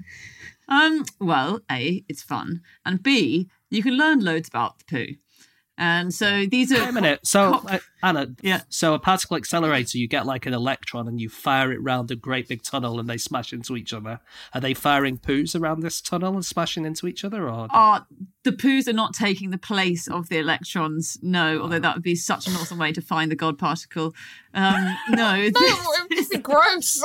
Um, 0.67 1.05
well, 1.19 1.61
A, 1.71 2.03
it's 2.07 2.23
fun, 2.23 2.61
and 2.85 3.01
B, 3.01 3.49
you 3.69 3.83
can 3.83 3.97
learn 3.97 4.19
loads 4.19 4.47
about 4.47 4.79
the 4.79 4.85
poo. 4.85 5.15
And 5.77 6.13
so 6.13 6.45
these 6.49 6.71
are 6.71 6.79
Wait 6.79 6.89
a 6.89 6.91
minute. 6.93 7.19
So, 7.27 7.61
uh, 7.67 7.79
Anna, 8.01 8.27
Yeah. 8.41 8.61
so 8.69 8.93
a 8.93 8.99
particle 8.99 9.35
accelerator, 9.35 9.97
you 9.97 10.07
get 10.07 10.25
like 10.25 10.45
an 10.45 10.53
electron 10.53 11.07
and 11.07 11.19
you 11.19 11.27
fire 11.27 11.71
it 11.73 11.81
round 11.81 12.09
a 12.11 12.15
great 12.15 12.47
big 12.47 12.63
tunnel 12.63 12.97
and 12.99 13.09
they 13.09 13.17
smash 13.17 13.51
into 13.51 13.75
each 13.75 13.91
other. 13.91 14.21
Are 14.53 14.61
they 14.61 14.73
firing 14.73 15.17
poos 15.17 15.59
around 15.59 15.81
this 15.81 15.99
tunnel 15.99 16.33
and 16.35 16.45
smashing 16.45 16.85
into 16.85 17.07
each 17.07 17.25
other? 17.25 17.49
Or 17.49 17.67
are 17.71 18.07
the 18.43 18.51
poos 18.51 18.87
are 18.87 18.93
not 18.93 19.13
taking 19.13 19.49
the 19.49 19.57
place 19.57 20.07
of 20.07 20.29
the 20.29 20.37
electrons. 20.37 21.17
No, 21.21 21.59
although 21.59 21.79
that 21.79 21.95
would 21.95 22.03
be 22.03 22.15
such 22.15 22.47
an 22.47 22.53
awesome 22.55 22.77
way 22.77 22.93
to 22.93 23.01
find 23.01 23.29
the 23.29 23.35
God 23.35 23.57
particle. 23.57 24.13
Um, 24.53 24.95
no, 25.09 25.15
No, 25.35 25.49
it 25.51 25.53
would 26.09 26.17
just 26.17 26.31
be 26.31 26.37
gross. 26.37 27.01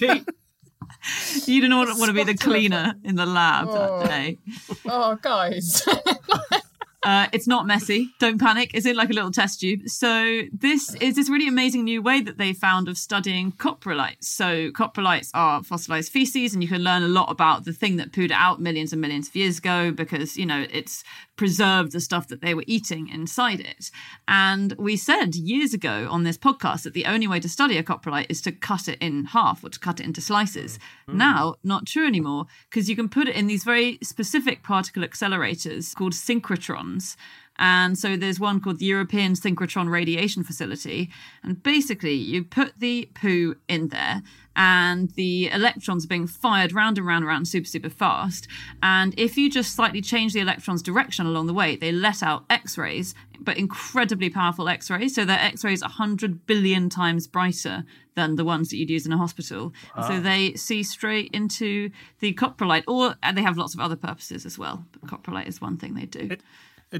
you 1.46 1.60
don't 1.60 1.76
want, 1.76 1.98
want 1.98 2.08
to 2.08 2.12
be 2.12 2.24
the 2.24 2.36
cleaner 2.36 2.94
in 3.04 3.16
the 3.16 3.26
lab 3.26 3.66
Oh. 3.68 4.00
that 4.00 4.08
day. 4.08 4.38
oh, 4.86 5.16
guys. 5.20 5.82
Uh, 7.04 7.26
it's 7.32 7.46
not 7.46 7.66
messy. 7.66 8.10
Don't 8.18 8.38
panic. 8.38 8.70
It's 8.72 8.86
in 8.86 8.96
like 8.96 9.10
a 9.10 9.12
little 9.12 9.30
test 9.30 9.60
tube. 9.60 9.88
So 9.88 10.42
this 10.52 10.94
is 10.96 11.16
this 11.16 11.28
really 11.28 11.48
amazing 11.48 11.84
new 11.84 12.00
way 12.00 12.22
that 12.22 12.38
they 12.38 12.52
found 12.52 12.88
of 12.88 12.96
studying 12.96 13.52
coprolites. 13.52 14.24
So 14.24 14.70
coprolites 14.70 15.30
are 15.34 15.62
fossilized 15.62 16.10
feces, 16.10 16.54
and 16.54 16.62
you 16.62 16.68
can 16.68 16.82
learn 16.82 17.02
a 17.02 17.08
lot 17.08 17.30
about 17.30 17.64
the 17.64 17.72
thing 17.72 17.96
that 17.96 18.12
pooed 18.12 18.26
it 18.26 18.32
out 18.32 18.60
millions 18.60 18.92
and 18.92 19.00
millions 19.00 19.28
of 19.28 19.36
years 19.36 19.58
ago 19.58 19.90
because 19.90 20.36
you 20.36 20.46
know 20.46 20.66
it's 20.70 21.04
preserved 21.36 21.92
the 21.92 22.00
stuff 22.00 22.28
that 22.28 22.40
they 22.40 22.54
were 22.54 22.64
eating 22.66 23.08
inside 23.08 23.60
it. 23.60 23.90
And 24.28 24.72
we 24.78 24.96
said 24.96 25.34
years 25.34 25.74
ago 25.74 26.08
on 26.10 26.22
this 26.22 26.38
podcast 26.38 26.84
that 26.84 26.94
the 26.94 27.06
only 27.06 27.26
way 27.26 27.40
to 27.40 27.48
study 27.48 27.76
a 27.76 27.82
coprolite 27.82 28.26
is 28.28 28.40
to 28.42 28.52
cut 28.52 28.88
it 28.88 28.98
in 29.00 29.26
half 29.26 29.64
or 29.64 29.68
to 29.70 29.78
cut 29.78 30.00
it 30.00 30.06
into 30.06 30.20
slices. 30.20 30.78
Now, 31.08 31.56
not 31.62 31.86
true 31.86 32.06
anymore 32.06 32.46
because 32.70 32.88
you 32.88 32.96
can 32.96 33.08
put 33.08 33.28
it 33.28 33.36
in 33.36 33.46
these 33.46 33.64
very 33.64 33.98
specific 34.02 34.62
particle 34.62 35.02
accelerators 35.02 35.94
called 35.94 36.14
And 37.56 37.96
so 37.96 38.16
there's 38.16 38.40
one 38.40 38.60
called 38.60 38.80
the 38.80 38.86
European 38.86 39.34
Synchrotron 39.34 39.88
Radiation 39.88 40.42
Facility. 40.42 41.08
And 41.44 41.62
basically, 41.62 42.14
you 42.14 42.42
put 42.42 42.72
the 42.80 43.08
poo 43.14 43.54
in 43.68 43.88
there, 43.88 44.22
and 44.56 45.10
the 45.10 45.50
electrons 45.52 46.04
are 46.04 46.08
being 46.08 46.26
fired 46.26 46.72
round 46.72 46.98
and 46.98 47.06
round 47.06 47.22
and 47.22 47.28
round 47.28 47.46
super, 47.46 47.68
super 47.68 47.90
fast. 47.90 48.48
And 48.82 49.14
if 49.16 49.36
you 49.36 49.48
just 49.48 49.72
slightly 49.72 50.00
change 50.00 50.32
the 50.32 50.40
electrons' 50.40 50.82
direction 50.82 51.26
along 51.26 51.46
the 51.46 51.54
way, 51.54 51.76
they 51.76 51.92
let 51.92 52.24
out 52.24 52.44
X 52.50 52.76
rays, 52.76 53.14
but 53.40 53.56
incredibly 53.56 54.30
powerful 54.30 54.68
X 54.68 54.90
rays. 54.90 55.14
So 55.14 55.24
their 55.24 55.38
X 55.38 55.62
rays 55.62 55.80
are 55.80 55.90
100 55.90 56.46
billion 56.46 56.90
times 56.90 57.28
brighter 57.28 57.84
than 58.16 58.34
the 58.34 58.44
ones 58.44 58.70
that 58.70 58.78
you'd 58.78 58.90
use 58.90 59.06
in 59.06 59.12
a 59.12 59.18
hospital. 59.18 59.72
So 60.08 60.18
they 60.18 60.54
see 60.54 60.82
straight 60.82 61.30
into 61.32 61.90
the 62.18 62.34
coprolite, 62.34 62.84
or 62.88 63.14
they 63.32 63.42
have 63.42 63.56
lots 63.56 63.74
of 63.74 63.80
other 63.80 63.96
purposes 63.96 64.44
as 64.44 64.58
well. 64.58 64.84
But 64.90 65.02
coprolite 65.22 65.46
is 65.46 65.60
one 65.60 65.76
thing 65.76 65.94
they 65.94 66.06
do. 66.06 66.30
It 66.32 66.40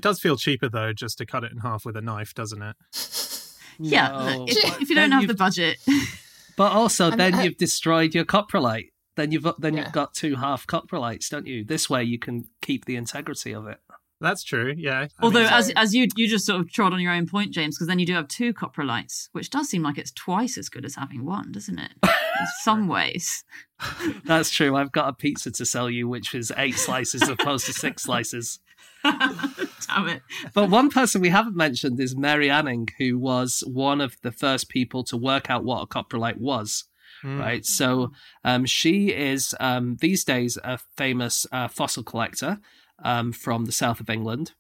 does 0.03 0.21
feel 0.21 0.37
cheaper 0.37 0.69
though, 0.69 0.93
just 0.93 1.19
to 1.19 1.27
cut 1.27 1.45
it 1.45 1.53
in 1.53 1.59
half 1.59 1.85
with 1.85 1.97
a 1.97 2.01
knife, 2.03 2.35
doesn't 2.35 2.63
it? 2.63 2.77
Yeah, 3.81 4.09
No, 4.37 4.45
if, 4.49 4.83
if 4.83 4.89
you 4.89 4.95
don't 4.95 5.11
have 5.11 5.27
the 5.27 5.35
budget. 5.35 5.79
But 6.57 6.71
also, 6.71 7.11
And 7.11 7.19
then 7.19 7.35
I- 7.35 7.43
you've 7.43 7.57
destroyed 7.57 8.15
your 8.15 8.25
coprolite. 8.25 8.91
Then 9.17 9.33
you've 9.33 9.45
then 9.59 9.75
Yeah. 9.75 9.83
you've 9.85 9.93
got 9.93 10.15
two 10.15 10.37
half 10.37 10.65
coprolites, 10.69 11.29
don't 11.29 11.49
you? 11.49 11.65
This 11.65 11.91
way, 11.91 12.05
you 12.05 12.17
can 12.21 12.45
keep 12.63 12.85
the 12.85 12.95
integrity 12.95 13.53
of 13.53 13.67
it. 13.67 13.79
That's 14.21 14.45
true. 14.45 14.73
Yeah. 14.77 15.09
I 15.19 15.25
Although, 15.25 15.41
mean, 15.43 15.53
as 15.53 15.67
so- 15.67 15.73
as 15.75 15.93
you 15.93 16.07
you 16.15 16.29
just 16.29 16.47
sort 16.47 16.61
of 16.61 16.71
trod 16.71 16.93
on 16.93 17.01
your 17.01 17.11
own 17.13 17.27
point, 17.27 17.51
James, 17.53 17.77
because 17.77 17.89
then 17.89 17.99
you 17.99 18.07
do 18.07 18.13
have 18.15 18.29
two 18.29 18.55
coprolites, 18.55 19.29
which 19.33 19.51
does 19.51 19.69
seem 19.69 19.83
like 19.83 19.99
it's 19.99 20.13
twice 20.13 20.57
as 20.57 20.69
good 20.69 20.85
as 20.85 20.95
having 20.95 21.25
one, 21.25 21.51
doesn't 21.51 21.81
it? 21.81 21.91
In 22.05 22.47
some 22.63 22.87
ways. 22.87 23.43
That's 24.25 24.51
true. 24.51 24.77
I've 24.77 24.93
got 24.93 25.09
a 25.09 25.13
pizza 25.13 25.51
to 25.51 25.67
sell 25.67 25.91
you, 25.91 26.09
which 26.09 26.33
is 26.35 26.53
eight 26.57 26.77
slices 26.77 27.29
opposed 27.29 27.67
to 27.67 27.73
six 27.73 28.05
slices. 28.05 28.61
Damn 29.87 30.09
it. 30.09 30.23
But 30.55 30.71
one 30.71 30.91
person 30.91 31.21
we 31.21 31.29
haven't 31.29 31.57
mentioned 31.57 31.99
is 32.01 32.17
Mary 32.17 32.51
Anning, 32.51 32.89
who 32.99 33.19
was 33.19 33.63
one 33.67 34.01
of 34.01 34.17
the 34.23 34.33
first 34.33 34.69
people 34.69 35.05
to 35.05 35.17
work 35.17 35.51
out 35.51 35.65
what 35.65 35.83
a 35.83 35.87
coprolite 35.87 36.39
was. 36.39 36.85
Right. 37.25 37.65
So 37.65 38.13
um, 38.45 38.67
she 38.67 39.09
is 39.11 39.55
um, 39.59 39.97
these 40.01 40.25
days 40.25 40.59
a 40.63 40.79
famous 40.97 41.47
uh, 41.53 41.69
fossil 41.69 42.03
collector 42.03 42.61
um, 43.03 43.33
from 43.33 43.65
the 43.65 43.73
south 43.73 44.01
of 44.01 44.11
England. 44.11 44.53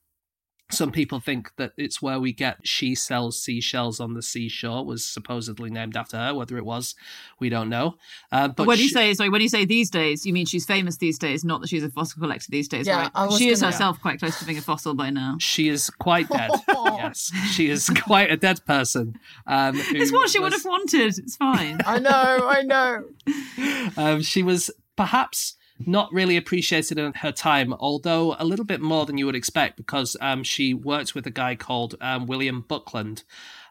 Some 0.75 0.91
people 0.93 1.21
think 1.21 1.53
that 1.57 1.73
it's 1.77 2.03
where 2.03 2.19
we 2.21 2.33
get 2.33 2.59
she 2.67 2.95
sells 2.95 3.41
seashells 3.41 4.01
on 4.01 4.15
the 4.15 4.23
seashore 4.23 4.85
was 4.85 5.05
supposedly 5.05 5.71
named 5.71 5.97
after 5.97 6.17
her. 6.17 6.35
Whether 6.35 6.57
it 6.59 6.65
was, 6.65 6.95
we 7.41 7.49
don't 7.49 7.69
know. 7.69 7.97
Uh, 8.33 8.49
but 8.49 8.57
But 8.57 8.67
when 8.67 8.79
you 8.79 8.85
she- 8.89 8.95
say 8.95 9.15
sorry, 9.15 9.31
when 9.31 9.41
you 9.41 9.49
say 9.49 9.65
these 9.65 9.91
days, 9.91 10.25
you 10.27 10.33
mean 10.33 10.46
she's 10.46 10.67
famous 10.67 10.96
these 10.98 11.19
days, 11.19 11.44
not 11.44 11.61
that 11.61 11.69
she's 11.69 11.85
a 11.85 11.90
fossil 11.90 12.21
collector 12.21 12.46
these 12.51 12.69
days, 12.69 12.87
Yeah, 12.87 13.11
right? 13.15 13.33
She 13.38 13.48
is 13.48 13.61
gonna- 13.61 13.73
herself 13.73 14.01
quite 14.01 14.19
close 14.19 14.38
to 14.38 14.44
being 14.44 14.59
a 14.59 14.63
fossil 14.63 14.94
by 14.94 15.11
now. 15.11 15.37
she 15.40 15.69
is 15.69 15.90
quite 15.90 16.29
dead. 16.29 16.51
yes, 16.69 17.31
she 17.53 17.69
is 17.71 17.88
quite 18.05 18.31
a 18.31 18.37
dead 18.37 18.65
person. 18.67 19.19
Um, 19.46 19.77
It's 19.77 20.13
what 20.13 20.29
she 20.31 20.38
would 20.40 20.53
have 20.53 20.65
wanted. 20.65 21.19
It's 21.19 21.37
fine. 21.37 21.79
I 21.87 21.98
know, 21.98 22.11
I 22.48 22.63
know. 22.63 23.05
Um, 23.96 24.23
she 24.23 24.42
was 24.42 24.71
perhaps 24.96 25.55
not 25.79 26.12
really 26.12 26.37
appreciated 26.37 26.98
in 26.98 27.12
her 27.14 27.33
time, 27.33 27.75
although 27.75 28.37
a 28.38 28.44
little 28.44 28.64
bit 28.64 28.81
more 28.81 29.06
than 29.06 29.18
you 29.18 29.27
would 29.27 29.35
expect, 29.35 29.77
because 29.77 30.16
um, 30.20 30.42
she 30.44 30.72
worked 30.72 31.14
with 31.14 31.27
a 31.27 31.31
guy 31.31 31.56
called 31.56 31.96
um, 32.00 32.27
William 32.27 32.60
Buckland, 32.60 33.25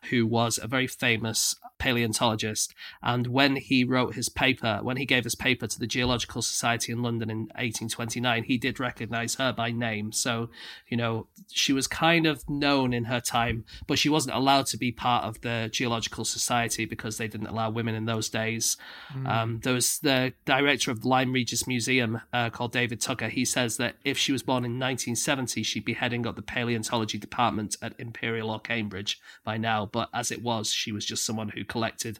who 0.09 0.27
was 0.27 0.59
a 0.61 0.67
very 0.67 0.87
famous 0.87 1.55
paleontologist. 1.83 2.73
And 3.01 3.27
when 3.27 3.57
he 3.57 3.83
wrote 3.83 4.15
his 4.15 4.29
paper, 4.29 4.79
when 4.81 4.95
he 4.95 5.05
gave 5.05 5.25
his 5.25 5.35
paper 5.35 5.67
to 5.67 5.77
the 5.77 5.85
Geological 5.85 6.41
Society 6.41 6.93
in 6.93 7.03
London 7.03 7.29
in 7.29 7.39
1829, 7.39 8.43
he 8.43 8.57
did 8.57 8.79
recognize 8.79 9.35
her 9.35 9.51
by 9.51 9.71
name. 9.71 10.13
So, 10.13 10.49
you 10.87 10.95
know, 10.95 11.27
she 11.51 11.73
was 11.73 11.85
kind 11.87 12.25
of 12.25 12.49
known 12.49 12.93
in 12.93 13.05
her 13.05 13.19
time, 13.19 13.65
but 13.85 13.99
she 13.99 14.07
wasn't 14.07 14.33
allowed 14.33 14.67
to 14.67 14.77
be 14.77 14.93
part 14.93 15.25
of 15.25 15.41
the 15.41 15.69
Geological 15.73 16.23
Society 16.23 16.85
because 16.85 17.17
they 17.17 17.27
didn't 17.27 17.47
allow 17.47 17.69
women 17.69 17.95
in 17.95 18.05
those 18.05 18.29
days. 18.29 18.77
Um, 19.25 19.59
there 19.63 19.73
was 19.73 19.99
the 19.99 20.33
director 20.45 20.89
of 20.89 21.01
the 21.01 21.09
Lyme 21.09 21.33
Regis 21.33 21.67
Museum 21.67 22.21
uh, 22.31 22.49
called 22.49 22.71
David 22.71 23.01
Tucker. 23.01 23.27
He 23.27 23.43
says 23.43 23.75
that 23.75 23.95
if 24.05 24.17
she 24.17 24.31
was 24.31 24.41
born 24.41 24.63
in 24.63 24.79
1970, 24.79 25.63
she'd 25.63 25.83
be 25.83 25.93
heading 25.93 26.25
up 26.25 26.37
the 26.37 26.41
paleontology 26.41 27.17
department 27.17 27.75
at 27.81 27.93
Imperial 27.99 28.49
or 28.49 28.61
Cambridge 28.61 29.19
by 29.43 29.57
now. 29.57 29.85
But 29.85 30.09
as 30.13 30.31
it 30.31 30.41
was, 30.41 30.71
she 30.71 30.93
was 30.93 31.05
just 31.05 31.25
someone 31.25 31.49
who 31.49 31.65
collected 31.73 32.19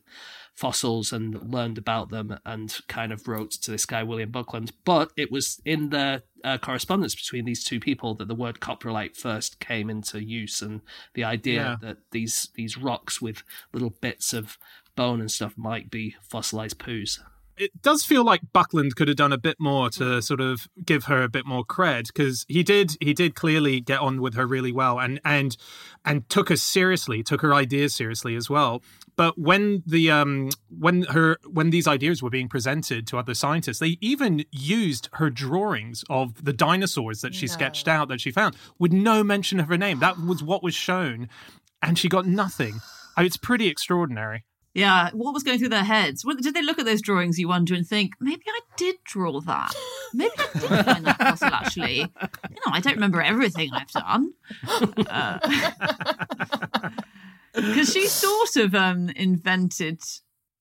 fossils 0.55 1.11
and 1.11 1.51
learned 1.51 1.77
about 1.77 2.09
them 2.09 2.37
and 2.45 2.77
kind 2.87 3.11
of 3.11 3.27
wrote 3.27 3.51
to 3.51 3.71
this 3.71 3.85
guy, 3.85 4.03
William 4.03 4.29
Buckland. 4.31 4.71
But 4.85 5.11
it 5.17 5.31
was 5.31 5.59
in 5.65 5.89
the 5.89 6.21
uh, 6.43 6.57
correspondence 6.59 7.15
between 7.15 7.45
these 7.45 7.63
two 7.63 7.79
people 7.79 8.13
that 8.15 8.27
the 8.27 8.35
word 8.43 8.59
coprolite 8.59 9.15
first 9.17 9.59
came 9.59 9.89
into 9.89 10.23
use 10.23 10.61
and 10.61 10.81
the 11.15 11.23
idea 11.23 11.61
Yeah. 11.63 11.75
that 11.87 11.97
these, 12.11 12.49
these 12.55 12.77
rocks 12.77 13.21
with 13.21 13.43
little 13.73 13.93
bits 14.01 14.33
of 14.33 14.57
bone 14.95 15.19
and 15.21 15.31
stuff 15.31 15.53
might 15.57 15.89
be 15.89 16.15
fossilized 16.21 16.77
poos. 16.77 17.19
It 17.57 17.81
does 17.81 18.03
feel 18.03 18.23
like 18.23 18.41
Buckland 18.51 18.95
could 18.95 19.07
have 19.07 19.17
done 19.17 19.33
a 19.33 19.37
bit 19.37 19.57
more 19.59 19.89
to 19.91 20.21
sort 20.21 20.41
of 20.41 20.67
give 20.83 21.05
her 21.05 21.21
a 21.23 21.29
bit 21.29 21.45
more 21.45 21.63
cred 21.63 22.07
because 22.07 22.45
he 22.47 22.63
did 22.63 22.97
he 22.99 23.13
did 23.13 23.35
clearly 23.35 23.79
get 23.79 23.99
on 23.99 24.21
with 24.21 24.33
her 24.35 24.47
really 24.47 24.71
well 24.71 24.99
and 24.99 25.19
and 25.23 25.55
and 26.03 26.27
took 26.29 26.49
her 26.49 26.55
seriously 26.55 27.21
took 27.23 27.41
her 27.41 27.53
ideas 27.53 27.93
seriously 27.93 28.35
as 28.35 28.49
well. 28.49 28.81
But 29.15 29.37
when 29.37 29.83
the 29.85 30.09
um 30.09 30.49
when 30.69 31.03
her 31.03 31.37
when 31.45 31.69
these 31.69 31.87
ideas 31.87 32.23
were 32.23 32.29
being 32.29 32.49
presented 32.49 33.05
to 33.07 33.17
other 33.17 33.33
scientists 33.33 33.79
they 33.79 33.97
even 34.01 34.45
used 34.51 35.09
her 35.13 35.29
drawings 35.29 36.03
of 36.09 36.43
the 36.43 36.53
dinosaurs 36.53 37.21
that 37.21 37.35
she 37.35 37.47
sketched 37.47 37.87
out 37.87 38.07
that 38.07 38.21
she 38.21 38.31
found 38.31 38.55
with 38.79 38.91
no 38.91 39.23
mention 39.23 39.59
of 39.59 39.67
her 39.67 39.77
name. 39.77 39.99
That 39.99 40.17
was 40.17 40.43
what 40.43 40.63
was 40.63 40.73
shown 40.73 41.29
and 41.81 41.99
she 41.99 42.09
got 42.09 42.25
nothing. 42.25 42.79
It's 43.17 43.37
pretty 43.37 43.67
extraordinary 43.67 44.43
Yeah, 44.73 45.11
what 45.13 45.33
was 45.33 45.43
going 45.43 45.59
through 45.59 45.69
their 45.69 45.83
heads? 45.83 46.25
Did 46.41 46.55
they 46.55 46.63
look 46.63 46.79
at 46.79 46.85
those 46.85 47.01
drawings, 47.01 47.37
you 47.37 47.47
wonder, 47.47 47.75
and 47.75 47.87
think, 47.87 48.13
maybe 48.19 48.43
I 48.47 48.59
did 48.75 48.95
draw 49.03 49.39
that? 49.41 49.73
Maybe 50.15 50.31
I 50.37 50.59
did 50.59 50.85
find 50.85 51.05
that 51.05 51.17
fossil, 51.17 51.49
actually. 51.49 51.97
You 51.97 52.05
know, 52.05 52.71
I 52.71 52.79
don't 52.79 52.95
remember 52.95 53.21
everything 53.21 53.69
I've 53.71 53.91
done. 53.91 54.33
Because 57.53 57.93
she 57.93 58.07
sort 58.07 58.55
of 58.55 58.73
um, 58.73 59.09
invented, 59.09 60.01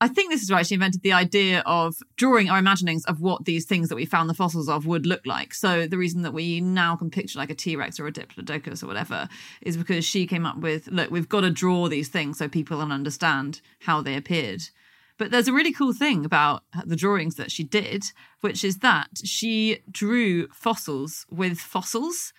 I 0.03 0.09
think 0.09 0.33
this 0.33 0.43
is 0.43 0.51
right, 0.51 0.67
she 0.67 0.75
invented 0.75 1.03
the 1.03 1.13
idea 1.13 1.63
of 1.65 1.95
drawing 2.17 2.51
our 2.51 2.59
imaginings 2.59 3.05
of 3.05 3.21
what 3.21 3.45
these 3.45 3.67
things 3.67 3.89
that 3.89 3.95
we 3.95 4.05
found 4.05 4.29
the 4.29 4.35
fossils 4.35 4.69
of 4.69 4.85
would 4.85 5.07
look 5.07 5.25
like. 5.25 5.55
So 5.55 5.87
the 5.87 5.97
reason 5.97 6.23
that 6.23 6.35
we 6.35 6.61
now 6.61 6.97
can 6.97 7.09
picture 7.09 7.39
like 7.39 7.51
a 7.51 7.55
T-Rex 7.55 8.01
or 8.01 8.09
a 8.09 8.13
Diplodocus 8.13 8.83
or 8.83 8.89
whatever 8.89 9.29
is 9.61 9.77
because 9.77 10.05
she 10.05 10.27
came 10.27 10.45
up 10.45 10.59
with, 10.59 10.89
look, 10.89 11.13
we've 11.13 11.29
got 11.29 11.43
to 11.43 11.51
draw 11.51 11.89
these 11.89 12.09
things 12.09 12.39
so 12.39 12.49
people 12.49 12.81
can 12.81 12.91
understand 12.91 13.61
how 13.83 14.03
they 14.03 14.17
appeared. 14.17 14.63
But 15.19 15.31
there's 15.31 15.47
a 15.47 15.53
really 15.53 15.73
cool 15.73 15.93
thing 15.93 16.25
about 16.25 16.65
the 16.85 16.97
drawings 16.97 17.37
that 17.37 17.53
she 17.53 17.63
did, 17.63 18.07
which 18.41 18.65
is 18.65 18.79
that 18.79 19.11
she 19.23 19.85
drew 19.89 20.49
fossils 20.49 21.27
with 21.31 21.61
fossils. 21.61 22.33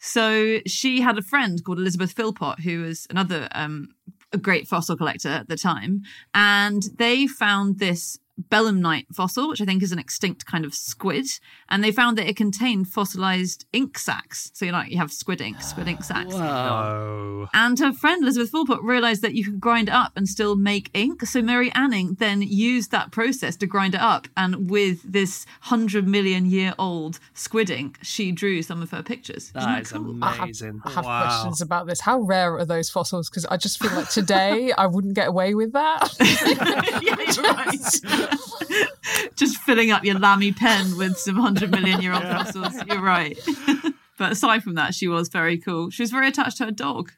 So 0.00 0.58
she 0.66 1.00
had 1.00 1.16
a 1.16 1.22
friend 1.22 1.62
called 1.62 1.78
Elizabeth 1.78 2.10
Philpott, 2.10 2.58
who 2.58 2.82
was 2.82 3.06
another 3.08 3.48
um, 3.52 3.94
a 4.34 4.38
great 4.38 4.68
fossil 4.68 4.96
collector 4.96 5.28
at 5.28 5.48
the 5.48 5.56
time, 5.56 6.02
and 6.34 6.82
they 6.98 7.26
found 7.26 7.78
this 7.78 8.18
belemnite 8.50 9.06
fossil, 9.14 9.48
which 9.48 9.60
I 9.60 9.64
think 9.64 9.82
is 9.82 9.92
an 9.92 9.98
extinct 9.98 10.44
kind 10.46 10.64
of 10.64 10.74
squid, 10.74 11.26
and 11.68 11.82
they 11.84 11.92
found 11.92 12.18
that 12.18 12.28
it 12.28 12.36
contained 12.36 12.88
fossilized 12.88 13.64
ink 13.72 13.98
sacs. 13.98 14.50
So 14.54 14.64
you 14.66 14.72
like 14.72 14.90
you 14.90 14.98
have 14.98 15.12
squid 15.12 15.40
ink, 15.40 15.62
squid 15.62 15.86
ink 15.88 16.02
sacs. 16.04 16.34
oh 16.34 17.48
And 17.54 17.78
her 17.78 17.92
friend 17.92 18.22
Elizabeth 18.22 18.50
Philpott 18.50 18.82
realized 18.82 19.22
that 19.22 19.34
you 19.34 19.44
could 19.44 19.60
grind 19.60 19.88
it 19.88 19.94
up 19.94 20.12
and 20.16 20.28
still 20.28 20.56
make 20.56 20.90
ink. 20.94 21.22
So 21.26 21.42
Mary 21.42 21.70
Anning 21.72 22.16
then 22.18 22.42
used 22.42 22.90
that 22.90 23.12
process 23.12 23.56
to 23.56 23.66
grind 23.66 23.94
it 23.94 24.00
up. 24.00 24.26
And 24.36 24.68
with 24.70 25.00
this 25.04 25.46
100 25.68 26.06
million 26.08 26.46
year 26.46 26.74
old 26.78 27.20
squid 27.34 27.70
ink, 27.70 27.98
she 28.02 28.32
drew 28.32 28.62
some 28.62 28.82
of 28.82 28.90
her 28.90 29.02
pictures. 29.02 29.52
Isn't 29.54 29.60
That 29.60 29.82
is 29.82 29.92
cool? 29.92 30.10
amazing. 30.22 30.80
I 30.84 30.90
have 30.90 31.04
Wow. 31.04 31.20
questions 31.22 31.60
about 31.60 31.86
this. 31.86 32.00
How 32.00 32.20
rare 32.20 32.58
are 32.58 32.64
those 32.64 32.90
fossils? 32.90 33.30
Because 33.30 33.44
I 33.46 33.56
just 33.56 33.78
feel 33.80 33.92
like 33.92 34.08
today 34.10 34.72
I 34.78 34.86
wouldn't 34.86 35.14
get 35.14 35.28
away 35.28 35.54
with 35.54 35.72
that. 35.72 36.08
yeah, 37.02 37.16
you're 37.32 37.54
right. 37.54 38.23
Just 39.36 39.58
filling 39.58 39.90
up 39.90 40.04
your 40.04 40.18
Lamy 40.18 40.52
pen 40.52 40.96
with 40.96 41.16
some 41.18 41.36
100 41.36 41.70
million 41.70 42.00
year 42.00 42.12
old 42.12 42.22
fossils. 42.22 42.74
You're 42.86 43.02
right. 43.02 43.38
but 44.18 44.32
aside 44.32 44.62
from 44.62 44.74
that, 44.74 44.94
she 44.94 45.08
was 45.08 45.28
very 45.28 45.58
cool. 45.58 45.90
She 45.90 46.02
was 46.02 46.10
very 46.10 46.28
attached 46.28 46.58
to 46.58 46.66
her 46.66 46.70
dog, 46.70 47.12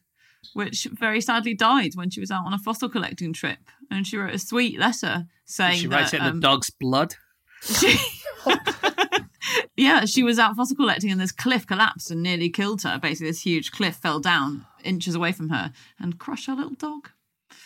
which 0.54 0.84
very 0.92 1.20
sadly 1.20 1.54
died 1.54 1.92
when 1.94 2.10
she 2.10 2.20
was 2.20 2.30
out 2.30 2.46
on 2.46 2.52
a 2.54 2.58
fossil 2.58 2.88
collecting 2.88 3.32
trip. 3.32 3.58
And 3.90 4.06
she 4.06 4.16
wrote 4.16 4.34
a 4.34 4.38
sweet 4.38 4.78
letter 4.78 5.26
saying 5.44 5.78
She 5.80 5.86
writes 5.88 6.12
it 6.14 6.20
in 6.20 6.26
um, 6.26 6.40
the 6.40 6.46
dog's 6.46 6.70
blood. 6.70 7.14
she- 7.62 7.98
yeah, 9.76 10.04
she 10.04 10.22
was 10.22 10.38
out 10.38 10.56
fossil 10.56 10.76
collecting 10.76 11.10
and 11.10 11.20
this 11.20 11.32
cliff 11.32 11.66
collapsed 11.66 12.10
and 12.10 12.22
nearly 12.22 12.48
killed 12.48 12.82
her. 12.82 12.98
Basically, 12.98 13.28
this 13.30 13.42
huge 13.42 13.72
cliff 13.72 13.96
fell 13.96 14.20
down 14.20 14.66
inches 14.84 15.14
away 15.14 15.32
from 15.32 15.50
her 15.50 15.72
and 15.98 16.18
crushed 16.18 16.46
her 16.46 16.54
little 16.54 16.74
dog. 16.74 17.10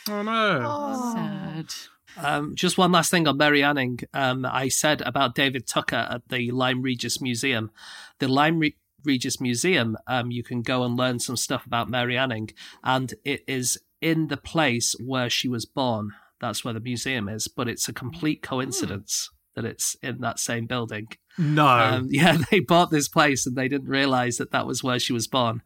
oh 0.08 0.22
no 0.22 1.12
Sad. 1.14 1.72
Um, 2.16 2.54
just 2.54 2.78
one 2.78 2.92
last 2.92 3.10
thing 3.10 3.26
on 3.26 3.36
Mary 3.36 3.62
Anning. 3.62 4.00
Um, 4.14 4.44
I 4.44 4.68
said 4.68 5.02
about 5.02 5.34
David 5.34 5.66
Tucker 5.66 6.06
at 6.10 6.28
the 6.28 6.50
Lyme 6.50 6.82
Regis 6.82 7.20
Museum. 7.20 7.70
The 8.18 8.28
Lyme 8.28 8.58
Re- 8.58 8.76
Regis 9.04 9.40
Museum, 9.40 9.96
um, 10.06 10.30
you 10.30 10.42
can 10.42 10.62
go 10.62 10.84
and 10.84 10.96
learn 10.96 11.18
some 11.18 11.36
stuff 11.36 11.66
about 11.66 11.88
Mary 11.88 12.16
Anning, 12.16 12.50
and 12.84 13.14
it 13.24 13.42
is 13.46 13.78
in 14.00 14.28
the 14.28 14.36
place 14.36 14.94
where 15.04 15.30
she 15.30 15.48
was 15.48 15.64
born. 15.64 16.12
That's 16.40 16.64
where 16.64 16.74
the 16.74 16.80
museum 16.80 17.28
is, 17.28 17.48
but 17.48 17.68
it's 17.68 17.88
a 17.88 17.92
complete 17.92 18.42
coincidence 18.42 19.30
that 19.54 19.64
it's 19.64 19.94
in 20.02 20.20
that 20.20 20.38
same 20.38 20.66
building. 20.66 21.08
no 21.36 21.66
Um, 21.66 22.08
yeah, 22.10 22.38
they 22.50 22.60
bought 22.60 22.90
this 22.90 23.08
place 23.08 23.46
and 23.46 23.56
they 23.56 23.68
didn't 23.68 23.88
realize 23.88 24.38
that 24.38 24.52
that 24.52 24.66
was 24.66 24.82
where 24.82 24.98
she 24.98 25.12
was 25.12 25.26
born. 25.26 25.62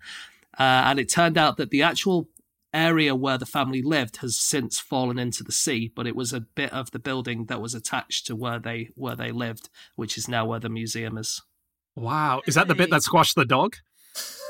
Uh, 0.58 0.86
and 0.86 0.98
it 0.98 1.08
turned 1.08 1.36
out 1.36 1.56
that 1.56 1.70
the 1.70 1.82
actual 1.82 2.28
area 2.74 3.14
where 3.14 3.38
the 3.38 3.46
family 3.46 3.82
lived 3.82 4.18
has 4.18 4.36
since 4.36 4.78
fallen 4.78 5.18
into 5.18 5.42
the 5.44 5.52
sea, 5.52 5.92
but 5.94 6.06
it 6.06 6.16
was 6.16 6.32
a 6.32 6.40
bit 6.40 6.72
of 6.72 6.90
the 6.90 6.98
building 6.98 7.46
that 7.46 7.60
was 7.60 7.74
attached 7.74 8.26
to 8.26 8.36
where 8.36 8.58
they 8.58 8.90
where 8.96 9.16
they 9.16 9.30
lived, 9.32 9.68
which 9.96 10.18
is 10.18 10.28
now 10.28 10.44
where 10.44 10.60
the 10.60 10.68
museum 10.68 11.16
is. 11.18 11.40
wow 11.96 12.40
is 12.46 12.54
that 12.56 12.66
the 12.68 12.74
bit 12.74 12.90
that 12.90 13.02
squashed 13.02 13.36
the 13.36 13.44
dog 13.44 13.76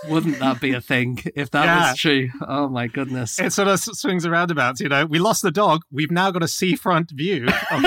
Wouldn't 0.09 0.39
that 0.41 0.61
be 0.61 0.73
a 0.73 0.81
thing 0.93 1.23
if 1.35 1.51
that 1.53 1.65
Yeah. 1.65 1.91
was 1.91 1.99
true? 1.99 2.29
Oh 2.47 2.69
my 2.69 2.87
goodness! 2.87 3.39
it 3.39 3.53
sort 3.53 3.69
of 3.69 3.79
swings 3.81 4.25
and 4.25 4.33
roundabouts 4.33 4.81
you 4.81 4.89
know 4.89 5.05
we 5.07 5.19
lost 5.19 5.43
the 5.43 5.51
dog 5.51 5.83
we've 5.91 6.11
now 6.11 6.31
got 6.31 6.43
a 6.43 6.49
seafront 6.49 7.11
view 7.11 7.47
of, 7.71 7.83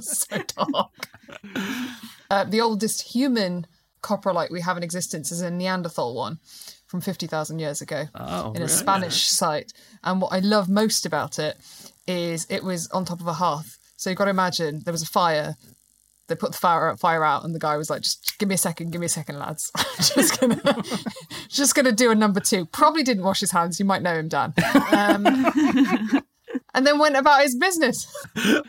so 0.00 0.38
dark. 0.56 0.90
Uh, 2.30 2.44
the 2.44 2.60
oldest 2.60 3.02
human 3.14 3.66
coprolite 4.02 4.50
we 4.50 4.60
have 4.60 4.76
in 4.76 4.82
existence 4.82 5.30
is 5.32 5.40
a 5.40 5.50
Neanderthal 5.50 6.14
one 6.14 6.38
from 6.86 7.00
50,000 7.00 7.58
years 7.58 7.80
ago 7.80 8.04
Oh, 8.14 8.50
in 8.50 8.56
a 8.56 8.60
really? 8.60 8.68
Spanish 8.68 9.26
site. 9.28 9.72
And 10.02 10.20
what 10.20 10.32
I 10.32 10.38
love 10.40 10.68
most 10.68 11.06
about 11.06 11.38
it 11.38 11.56
is 12.06 12.46
it 12.50 12.62
was 12.62 12.88
on 12.90 13.04
top 13.04 13.20
of 13.20 13.26
a 13.26 13.32
hearth. 13.32 13.78
So 13.96 14.10
you've 14.10 14.18
got 14.18 14.24
to 14.26 14.30
imagine 14.30 14.82
there 14.84 14.92
was 14.92 15.02
a 15.02 15.06
fire 15.06 15.54
they 16.26 16.34
put 16.34 16.52
the 16.52 16.58
fire 16.58 16.96
fire 16.96 17.22
out, 17.22 17.44
and 17.44 17.54
the 17.54 17.58
guy 17.58 17.76
was 17.76 17.90
like, 17.90 18.00
"Just 18.00 18.38
give 18.38 18.48
me 18.48 18.54
a 18.54 18.58
second, 18.58 18.90
give 18.92 18.98
me 19.00 19.04
a 19.06 19.10
second, 19.10 19.38
lads. 19.38 19.70
just 20.14 20.40
gonna, 20.40 20.58
just 21.50 21.74
gonna 21.74 21.92
do 21.92 22.10
a 22.10 22.14
number 22.14 22.40
two. 22.40 22.64
Probably 22.64 23.02
didn't 23.02 23.24
wash 23.24 23.40
his 23.40 23.50
hands. 23.50 23.78
You 23.78 23.84
might 23.84 24.00
know 24.00 24.14
him, 24.14 24.28
Dan. 24.28 24.54
Um, 24.90 25.26
and 26.74 26.86
then 26.86 26.98
went 26.98 27.16
about 27.16 27.42
his 27.42 27.54
business. 27.54 28.06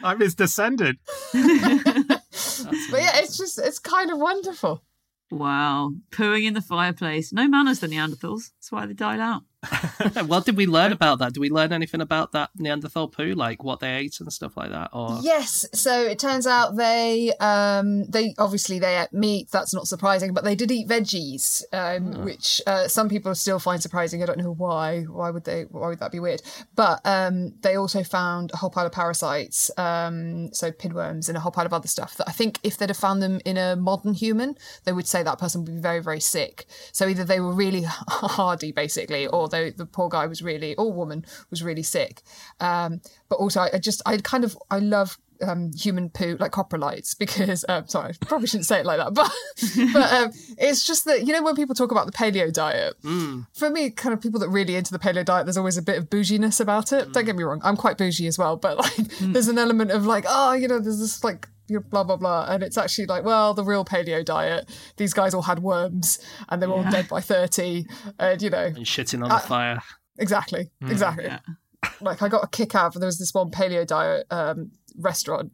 I'm 0.04 0.20
his 0.20 0.36
descendant. 0.36 1.00
But 1.32 3.00
yeah, 3.02 3.20
it's 3.20 3.38
just 3.38 3.58
it's 3.58 3.80
kind 3.80 4.12
of 4.12 4.18
wonderful. 4.20 4.84
Wow. 5.36 5.92
Pooing 6.12 6.46
in 6.46 6.54
the 6.54 6.62
fireplace. 6.62 7.34
No 7.34 7.46
manners, 7.48 7.82
the 7.82 7.88
Neanderthals. 7.88 8.52
That's 8.58 8.72
why 8.72 8.86
they 8.86 8.94
died 8.94 9.20
out. 9.20 9.42
what 10.26 10.46
did 10.46 10.58
we 10.58 10.66
learn 10.66 10.92
about 10.92 11.20
that? 11.20 11.34
Did 11.34 11.40
we 11.40 11.50
learn 11.50 11.72
anything 11.74 12.02
about 12.02 12.32
that 12.34 12.50
Neanderthal 12.58 13.08
poo, 13.08 13.34
like 13.34 13.64
what 13.64 13.80
they 13.80 13.96
ate 13.96 14.20
and 14.20 14.32
stuff 14.32 14.58
like 14.58 14.72
that? 14.72 14.90
Or 14.94 15.20
Yes, 15.22 15.66
so 15.74 16.02
it 16.02 16.20
turns 16.20 16.48
out 16.48 16.76
they 16.76 17.34
um 17.40 18.06
they 18.06 18.34
obviously 18.38 18.80
they 18.80 18.98
ate 18.98 19.14
meat. 19.14 19.50
That's 19.52 19.74
not 19.74 19.88
surprising, 19.88 20.34
but 20.34 20.44
they 20.44 20.56
did 20.56 20.72
eat 20.72 20.88
veggies, 20.88 21.64
um, 21.74 22.24
which 22.24 22.62
uh, 22.68 22.88
some 22.88 23.10
people 23.10 23.34
still 23.36 23.60
find 23.60 23.82
surprising. 23.82 24.22
I 24.22 24.26
don't 24.26 24.38
know 24.38 24.54
why. 24.54 25.04
Why 25.04 25.30
would 25.30 25.46
they? 25.46 25.64
Why 25.64 25.88
would 25.88 26.00
that 26.00 26.12
be 26.12 26.20
weird? 26.20 26.42
But 26.76 27.02
um, 27.06 27.54
they 27.62 27.76
also 27.76 28.04
found 28.04 28.52
a 28.54 28.58
whole 28.58 28.70
pile 28.70 28.86
of 28.86 28.92
parasites, 28.92 29.72
um, 29.78 30.54
so 30.54 30.72
pinworms 30.72 31.28
and 31.28 31.38
a 31.38 31.40
whole 31.40 31.52
pile 31.52 31.66
of 31.66 31.74
other 31.74 31.88
stuff. 31.88 32.16
That 32.18 32.30
I 32.30 32.32
think 32.32 32.60
if 32.64 32.78
they'd 32.78 32.90
have 32.90 32.98
found 32.98 33.22
them 33.22 33.42
in 33.46 33.58
a 33.58 33.76
modern 33.76 34.14
human, 34.14 34.56
they 34.84 34.94
would 34.94 35.08
say 35.08 35.24
that 35.24 35.40
person 35.40 35.64
would 35.64 35.74
be 35.74 35.82
very 35.82 36.02
very 36.02 36.20
sick. 36.20 36.66
So 36.92 37.08
either 37.08 37.24
they 37.24 37.40
were 37.40 37.54
really 37.54 37.84
hardy, 38.08 38.72
basically, 38.72 39.28
or 39.28 39.48
they, 39.48 39.55
the 39.76 39.86
poor 39.86 40.10
guy 40.10 40.26
was 40.26 40.42
really 40.42 40.76
or 40.76 40.92
woman 40.92 41.26
was 41.50 41.64
really 41.64 41.84
sick. 41.84 42.22
Um, 42.60 43.02
but 43.30 43.36
also, 43.36 43.62
I, 43.62 43.70
I 43.74 43.78
just 43.80 44.02
I 44.06 44.18
kind 44.18 44.44
of 44.44 44.58
I 44.70 44.80
love 44.80 45.18
um, 45.42 45.72
human 45.74 46.10
poo, 46.10 46.38
like 46.40 46.52
coprolites, 46.52 47.14
because 47.20 47.66
um, 47.70 47.88
sorry, 47.88 48.14
I 48.22 48.26
probably 48.26 48.48
shouldn't 48.48 48.66
say 48.66 48.80
it 48.80 48.86
like 48.86 49.00
that, 49.00 49.14
but 49.14 49.32
but 49.94 50.14
um, 50.14 50.32
it's 50.58 50.86
just 50.86 51.06
that 51.06 51.26
you 51.26 51.34
know 51.34 51.44
when 51.44 51.56
people 51.56 51.76
talk 51.76 51.92
about 51.92 52.06
the 52.06 52.12
paleo 52.12 52.52
diet, 52.52 52.96
for 53.54 53.70
me, 53.70 53.90
kind 53.90 54.14
of 54.14 54.22
people 54.22 54.40
that 54.40 54.50
really 54.50 54.76
into 54.76 54.92
the 54.92 55.00
paleo 55.00 55.26
diet, 55.26 55.46
there's 55.46 55.58
always 55.58 55.78
a 55.78 55.82
bit 55.82 55.98
of 55.98 56.10
bouginess 56.10 56.60
about 56.60 56.92
it. 56.92 57.12
Don't 57.12 57.26
get 57.26 57.36
me 57.36 57.44
wrong, 57.44 57.62
I'm 57.64 57.78
quite 57.78 57.98
bougie 57.98 58.28
as 58.28 58.38
well, 58.38 58.58
but 58.58 58.78
like 58.86 58.96
there's 59.20 59.48
an 59.48 59.58
element 59.58 59.92
of 59.92 60.06
like, 60.06 60.26
oh, 60.28 60.54
you 60.54 60.68
know, 60.68 60.80
there's 60.80 61.00
this 61.00 61.24
like. 61.24 61.48
You 61.68 61.78
know, 61.78 61.84
blah 61.90 62.04
blah 62.04 62.18
blah, 62.18 62.46
and 62.48 62.64
it's 62.64 62.78
actually 62.78 63.08
like, 63.08 63.24
well, 63.24 63.54
the 63.54 63.64
real 63.64 63.84
paleo 63.86 64.24
diet. 64.24 64.70
These 64.98 65.14
guys 65.14 65.34
all 65.34 65.42
had 65.42 65.60
worms, 65.60 66.20
and 66.50 66.62
they 66.62 66.68
were 66.68 66.74
all 66.76 66.92
dead 66.92 67.08
by 67.08 67.22
thirty, 67.22 67.88
and 68.20 68.42
you 68.42 68.50
know, 68.50 68.66
and 68.66 68.78
shitting 68.86 69.24
on 69.24 69.30
the 69.30 69.40
fire. 69.40 69.82
Exactly, 70.18 70.72
exactly. 70.82 71.30
Like 72.02 72.22
I 72.22 72.28
got 72.30 72.44
a 72.44 72.48
kick 72.48 72.76
out 72.76 72.96
of 72.96 73.02
there 73.02 73.08
was 73.08 73.20
this 73.20 73.34
one 73.34 73.52
paleo 73.52 73.86
diet 73.86 74.26
um, 74.32 74.72
restaurant, 74.98 75.52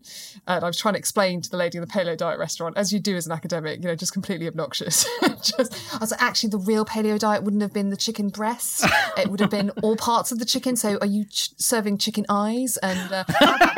and 0.47 0.63
I 0.63 0.67
was 0.67 0.77
trying 0.77 0.93
to 0.93 0.99
explain 0.99 1.41
to 1.41 1.49
the 1.49 1.57
lady 1.57 1.77
in 1.77 1.81
the 1.81 1.87
paleo 1.87 2.17
diet 2.17 2.39
restaurant, 2.39 2.77
as 2.77 2.91
you 2.91 2.99
do 2.99 3.15
as 3.15 3.25
an 3.25 3.31
academic, 3.31 3.81
you 3.81 3.87
know, 3.87 3.95
just 3.95 4.13
completely 4.13 4.47
obnoxious. 4.47 5.07
just 5.21 5.93
I 5.93 5.97
was 5.99 6.11
like, 6.11 6.21
actually, 6.21 6.49
the 6.49 6.59
real 6.59 6.85
paleo 6.85 7.17
diet 7.17 7.43
wouldn't 7.43 7.61
have 7.61 7.73
been 7.73 7.89
the 7.89 7.97
chicken 7.97 8.29
breast; 8.29 8.85
it 9.17 9.27
would 9.29 9.39
have 9.39 9.49
been 9.49 9.69
all 9.81 9.95
parts 9.95 10.31
of 10.31 10.39
the 10.39 10.45
chicken. 10.45 10.75
So, 10.75 10.97
are 10.99 11.07
you 11.07 11.25
ch- 11.25 11.51
serving 11.57 11.97
chicken 11.97 12.25
eyes 12.29 12.77
and 12.77 13.11
uh, 13.11 13.23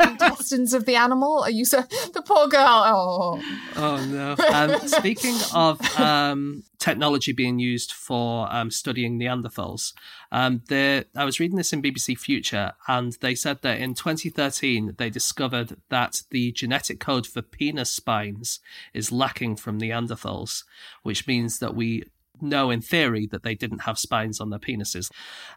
intestines 0.02 0.74
of 0.74 0.84
the 0.84 0.96
animal? 0.96 1.42
Are 1.42 1.50
you 1.50 1.64
ser- 1.64 1.88
the 2.12 2.22
poor 2.22 2.48
girl? 2.48 2.82
Oh, 2.86 3.42
Oh 3.76 4.04
no! 4.06 4.36
Um, 4.52 4.86
speaking 4.86 5.36
of 5.54 5.80
um, 5.98 6.62
technology 6.78 7.32
being 7.32 7.58
used 7.58 7.92
for 7.92 8.52
um, 8.52 8.70
studying 8.70 9.18
Neanderthals, 9.18 9.92
um, 10.30 10.62
there 10.68 11.04
I 11.16 11.24
was 11.24 11.40
reading 11.40 11.56
this 11.56 11.72
in 11.72 11.82
BBC 11.82 12.18
Future, 12.18 12.72
and 12.88 13.16
they 13.20 13.34
said 13.34 13.62
that 13.62 13.78
in 13.78 13.94
2013 13.94 14.94
they 14.98 15.10
discovered 15.10 15.53
that 15.62 16.22
the 16.30 16.52
genetic 16.52 16.98
code 16.98 17.26
for 17.26 17.42
penis 17.42 17.90
spines 17.90 18.60
is 18.92 19.12
lacking 19.12 19.56
from 19.56 19.80
Neanderthals, 19.80 20.64
which 21.02 21.26
means 21.26 21.58
that 21.60 21.74
we 21.74 22.04
know 22.40 22.70
in 22.70 22.80
theory 22.80 23.26
that 23.26 23.42
they 23.42 23.54
didn't 23.54 23.82
have 23.82 23.98
spines 23.98 24.40
on 24.40 24.50
their 24.50 24.58
penises. 24.58 25.10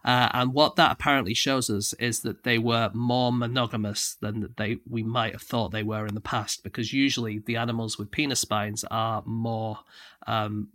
Uh, 0.06 0.30
and 0.34 0.54
what 0.54 0.76
that 0.76 0.91
apparently 0.91 1.34
shows 1.34 1.70
us 1.70 1.93
is 1.93 2.22
that 2.22 2.43
they 2.43 2.58
were 2.58 2.91
more 2.93 3.32
monogamous 3.32 4.16
than 4.22 4.54
they 4.58 4.78
we 4.88 5.04
might 5.04 5.34
have 5.34 5.41
thought 5.41 5.72
they 5.72 5.84
were 5.84 6.06
in 6.06 6.16
the 6.16 6.22
past, 6.22 6.64
because 6.64 6.93
usually 6.93 7.39
the 7.39 7.56
animals 7.56 7.98
with 7.98 8.12
penis 8.12 8.39
spines 8.39 8.84
are 8.91 9.24
more 9.26 9.80
um, 10.28 10.70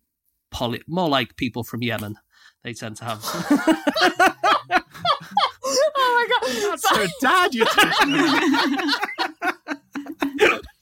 poly, 0.51 0.83
more 0.87 1.09
like 1.09 1.37
people 1.37 1.62
from 1.62 1.83
Yemen. 1.83 2.16
They 2.62 2.75
tend 2.75 2.97
to 2.97 3.05
have. 3.05 3.23
oh 5.97 6.27
my 6.43 6.49
god! 6.49 6.70
That's 6.70 6.89
her 6.97 7.07
dad 7.20 7.55
you're 7.55 7.66
talking. 7.66 8.14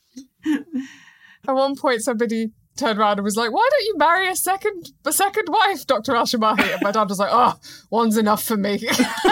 At 1.49 1.55
one 1.55 1.77
point, 1.77 2.03
somebody 2.03 2.53
turned 2.77 2.99
around 2.99 3.19
and 3.19 3.25
was 3.25 3.37
like, 3.37 3.53
"Why 3.53 3.69
don't 3.71 3.87
you 3.87 3.97
marry 3.99 4.29
a 4.29 4.37
second 4.37 4.93
a 5.05 5.13
second 5.13 5.49
wife, 5.49 5.87
Doctor 5.87 6.15
Al 6.15 6.27
Shamahi?" 6.27 6.75
And 6.75 6.83
my 6.83 6.93
dad 6.93 7.09
was 7.09 7.19
like, 7.19 7.31
"Oh, 7.33 7.59
one's 7.91 8.17
enough 8.17 8.43
for 8.43 8.57
me." 8.57 8.81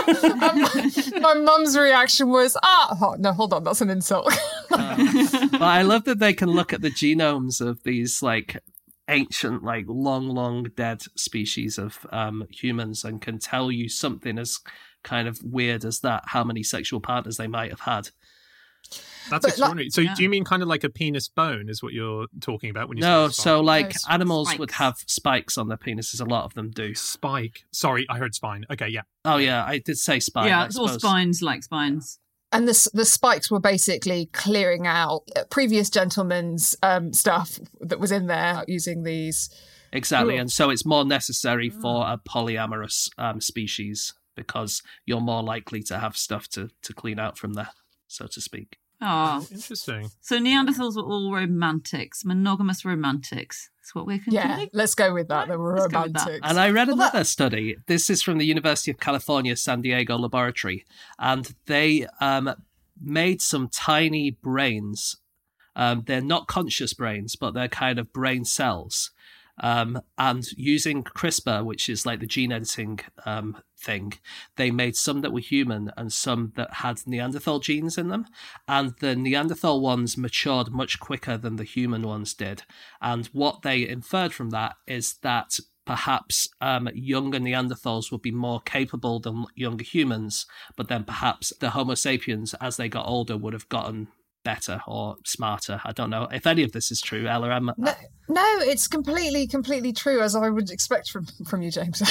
My, 0.07 0.81
my 1.21 1.35
mum's 1.35 1.77
reaction 1.77 2.29
was, 2.29 2.57
"Ah, 2.63 2.97
oh, 3.01 3.17
no, 3.19 3.33
hold 3.33 3.53
on, 3.53 3.65
that's 3.65 3.81
an 3.81 3.91
insult." 3.91 4.27
but 4.71 5.63
I 5.63 5.83
love 5.83 6.05
that 6.05 6.19
they 6.19 6.33
can 6.33 6.51
look 6.51 6.73
at 6.73 6.83
the 6.83 6.91
genomes 6.91 7.61
of 7.61 7.83
these 7.83 8.23
like 8.23 8.63
ancient, 9.09 9.63
like 9.65 9.85
long, 9.89 10.29
long 10.29 10.65
dead 10.77 11.03
species 11.17 11.79
of 11.79 12.07
um, 12.11 12.47
humans 12.51 13.05
and 13.05 13.21
can 13.21 13.39
tell 13.39 13.71
you 13.73 13.89
something 13.89 14.39
as 14.39 14.59
kind 15.05 15.29
of 15.29 15.41
weird 15.43 15.85
as 15.85 16.01
that, 16.01 16.23
how 16.27 16.45
many 16.45 16.63
sexual 16.63 17.01
partners 17.01 17.37
they 17.37 17.47
might 17.47 17.71
have 17.71 17.81
had. 17.81 18.11
That's 19.31 19.31
But, 19.31 19.43
like- 19.45 19.49
extraordinary. 19.51 19.91
so, 19.91 20.03
do 20.15 20.23
you 20.23 20.29
mean 20.29 20.45
kind 20.45 20.63
of 20.63 20.69
like 20.69 20.85
a 20.85 20.89
penis 20.89 21.29
bone? 21.29 21.69
Is 21.69 21.83
what 21.83 21.93
you're 21.93 22.27
talking 22.41 22.71
about 22.71 22.89
when 22.89 22.97
you 22.97 23.03
No, 23.03 23.29
say 23.29 23.43
so 23.43 23.61
like 23.61 23.93
Those 23.93 24.05
animals 24.09 24.57
would 24.59 24.71
have 24.73 24.97
spikes 25.07 25.59
on 25.59 25.69
their 25.69 25.77
penises. 25.77 26.21
A 26.21 26.25
lot 26.25 26.45
of 26.45 26.55
them 26.55 26.71
do. 26.71 26.95
spike? 26.95 27.65
Sorry, 27.71 28.07
I 28.09 28.17
heard 28.19 28.35
spine. 28.35 28.65
Okay, 28.71 28.89
yeah. 28.89 29.03
Oh 29.27 29.37
yeah, 29.37 29.65
I 29.67 29.79
did 29.79 29.99
say 29.99 30.21
spine. 30.21 30.47
yeah, 30.49 30.63
I 30.63 30.67
it's 30.67 30.77
all 30.79 30.89
suppose. 30.89 31.03
spines 31.03 31.43
like 31.43 31.63
spines. 31.63 32.19
And 32.53 32.67
the 32.69 32.91
the 32.95 33.05
spikes 33.05 33.51
were 33.51 33.61
basically 33.61 34.27
clearing 34.33 34.87
out 34.87 35.23
previous 35.51 35.91
gentlemen's 35.91 36.77
um, 36.83 37.13
stuff 37.13 37.59
that 37.81 38.01
was 38.01 38.11
in 38.13 38.27
there 38.27 38.65
using 38.67 39.03
these. 39.03 39.51
Exactly, 39.93 40.35
Cool. 40.35 40.41
and 40.43 40.53
so 40.53 40.69
it's 40.71 40.85
more 40.85 41.05
necessary 41.05 41.71
for 41.71 42.05
a 42.07 42.19
polyamorous 42.19 43.09
um, 43.17 43.41
species 43.41 44.13
because 44.37 44.83
you're 45.07 45.21
more 45.21 45.43
likely 45.43 45.83
to 45.85 45.99
have 45.99 46.17
stuff 46.17 46.49
to 46.49 46.71
to 46.83 46.93
clean 46.93 47.19
out 47.19 47.39
from 47.39 47.55
there, 47.55 47.71
so 48.07 48.27
to 48.27 48.41
speak. 48.41 48.79
Oh, 49.01 49.47
Interesting. 49.51 50.11
so 50.21 50.39
Neanderthals 50.39 50.97
were 50.97 51.03
all 51.05 51.33
romantics, 51.33 52.25
monogamous 52.25 52.85
romantics. 52.85 53.71
That's 53.89 53.95
what 53.95 54.07
we're 54.07 54.21
Yeah, 54.27 54.67
let's 54.75 54.95
go 54.95 55.15
with 55.15 55.29
that. 55.29 55.49
They 55.49 55.57
were 55.57 55.75
Let's 55.79 55.87
go 55.91 56.09
that. 56.09 56.41
And 56.43 56.59
I 56.61 56.69
read 56.69 56.89
Well, 56.89 56.97
that- 56.99 57.15
another 57.15 57.25
study. 57.25 57.77
This 57.87 58.11
is 58.11 58.21
from 58.21 58.37
the 58.37 58.45
University 58.45 58.91
of 58.91 59.01
California, 59.01 59.57
San 59.57 59.81
Diego 59.81 60.19
Laboratory, 60.19 60.85
and 61.19 61.55
they 61.65 62.07
um, 62.21 62.55
made 63.01 63.41
some 63.41 63.69
tiny 63.69 64.31
brains. 64.31 65.17
Um, 65.75 66.03
they're 66.07 66.21
not 66.21 66.49
conscious 66.49 66.93
brains, 66.93 67.35
but 67.35 67.55
they're 67.55 67.69
kind 67.69 67.99
of 67.99 68.13
brain 68.13 68.45
cells. 68.45 69.11
Um, 69.61 70.03
and 70.19 70.47
using 70.53 71.03
CRISPR, 71.03 71.65
which 71.65 71.89
is 71.89 72.05
like 72.05 72.21
the 72.21 72.27
gene 72.27 72.53
editing 72.53 73.01
um, 73.25 73.57
thing, 73.79 74.15
they 74.57 74.71
made 74.71 74.97
some 74.97 75.21
that 75.23 75.33
were 75.33 75.41
human 75.41 75.91
and 75.97 76.13
some 76.13 76.53
that 76.57 76.75
had 76.75 77.01
Neanderthal 77.07 77.61
genes 77.61 77.97
in 77.97 78.09
them. 78.09 78.27
And 78.67 78.95
the 79.01 79.15
Neanderthal 79.15 79.81
ones 79.81 80.17
matured 80.17 80.71
much 80.71 80.99
quicker 81.01 81.37
than 81.37 81.57
the 81.57 81.65
human 81.65 82.03
ones 82.03 82.35
did. 82.35 82.63
And 83.01 83.27
what 83.29 83.63
they 83.63 83.89
inferred 83.89 84.33
from 84.33 84.51
that 84.51 84.77
is 84.87 85.15
that 85.23 85.59
perhaps 85.89 86.51
um, 86.61 86.89
younger 86.93 87.39
Neanderthals 87.39 88.13
would 88.13 88.21
be 88.21 88.31
more 88.31 88.61
capable 88.61 89.21
than 89.21 89.47
younger 89.55 89.85
humans, 89.85 90.45
but 90.77 90.89
then 90.89 91.03
perhaps 91.03 91.51
the 91.61 91.71
Homo 91.71 91.95
sapiens, 91.95 92.53
as 92.61 92.77
they 92.77 92.91
got 92.91 93.07
older, 93.07 93.39
would 93.39 93.55
have 93.55 93.69
gotten 93.71 94.09
better 94.49 94.81
or 94.87 95.17
smarter. 95.27 95.79
I 95.85 95.93
don't 95.93 96.09
know 96.09 96.27
if 96.33 96.47
any 96.47 96.63
of 96.63 96.73
this 96.73 96.91
is 96.91 97.03
true, 97.03 97.27
Ella. 97.27 97.51
I'm, 97.51 97.71
No, 97.77 97.93
no, 98.31 98.47
it's 98.61 98.89
completely, 98.89 99.47
completely 99.47 99.93
true, 99.93 100.23
as 100.23 100.35
I 100.35 100.49
would 100.49 100.71
expect 100.71 101.11
from 101.11 101.27
from 101.47 101.61
you, 101.61 101.71
James. 101.71 102.03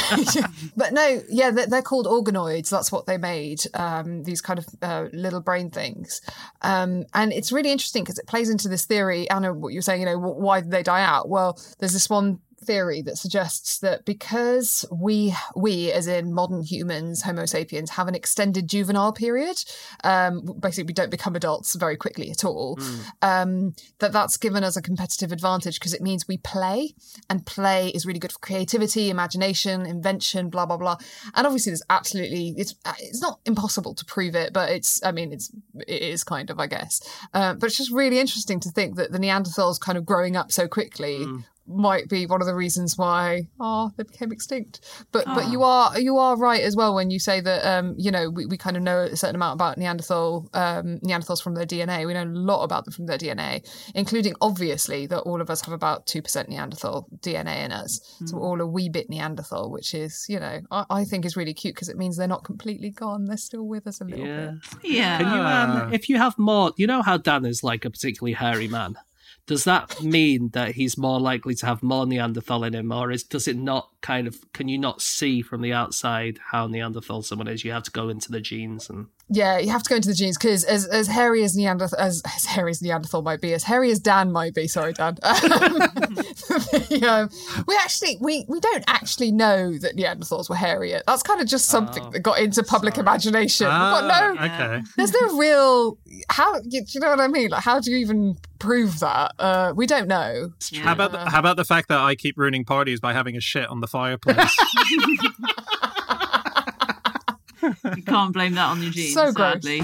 but 0.78 0.94
no, 0.94 1.24
yeah, 1.30 1.50
they're, 1.50 1.66
they're 1.66 1.82
called 1.82 2.06
organoids. 2.06 2.70
That's 2.70 2.92
what 2.92 3.08
they 3.08 3.18
made. 3.18 3.62
Um, 3.74 4.22
these 4.22 4.40
kind 4.40 4.60
of 4.60 4.68
uh, 4.84 5.06
little 5.14 5.42
brain 5.42 5.72
things, 5.72 6.22
um, 6.62 7.06
and 7.16 7.34
it's 7.34 7.52
really 7.52 7.72
interesting 7.72 8.04
because 8.04 8.20
it 8.20 8.28
plays 8.28 8.52
into 8.52 8.70
this 8.70 8.86
theory. 8.86 9.28
Anna, 9.32 9.52
what 9.52 9.74
you're 9.74 9.82
saying, 9.82 10.02
you 10.02 10.06
know, 10.06 10.20
why 10.20 10.62
did 10.62 10.70
they 10.70 10.84
die 10.84 11.02
out? 11.02 11.30
Well, 11.30 11.60
there's 11.80 11.94
this 11.94 12.08
one 12.08 12.38
theory 12.68 13.02
that 13.02 13.18
suggests 13.18 13.80
that 13.80 14.06
because 14.06 14.86
we 14.92 15.34
we 15.56 15.92
as 15.92 16.06
in 16.08 16.34
modern 16.34 16.62
humans, 16.62 17.24
Homo 17.24 17.46
sapiens, 17.46 17.92
have 17.92 18.08
an 18.08 18.16
extended 18.16 18.68
juvenile 18.68 19.14
period, 19.14 19.64
um, 20.04 20.42
basically 20.60 20.84
we 20.88 20.94
don't 20.94 21.10
become 21.10 21.36
adults 21.36 21.76
very 21.76 21.96
quickly 21.98 22.30
at 22.30 22.44
all. 22.44 22.78
Um, 23.22 23.74
that 24.00 24.12
that's 24.12 24.38
given 24.38 24.64
us 24.64 24.76
a 24.76 24.82
competitive 24.82 25.32
advantage 25.32 25.80
because 25.80 25.94
it 25.94 26.02
means 26.02 26.28
we 26.28 26.38
play, 26.38 26.94
and 27.30 27.46
play 27.46 27.90
is 27.90 28.06
really 28.06 28.20
good 28.20 28.34
for 28.34 28.40
creativity, 28.40 29.10
imagination, 29.10 29.86
invention, 29.86 30.50
blah 30.50 30.66
blah 30.66 30.78
blah. 30.78 30.98
And 31.34 31.48
obviously, 31.48 31.72
there's 31.72 31.84
absolutely 31.90 32.54
it's 32.58 32.76
it's 33.00 33.22
not 33.22 33.40
impossible 33.46 33.96
to 33.96 34.06
prove 34.06 34.36
it, 34.36 34.54
but 34.54 34.70
it's 34.70 35.04
I 35.04 35.12
mean 35.12 35.32
it's 35.32 35.52
it 35.88 36.02
is 36.02 36.24
kind 36.24 36.50
of 36.50 36.60
I 36.60 36.68
guess. 36.68 37.02
Uh, 37.34 37.54
but 37.54 37.68
it's 37.68 37.78
just 37.78 37.92
really 37.92 38.20
interesting 38.20 38.60
to 38.60 38.70
think 38.70 38.96
that 38.98 39.12
the 39.12 39.20
Neanderthals 39.20 39.80
kind 39.80 39.98
of 39.98 40.06
growing 40.06 40.36
up 40.36 40.52
so 40.52 40.68
quickly 40.68 41.26
might 41.68 42.08
be 42.08 42.26
one 42.26 42.40
of 42.42 42.48
the 42.48 42.56
reasons 42.56 42.98
why 42.98 43.48
oh 43.60 43.92
they 43.98 44.04
became 44.04 44.32
extinct. 44.32 44.80
But 45.12 45.26
but 45.26 45.52
you 45.52 45.64
are 45.64 46.00
you 46.00 46.18
are 46.18 46.38
right 46.38 46.62
as 46.62 46.76
well 46.76 46.96
when 46.96 47.12
you 47.12 47.20
say 47.20 47.42
that 47.42 47.66
um 47.66 47.94
you 47.98 48.10
know 48.12 48.30
we, 48.30 48.46
we 48.46 48.58
kind 48.58 48.78
of 48.78 48.84
know 48.84 49.00
a 49.00 49.16
certain 49.16 49.36
amount 49.36 49.56
about 49.56 49.78
Neanderthal 49.78 50.50
um 50.54 51.00
Neanderthals 51.00 51.42
from 51.44 51.56
their 51.56 51.66
DNA. 51.66 52.06
We 52.08 52.14
know 52.14 52.24
a 52.24 52.26
lot 52.26 52.64
about 52.64 52.86
them 52.86 52.94
from 52.94 53.06
their 53.06 53.18
DNA, 53.18 53.68
including 53.96 54.34
obviously 54.42 55.08
that 55.08 55.20
all 55.22 55.42
of 55.42 55.50
us 55.50 55.62
have 55.66 55.74
about 55.74 56.06
two 56.06 56.22
percent 56.22 56.50
Neanderthal 56.50 57.08
DNA 57.20 57.66
in 57.66 57.72
us. 57.72 58.00
So 58.26 58.38
we're 58.38 58.44
all 58.44 58.62
a 58.62 58.68
wee 58.68 58.90
bit 58.90 59.10
Neanderthal, 59.10 59.70
which 59.72 59.94
is 59.94 60.26
you 60.30 60.40
know 60.40 60.62
I, 60.72 60.86
I 60.90 61.04
think 61.04 61.26
is 61.26 61.36
really 61.36 61.54
cute 61.54 61.76
because 61.76 61.90
it 61.90 61.98
means 61.98 62.18
they're 62.18 62.28
not 62.28 62.44
completely 62.44 62.92
gone. 62.92 63.26
They're 63.26 63.38
still 63.38 63.68
with 63.68 63.88
us 63.88 64.00
a 64.02 64.06
little 64.06 64.26
Yeah. 64.26 64.52
bit. 64.52 64.84
Yeah. 64.84 65.18
Can 65.18 65.34
you, 65.34 65.42
um, 65.42 65.94
if 65.94 66.08
you 66.10 66.18
have 66.18 66.38
more, 66.38 66.72
you 66.78 66.88
know 66.88 67.02
how 67.02 67.18
Dan 67.18 67.46
is 67.46 67.64
like 67.64 67.84
a 67.86 67.90
particularly 67.90 68.34
hairy 68.34 68.68
man. 68.68 68.96
Does 69.48 69.64
that 69.64 70.04
mean 70.04 70.50
that 70.50 70.76
he's 70.76 70.98
more 70.98 71.20
likely 71.22 71.56
to 71.56 71.66
have 71.66 71.82
more 71.82 72.06
Neanderthal 72.06 72.66
in 72.66 72.76
him, 72.76 72.92
or 72.92 73.12
is 73.12 73.24
does 73.24 73.48
it 73.48 73.56
not 73.56 73.90
kind 74.02 74.28
of? 74.28 74.52
Can 74.52 74.68
you 74.68 74.78
not 74.78 75.02
see 75.02 75.42
from 75.42 75.62
the 75.62 75.72
outside 75.74 76.38
how 76.52 76.68
Neanderthal 76.68 77.24
someone 77.24 77.48
is? 77.48 77.64
You 77.64 77.72
have 77.72 77.84
to 77.84 77.92
go 77.92 78.10
into 78.10 78.32
the 78.32 78.42
genes 78.42 78.90
and. 78.90 79.08
Yeah, 79.30 79.58
you 79.58 79.70
have 79.72 79.84
to 79.84 79.90
go 79.90 79.98
into 79.98 80.08
the 80.08 80.14
genes 80.14 80.38
because 80.38 80.64
as, 80.64 80.86
as 80.86 81.08
hairy 81.08 81.44
as 81.44 81.54
Neanderthal 81.56 82.00
as, 82.00 82.22
as 82.26 82.46
hairy 82.46 82.72
as 82.72 82.82
Neanderthal 82.82 83.22
might 83.24 83.42
be, 83.42 83.54
as 83.54 83.64
hairy 83.64 83.92
as 83.92 84.00
Dan 84.00 84.32
might 84.32 84.54
be, 84.54 84.68
sorry 84.70 84.94
Dan. 84.94 85.18
Um, 85.22 85.36
the, 85.42 87.08
um, 87.10 87.30
we 87.68 87.76
actually 87.76 88.18
we, 88.22 88.46
we 88.48 88.60
don't 88.62 88.86
actually 88.88 89.32
know 89.34 89.78
that 89.80 89.98
Neanderthals 89.98 90.50
were 90.50 90.56
hairy 90.56 90.92
yet. 90.92 91.04
That's 91.08 91.24
kind 91.24 91.42
of 91.42 91.48
just 91.48 91.66
something 91.66 92.10
that 92.12 92.20
got 92.22 92.40
into 92.40 92.64
public 92.64 92.98
imagination. 92.98 93.68
We've 93.68 93.74
got 93.74 94.04
Ah, 94.10 94.34
no 94.34 94.46
okay. 94.46 94.84
there's 94.96 95.12
no 95.12 95.38
real 95.38 95.98
how 96.30 96.60
do 96.62 96.70
you 96.72 97.00
know 97.02 97.10
what 97.10 97.20
I 97.20 97.28
mean? 97.28 97.50
Like 97.50 97.64
how 97.64 97.82
do 97.82 97.92
you 97.92 97.98
even 97.98 98.38
prove 98.60 99.00
that? 99.02 99.34
Uh, 99.40 99.74
we 99.76 99.86
don't 99.88 100.08
know. 100.08 100.54
How 100.76 100.94
about 100.94 101.12
the, 101.12 101.30
how 101.30 101.40
about 101.40 101.58
the 101.58 101.66
fact 101.66 101.90
that 101.90 102.00
I 102.00 102.16
keep 102.16 102.38
ruining 102.38 102.64
parties 102.64 103.02
by 103.02 103.12
having 103.14 103.36
a 103.36 103.42
shit 103.42 103.68
on 103.68 103.82
the 103.82 103.88
fireplace? 103.88 104.38
You 107.62 108.04
can't 108.04 108.34
blame 108.34 108.54
that 108.56 108.68
on 108.70 108.82
your 108.82 108.92
genes, 108.92 109.14
So 109.14 109.32
gross. 109.32 109.64
sadly. 109.64 109.82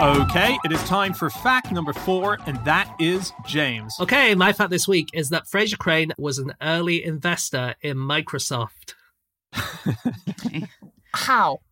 okay, 0.00 0.56
it 0.64 0.72
is 0.72 0.82
time 0.84 1.12
for 1.12 1.28
fact 1.28 1.72
number 1.72 1.92
four, 1.92 2.38
and 2.46 2.56
that 2.64 2.94
is 3.00 3.32
James. 3.46 3.96
Okay, 4.00 4.34
my 4.34 4.52
fact 4.52 4.70
this 4.70 4.86
week 4.86 5.08
is 5.12 5.30
that 5.30 5.44
Frasier 5.46 5.78
Crane 5.78 6.12
was 6.18 6.38
an 6.38 6.54
early 6.62 7.04
investor 7.04 7.74
in 7.82 7.96
Microsoft. 7.96 8.94
How? 11.14 11.58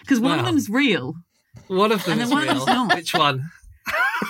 Because 0.00 0.20
one 0.20 0.38
of 0.38 0.46
them's 0.46 0.70
real. 0.70 1.16
One 1.66 1.92
of 1.92 2.02
them 2.04 2.12
And 2.14 2.22
is 2.22 2.30
then 2.30 2.38
one 2.38 2.48
of 2.48 2.56
real. 2.56 2.64
them's 2.64 2.88
not. 2.88 2.96
Which 2.96 3.12
one? 3.14 3.50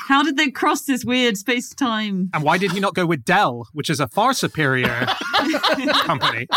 How 0.08 0.22
did 0.22 0.36
they 0.36 0.50
cross 0.50 0.82
this 0.82 1.04
weird 1.04 1.36
space 1.36 1.74
time? 1.74 2.30
And 2.34 2.42
why 2.42 2.58
did 2.58 2.72
he 2.72 2.80
not 2.80 2.94
go 2.94 3.06
with 3.06 3.24
Dell, 3.24 3.68
which 3.72 3.90
is 3.90 4.00
a 4.00 4.08
far 4.08 4.32
superior 4.32 5.06
company? 6.04 6.48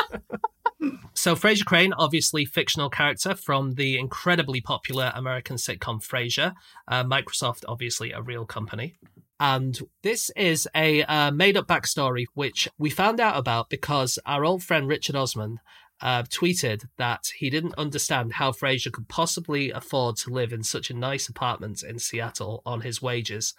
So 1.14 1.36
Frasier 1.36 1.66
Crane, 1.66 1.94
obviously 1.94 2.46
fictional 2.46 2.90
character 2.90 3.36
from 3.36 3.76
the 3.76 3.98
incredibly 3.98 4.62
popular 4.62 5.12
American 5.14 5.58
sitcom 5.58 6.04
Frasier. 6.04 6.54
Uh, 6.88 7.04
Microsoft, 7.04 7.64
obviously 7.68 8.12
a 8.12 8.22
real 8.22 8.46
company. 8.46 8.96
And 9.40 9.80
this 10.04 10.30
is 10.36 10.68
a 10.76 11.04
uh, 11.04 11.32
made-up 11.32 11.68
backstory 11.68 12.26
which 12.36 12.68
we 12.78 12.90
found 12.90 13.20
out 13.20 13.38
about 13.38 13.70
because 13.70 14.20
our 14.26 14.46
old 14.46 14.64
friend 14.64 14.88
Richard 14.88 15.16
Osman 15.16 15.60
uh, 16.02 16.24
tweeted 16.24 16.86
that 16.98 17.32
he 17.38 17.50
didn't 17.50 17.76
understand 17.78 18.34
how 18.34 18.52
Frasier 18.52 18.92
could 18.92 19.08
possibly 19.08 19.72
afford 19.72 20.18
to 20.18 20.32
live 20.32 20.52
in 20.52 20.64
such 20.64 20.90
a 20.90 20.96
nice 20.96 21.30
apartment 21.30 21.84
in 21.84 22.00
Seattle 22.00 22.62
on 22.66 22.82
his 22.82 23.02
wages. 23.02 23.54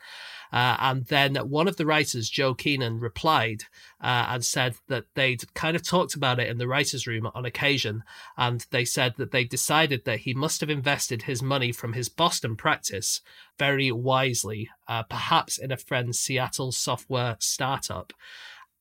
Uh, 0.52 0.76
and 0.80 1.06
then 1.06 1.34
one 1.36 1.66
of 1.66 1.76
the 1.76 1.86
writers, 1.86 2.28
Joe 2.28 2.52
Keenan, 2.52 3.00
replied 3.00 3.62
uh, 4.02 4.26
and 4.28 4.44
said 4.44 4.74
that 4.88 5.04
they'd 5.14 5.54
kind 5.54 5.76
of 5.76 5.86
talked 5.86 6.14
about 6.14 6.40
it 6.40 6.48
in 6.48 6.58
the 6.58 6.68
writer's 6.68 7.06
room 7.06 7.30
on 7.34 7.46
occasion. 7.46 8.02
And 8.36 8.66
they 8.70 8.84
said 8.84 9.14
that 9.16 9.30
they 9.30 9.44
decided 9.44 10.04
that 10.04 10.20
he 10.20 10.34
must 10.34 10.60
have 10.60 10.68
invested 10.68 11.22
his 11.22 11.42
money 11.42 11.72
from 11.72 11.94
his 11.94 12.10
Boston 12.10 12.56
practice 12.56 13.22
very 13.58 13.90
wisely, 13.90 14.68
uh, 14.88 15.04
perhaps 15.04 15.56
in 15.56 15.72
a 15.72 15.76
friend's 15.76 16.18
Seattle 16.18 16.72
software 16.72 17.36
startup. 17.38 18.12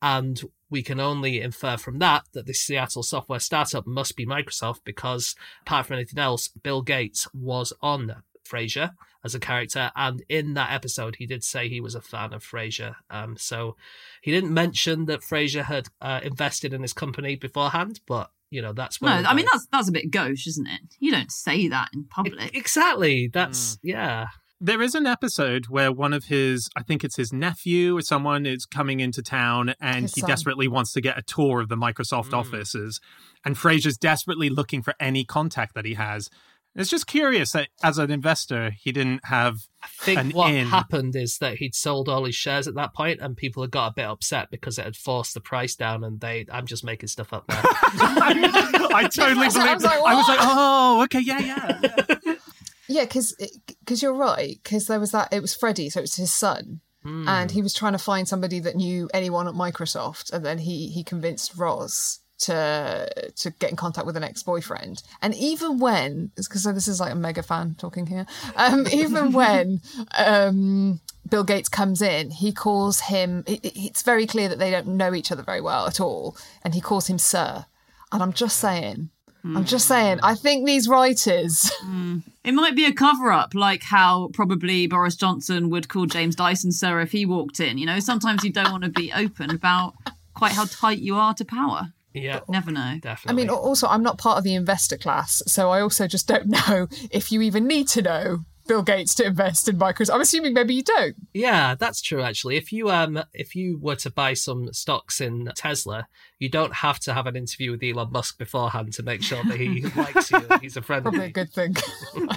And 0.02 0.42
we 0.72 0.82
can 0.82 1.00
only 1.00 1.42
infer 1.42 1.78
from 1.78 2.00
that 2.00 2.24
that 2.32 2.48
the 2.48 2.54
Seattle 2.54 3.04
software 3.04 3.40
startup 3.40 3.86
must 3.86 4.16
be 4.16 4.26
Microsoft 4.26 4.80
because, 4.84 5.36
apart 5.62 5.86
from 5.86 5.98
anything 5.98 6.18
else, 6.18 6.48
Bill 6.48 6.82
Gates 6.82 7.28
was 7.34 7.74
on 7.82 8.24
Frasier 8.50 8.92
as 9.24 9.36
a 9.36 9.40
character, 9.40 9.92
and 9.96 10.24
in 10.30 10.56
that 10.56 10.72
episode, 10.72 11.18
he 11.18 11.28
did 11.28 11.44
say 11.44 11.68
he 11.68 11.82
was 11.82 11.94
a 11.94 12.02
fan 12.02 12.34
of 12.34 12.44
Frasier. 12.44 12.96
Um, 13.10 13.38
so 13.38 13.76
he 14.22 14.32
didn't 14.32 14.54
mention 14.54 15.06
that 15.06 15.22
Frasier 15.22 15.66
had 15.66 15.90
uh, 16.02 16.22
invested 16.24 16.74
in 16.74 16.82
his 16.82 16.94
company 16.94 17.36
beforehand, 17.36 18.00
but 18.08 18.32
you 18.50 18.62
know 18.62 18.74
that's 18.74 19.02
No, 19.02 19.10
I 19.10 19.34
mean 19.34 19.46
that's 19.52 19.68
that's 19.72 19.90
a 19.90 19.94
bit 19.94 20.10
gauche, 20.10 20.48
isn't 20.48 20.68
it? 20.68 20.82
You 21.00 21.12
don't 21.12 21.32
say 21.32 21.68
that 21.68 21.90
in 21.94 22.06
public. 22.06 22.56
exactly 22.56 23.28
that's 23.28 23.78
yeah. 23.84 24.28
There 24.64 24.84
is 24.84 24.94
an 24.94 25.08
episode 25.08 25.66
where 25.70 25.92
one 25.92 26.14
of 26.14 26.26
his, 26.26 26.70
I 26.76 26.84
think 26.84 27.04
it's 27.04 27.16
his 27.16 27.34
nephew 27.34 27.98
or 27.98 28.04
someone, 28.04 28.46
is 28.46 28.68
coming 28.68 29.00
into 29.00 29.24
town 29.24 29.74
and 29.82 30.04
His 30.04 30.14
he 30.14 30.22
son. 30.22 30.30
desperately 30.30 30.68
wants 30.68 30.94
to 30.94 31.02
get 31.02 31.18
a 31.18 31.24
tour 31.24 31.62
of 31.62 31.68
the 31.68 31.76
Microsoft 31.76 32.28
hmm. 32.28 32.36
offices. 32.36 33.02
And 33.44 33.56
Frasier's 33.56 33.98
desperately 33.98 34.50
looking 34.52 34.84
for 34.84 34.94
any 35.00 35.26
contact 35.26 35.74
that 35.74 35.86
he 35.86 35.96
has. 35.96 36.30
It's 36.76 36.92
just 36.92 37.08
curious 37.08 37.54
that 37.54 37.70
as 37.84 37.98
an 37.98 38.12
investor, 38.12 38.70
he 38.80 38.92
didn't 38.92 39.26
have 39.26 39.58
I 39.82 39.88
think 40.00 40.20
an 40.20 40.30
what 40.30 40.54
in. 40.54 40.68
happened 40.68 41.16
is 41.16 41.40
that 41.40 41.58
he'd 41.58 41.74
sold 41.74 42.08
all 42.08 42.26
his 42.26 42.36
shares 42.36 42.68
at 42.68 42.76
that 42.76 42.94
point, 42.94 43.20
and 43.20 43.36
people 43.36 43.64
had 43.64 43.72
got 43.72 43.88
a 43.88 43.94
bit 43.96 44.06
upset 44.06 44.52
because 44.52 44.78
it 44.78 44.86
had 44.86 44.96
forced 44.96 45.34
the 45.34 45.42
price 45.42 45.76
down. 45.76 46.04
And 46.04 46.22
they, 46.22 46.46
I'm 46.52 46.68
just 46.68 46.84
making 46.84 47.08
stuff 47.10 47.34
up 47.34 47.50
now. 47.50 47.62
I 47.64 49.10
totally 49.12 49.42
I 49.42 49.46
was 49.46 49.54
believe. 49.56 49.82
like, 49.82 50.02
I 50.06 50.16
was 50.16 50.28
like, 50.28 50.40
oh, 50.40 51.02
okay, 51.06 51.20
yeah, 51.20 51.40
yeah. 51.40 51.80
yeah. 52.24 52.36
Yeah, 52.92 53.06
because 53.06 53.34
because 53.80 54.02
you're 54.02 54.14
right. 54.30 54.60
Because 54.64 54.86
there 54.88 55.00
was 55.00 55.12
that. 55.12 55.32
It 55.32 55.42
was 55.42 55.56
Freddie, 55.56 55.90
so 55.90 56.00
it 56.00 56.04
was 56.10 56.16
his 56.16 56.34
son, 56.34 56.82
and 57.28 57.50
he 57.52 57.62
was 57.62 57.74
trying 57.74 57.94
to 57.94 57.98
find 58.12 58.28
somebody 58.28 58.60
that 58.60 58.76
knew 58.76 59.10
anyone 59.14 59.48
at 59.48 59.54
Microsoft, 59.54 60.32
and 60.34 60.46
then 60.46 60.58
he 60.60 60.88
he 60.90 61.04
convinced 61.04 61.56
Roz 61.58 62.20
to 62.40 63.08
to 63.36 63.52
get 63.52 63.70
in 63.70 63.76
contact 63.76 64.06
with 64.08 64.18
an 64.18 64.24
ex 64.24 64.44
boyfriend. 64.44 65.04
And 65.22 65.34
even 65.36 65.80
when, 65.80 66.32
because 66.36 66.64
so 66.64 66.72
this 66.74 66.88
is 66.88 67.00
like 67.00 67.12
a 67.14 67.16
mega 67.16 67.44
fan 67.44 67.76
talking 67.78 68.08
here. 68.08 68.26
Um, 68.56 68.88
even 68.92 69.32
when 69.32 69.80
um, 70.18 71.00
Bill 71.30 71.44
Gates 71.44 71.70
comes 71.70 72.02
in, 72.02 72.32
he 72.32 72.52
calls 72.52 73.00
him. 73.02 73.44
It, 73.48 73.64
it- 73.66 73.78
it's 73.88 74.02
very 74.02 74.26
clear 74.28 74.50
that 74.50 74.60
they 74.60 74.72
don't 74.72 74.88
know 74.88 75.14
each 75.14 75.32
other 75.32 75.44
very 75.44 75.62
well 75.62 75.88
at 75.88 76.00
all, 76.00 76.36
and 76.64 76.74
he 76.74 76.82
calls 76.82 77.08
him 77.08 77.18
Sir. 77.20 77.66
And 78.12 78.22
I'm 78.22 78.34
just 78.34 78.58
saying. 78.58 79.10
Mm. 79.46 79.58
I'm 79.58 79.66
just 79.66 79.88
saying, 79.88 80.20
I 80.22 80.36
think 80.36 80.66
these 80.66 80.88
writers 80.88 81.72
mm. 81.86 82.24
It 82.44 82.54
might 82.54 82.76
be 82.76 82.86
a 82.86 82.94
cover 82.94 83.32
up, 83.32 83.54
like 83.54 83.84
how 83.84 84.30
probably 84.34 84.88
Boris 84.88 85.16
Johnson 85.16 85.70
would 85.70 85.90
call 85.90 86.08
James 86.08 86.36
Dyson 86.36 86.72
sir 86.72 87.00
if 87.00 87.12
he 87.12 87.26
walked 87.26 87.60
in. 87.60 87.78
You 87.78 87.86
know, 87.86 88.00
sometimes 88.00 88.44
you 88.44 88.52
don't 88.52 88.72
want 88.72 88.84
to 88.84 88.90
be 88.90 89.14
open 89.14 89.52
about 89.52 89.94
quite 90.34 90.54
how 90.54 90.66
tight 90.66 91.00
you 91.00 91.16
are 91.16 91.36
to 91.36 91.46
power. 91.46 91.94
yeah, 92.14 92.40
Never 92.50 92.72
know. 92.72 92.98
Definitely. 93.00 93.44
I 93.44 93.46
mean, 93.46 93.50
also, 93.50 93.88
I'm 93.88 94.02
not 94.02 94.18
part 94.18 94.40
of 94.40 94.44
the 94.44 94.56
investor 94.56 94.98
class, 94.98 95.44
so 95.46 95.70
I 95.70 95.82
also 95.82 96.08
just 96.08 96.28
don't 96.28 96.48
know 96.68 96.88
if 97.12 97.32
you 97.32 97.42
even 97.42 97.68
need 97.68 97.88
to 97.90 98.02
know 98.02 98.40
Bill 98.68 98.82
Gates 98.84 99.16
to 99.16 99.26
invest 99.26 99.68
in 99.68 99.78
Microsoft. 99.78 100.14
I'm 100.14 100.22
assuming 100.22 100.54
maybe 100.54 100.74
you 100.74 100.84
don't. 100.84 101.16
Yeah, 101.34 101.76
that's 101.76 102.02
true. 102.02 102.22
Actually, 102.22 102.58
if 102.58 102.72
you 102.72 102.90
um 102.90 103.24
if 103.34 103.56
you 103.56 103.78
were 103.80 103.96
to 103.98 104.10
buy 104.10 104.34
some 104.34 104.72
stocks 104.74 105.20
in 105.22 105.52
Tesla, 105.56 106.08
you 106.40 106.50
don't 106.50 106.74
have 106.76 107.00
to 107.02 107.14
have 107.14 107.28
an 107.28 107.36
interview 107.36 107.72
with 107.72 107.84
Elon 107.84 108.12
Musk 108.12 108.38
beforehand 108.38 108.94
to 108.94 109.04
make 109.04 109.24
sure 109.24 109.44
that 109.44 109.60
he 109.60 109.82
likes 109.96 110.32
you. 110.32 110.42
and 110.50 110.62
He's 110.62 110.78
a 110.78 110.82
friend 110.82 111.04
Probably 111.04 111.26
a 111.26 111.30
good 111.30 111.52
thing. 111.52 111.76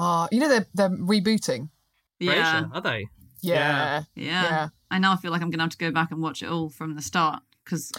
Ah, 0.00 0.28
you 0.30 0.38
know 0.38 0.48
they're 0.48 0.66
they're 0.74 0.90
rebooting. 0.90 1.70
Yeah. 2.20 2.62
Frasier, 2.62 2.74
are 2.74 2.80
they? 2.80 3.06
Yeah, 3.40 4.02
yeah. 4.14 4.42
Yeah. 4.42 4.68
I 4.90 4.98
now 4.98 5.16
feel 5.16 5.32
like 5.32 5.42
I'm 5.42 5.50
going 5.50 5.58
to 5.58 5.64
have 5.64 5.70
to 5.70 5.78
go 5.78 5.90
back 5.90 6.10
and 6.12 6.22
watch 6.22 6.42
it 6.42 6.48
all 6.48 6.68
from 6.70 6.94
the 6.94 7.02
start 7.02 7.42
because 7.64 7.92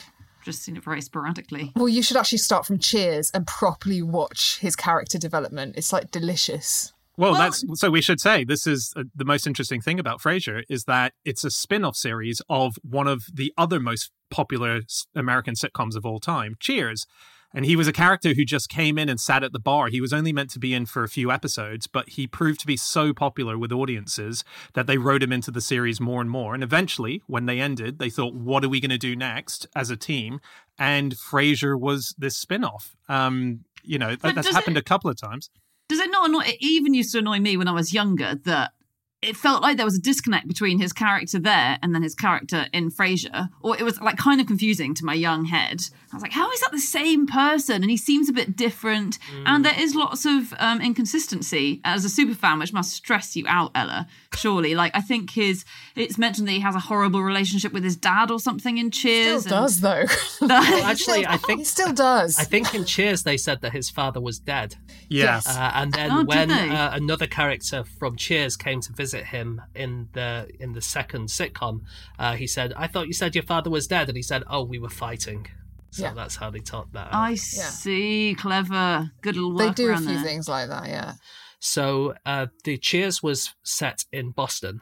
just 0.43 0.63
seen 0.63 0.77
it 0.77 0.83
very 0.83 1.01
sporadically. 1.01 1.71
Well, 1.75 1.89
you 1.89 2.01
should 2.01 2.17
actually 2.17 2.37
start 2.39 2.65
from 2.65 2.79
Cheers 2.79 3.31
and 3.33 3.45
properly 3.45 4.01
watch 4.01 4.59
his 4.59 4.75
character 4.75 5.17
development. 5.17 5.75
It's 5.77 5.91
like 5.93 6.11
delicious. 6.11 6.93
Well, 7.19 7.33
Well- 7.33 7.41
that's 7.41 7.63
so 7.75 7.89
we 7.89 8.01
should 8.01 8.21
say 8.21 8.43
this 8.45 8.65
is 8.65 8.93
uh, 8.95 9.03
the 9.13 9.25
most 9.25 9.45
interesting 9.45 9.81
thing 9.81 9.99
about 9.99 10.21
Frasier 10.21 10.63
is 10.69 10.85
that 10.85 11.13
it's 11.25 11.43
a 11.43 11.51
spin-off 11.51 11.97
series 11.97 12.41
of 12.49 12.77
one 12.81 13.07
of 13.07 13.25
the 13.33 13.53
other 13.57 13.79
most 13.79 14.11
popular 14.31 14.81
American 15.13 15.53
sitcoms 15.55 15.95
of 15.95 16.05
all 16.05 16.19
time, 16.19 16.55
Cheers. 16.59 17.05
And 17.51 17.65
he 17.65 17.75
was 17.75 17.87
a 17.87 17.91
character 17.91 18.35
who 18.35 18.45
just 18.45 18.69
came 18.69 18.99
in 18.99 19.09
and 19.09 19.19
sat 19.19 19.43
at 19.43 19.53
the 19.53 19.59
bar. 19.59 19.87
He 19.87 19.99
was 20.01 20.13
only 20.13 20.31
meant 20.31 20.51
to 20.51 20.59
be 20.59 20.71
in 20.73 20.85
for 20.85 21.03
a 21.03 21.09
few 21.09 21.31
episodes, 21.31 21.87
but 21.87 22.09
he 22.09 22.27
proved 22.27 22.59
to 22.59 22.67
be 22.67 22.77
so 22.77 23.11
popular 23.11 23.57
with 23.57 23.71
audiences 23.71 24.43
that 24.75 24.85
they 24.85 24.99
wrote 24.99 25.23
him 25.23 25.33
into 25.33 25.49
the 25.49 25.59
series 25.59 25.99
more 25.99 26.21
and 26.21 26.29
more. 26.29 26.53
And 26.53 26.61
eventually, 26.63 27.23
when 27.25 27.47
they 27.47 27.59
ended, 27.59 27.97
they 27.97 28.11
thought, 28.11 28.35
what 28.35 28.63
are 28.63 28.69
we 28.69 28.79
going 28.79 28.91
to 28.91 28.99
do 28.99 29.15
next 29.15 29.65
as 29.75 29.89
a 29.89 29.97
team? 29.97 30.39
And 30.77 31.15
Frasier 31.15 31.77
was 31.77 32.13
this 32.19 32.37
spin-off. 32.37 32.95
Um, 33.09 33.65
you 33.83 33.97
know, 33.97 34.15
But 34.21 34.35
that's 34.35 34.53
happened 34.53 34.77
it- 34.77 34.81
a 34.81 34.83
couple 34.83 35.09
of 35.09 35.17
times. 35.19 35.49
Does 35.89 35.99
it 35.99 36.11
not 36.11 36.29
annoy? 36.29 36.43
It 36.45 36.57
even 36.59 36.93
used 36.93 37.11
to 37.13 37.17
annoy 37.17 37.39
me 37.39 37.57
when 37.57 37.67
I 37.67 37.71
was 37.71 37.93
younger 37.93 38.35
that 38.35 38.73
it 39.21 39.35
felt 39.35 39.61
like 39.61 39.75
there 39.77 39.85
was 39.85 39.95
a 39.97 40.01
disconnect 40.01 40.47
between 40.47 40.79
his 40.79 40.93
character 40.93 41.39
there 41.39 41.77
and 41.81 41.93
then 41.93 42.01
his 42.03 42.15
character 42.15 42.67
in 42.71 42.89
Frasier, 42.89 43.49
or 43.61 43.77
it 43.77 43.83
was 43.83 43.99
like 43.99 44.17
kind 44.17 44.39
of 44.39 44.47
confusing 44.47 44.93
to 44.95 45.03
my 45.05 45.13
young 45.13 45.45
head. 45.45 45.81
I 46.11 46.15
was 46.15 46.23
like, 46.23 46.31
how 46.31 46.49
is 46.51 46.61
that 46.61 46.71
the 46.71 46.79
same 46.79 47.27
person? 47.27 47.81
And 47.83 47.91
he 47.91 47.97
seems 47.97 48.29
a 48.29 48.33
bit 48.33 48.55
different, 48.55 49.19
and 49.45 49.63
there 49.65 49.77
is 49.77 49.93
lots 49.93 50.25
of 50.25 50.53
um, 50.57 50.81
inconsistency 50.81 51.81
as 51.83 52.05
a 52.05 52.09
super 52.09 52.33
fan, 52.33 52.59
which 52.59 52.71
must 52.73 52.91
stress 52.93 53.35
you 53.35 53.45
out, 53.47 53.71
Ella. 53.75 54.07
Surely, 54.35 54.73
like 54.73 54.95
I 54.95 55.01
think 55.01 55.31
his 55.31 55.65
it's 55.95 56.17
mentioned 56.17 56.47
that 56.47 56.53
he 56.53 56.59
has 56.61 56.75
a 56.75 56.79
horrible 56.79 57.21
relationship 57.21 57.73
with 57.73 57.83
his 57.83 57.95
dad 57.97 58.31
or 58.31 58.39
something 58.39 58.77
in 58.77 58.91
Still 58.91 59.01
Cheers. 59.11 59.45
and- 59.45 59.49
does 59.51 59.81
though. 59.81 60.05
Well, 60.41 60.85
actually, 60.85 61.25
I 61.27 61.37
think 61.37 61.59
he 61.59 61.65
still 61.65 61.93
does. 61.93 62.39
I 62.39 62.43
think 62.43 62.73
in 62.73 62.85
Cheers 62.85 63.23
they 63.23 63.37
said 63.37 63.61
that 63.61 63.71
his 63.73 63.89
father 63.89 64.19
was 64.21 64.39
dead. 64.39 64.75
Yeah. 65.09 65.41
Uh, 65.45 65.71
and 65.75 65.91
then 65.93 66.11
Oh, 66.11 66.23
when 66.23 66.49
uh, 66.51 66.91
another 66.93 67.27
character 67.27 67.83
from 67.83 68.15
Cheers 68.15 68.55
came 68.57 68.81
to 68.81 68.93
visit 68.93 69.08
him 69.17 69.61
in 69.75 70.09
the 70.13 70.49
in 70.59 70.73
the 70.73 70.81
second 70.81 71.29
sitcom, 71.29 71.81
uh, 72.17 72.33
he 72.35 72.47
said, 72.47 72.73
"I 72.75 72.87
thought 72.87 73.07
you 73.07 73.13
said 73.13 73.35
your 73.35 73.43
father 73.43 73.69
was 73.69 73.87
dead," 73.87 74.07
and 74.09 74.15
he 74.15 74.23
said, 74.23 74.43
"Oh, 74.47 74.63
we 74.63 74.79
were 74.79 74.89
fighting." 74.89 75.47
So 75.91 76.03
Yeah. 76.03 76.13
that's 76.13 76.35
how 76.35 76.49
they 76.51 76.59
taught 76.59 76.91
that. 76.93 77.07
out. 77.07 77.13
I 77.13 77.35
see, 77.35 78.35
clever, 78.37 79.11
good 79.21 79.35
little 79.35 79.55
work. 79.55 79.75
they 79.75 79.83
do 79.85 79.91
a 79.91 79.97
few 79.97 80.05
there. 80.15 80.23
things 80.23 80.47
like 80.47 80.69
that, 80.69 80.87
yeah. 80.87 81.13
So 81.59 82.13
uh, 82.25 82.47
the 82.63 82.77
Cheers 82.77 83.21
was 83.23 83.53
set 83.63 84.05
in 84.11 84.31
Boston, 84.31 84.81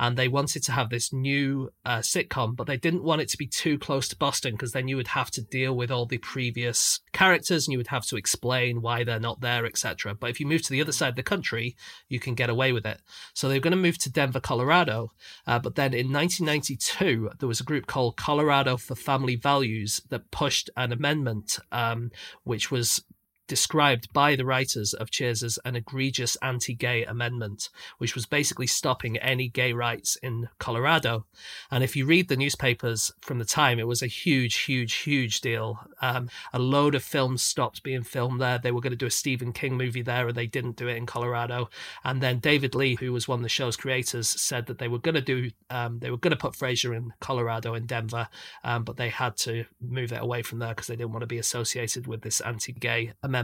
and 0.00 0.16
they 0.16 0.28
wanted 0.28 0.62
to 0.62 0.72
have 0.72 0.88
this 0.88 1.12
new 1.12 1.70
uh, 1.84 1.98
sitcom, 1.98 2.56
but 2.56 2.66
they 2.66 2.78
didn't 2.78 3.04
want 3.04 3.20
it 3.20 3.28
to 3.28 3.36
be 3.36 3.46
too 3.46 3.78
close 3.78 4.08
to 4.08 4.16
Boston 4.16 4.52
because 4.52 4.72
then 4.72 4.88
you 4.88 4.96
would 4.96 5.08
have 5.08 5.30
to 5.30 5.42
deal 5.42 5.76
with 5.76 5.90
all 5.90 6.06
the 6.06 6.16
previous 6.16 7.00
characters 7.12 7.66
and 7.66 7.72
you 7.72 7.78
would 7.78 7.88
have 7.88 8.06
to 8.06 8.16
explain 8.16 8.80
why 8.80 9.04
they're 9.04 9.20
not 9.20 9.42
there, 9.42 9.66
etc. 9.66 10.14
But 10.14 10.30
if 10.30 10.40
you 10.40 10.46
move 10.46 10.62
to 10.62 10.70
the 10.70 10.80
other 10.80 10.90
side 10.90 11.10
of 11.10 11.16
the 11.16 11.22
country, 11.22 11.76
you 12.08 12.18
can 12.18 12.34
get 12.34 12.48
away 12.48 12.72
with 12.72 12.86
it. 12.86 13.02
So 13.34 13.46
they 13.46 13.56
were 13.56 13.60
going 13.60 13.72
to 13.72 13.76
move 13.76 13.98
to 13.98 14.10
Denver, 14.10 14.40
Colorado, 14.40 15.10
uh, 15.46 15.58
but 15.58 15.74
then 15.74 15.92
in 15.92 16.10
1992 16.10 17.32
there 17.38 17.48
was 17.48 17.60
a 17.60 17.64
group 17.64 17.86
called 17.86 18.16
Colorado 18.16 18.78
for 18.78 18.94
Family 18.94 19.36
Values 19.36 20.00
that 20.08 20.30
pushed 20.30 20.70
an 20.78 20.92
amendment, 20.92 21.58
um, 21.72 22.10
which 22.44 22.70
was 22.70 23.04
described 23.50 24.12
by 24.12 24.36
the 24.36 24.44
writers 24.44 24.94
of 24.94 25.10
Cheers 25.10 25.42
as 25.42 25.58
an 25.64 25.74
egregious 25.74 26.36
anti 26.36 26.72
gay 26.72 27.04
amendment, 27.04 27.68
which 27.98 28.14
was 28.14 28.24
basically 28.24 28.68
stopping 28.68 29.16
any 29.16 29.48
gay 29.48 29.72
rights 29.72 30.14
in 30.22 30.48
Colorado. 30.60 31.26
And 31.68 31.82
if 31.82 31.96
you 31.96 32.06
read 32.06 32.28
the 32.28 32.36
newspapers 32.36 33.10
from 33.20 33.40
the 33.40 33.44
time, 33.44 33.80
it 33.80 33.88
was 33.88 34.02
a 34.02 34.06
huge, 34.06 34.58
huge, 34.58 34.94
huge 34.98 35.40
deal. 35.40 35.80
Um, 36.00 36.30
a 36.52 36.60
load 36.60 36.94
of 36.94 37.02
films 37.02 37.42
stopped 37.42 37.82
being 37.82 38.04
filmed 38.04 38.40
there. 38.40 38.56
They 38.56 38.70
were 38.70 38.80
going 38.80 38.92
to 38.92 38.96
do 38.96 39.06
a 39.06 39.10
Stephen 39.10 39.52
King 39.52 39.76
movie 39.76 40.02
there, 40.02 40.28
and 40.28 40.36
they 40.36 40.46
didn't 40.46 40.76
do 40.76 40.86
it 40.86 40.96
in 40.96 41.04
Colorado. 41.04 41.70
And 42.04 42.22
then 42.22 42.38
David 42.38 42.76
Lee, 42.76 42.94
who 42.94 43.12
was 43.12 43.26
one 43.26 43.40
of 43.40 43.42
the 43.42 43.48
show's 43.48 43.76
creators, 43.76 44.28
said 44.28 44.66
that 44.66 44.78
they 44.78 44.86
were 44.86 45.00
going 45.00 45.16
to 45.16 45.20
do, 45.20 45.50
um, 45.70 45.98
they 45.98 46.12
were 46.12 46.18
going 46.18 46.30
to 46.30 46.36
put 46.36 46.52
Frasier 46.52 46.96
in 46.96 47.14
Colorado, 47.18 47.74
in 47.74 47.86
Denver, 47.86 48.28
um, 48.62 48.84
but 48.84 48.96
they 48.96 49.08
had 49.08 49.36
to 49.38 49.64
move 49.80 50.12
it 50.12 50.22
away 50.22 50.42
from 50.42 50.60
there 50.60 50.68
because 50.68 50.86
they 50.86 50.94
didn't 50.94 51.10
want 51.10 51.22
to 51.22 51.26
be 51.26 51.38
associated 51.38 52.06
with 52.06 52.22
this 52.22 52.40
anti-gay 52.42 53.12
amendment. 53.24 53.39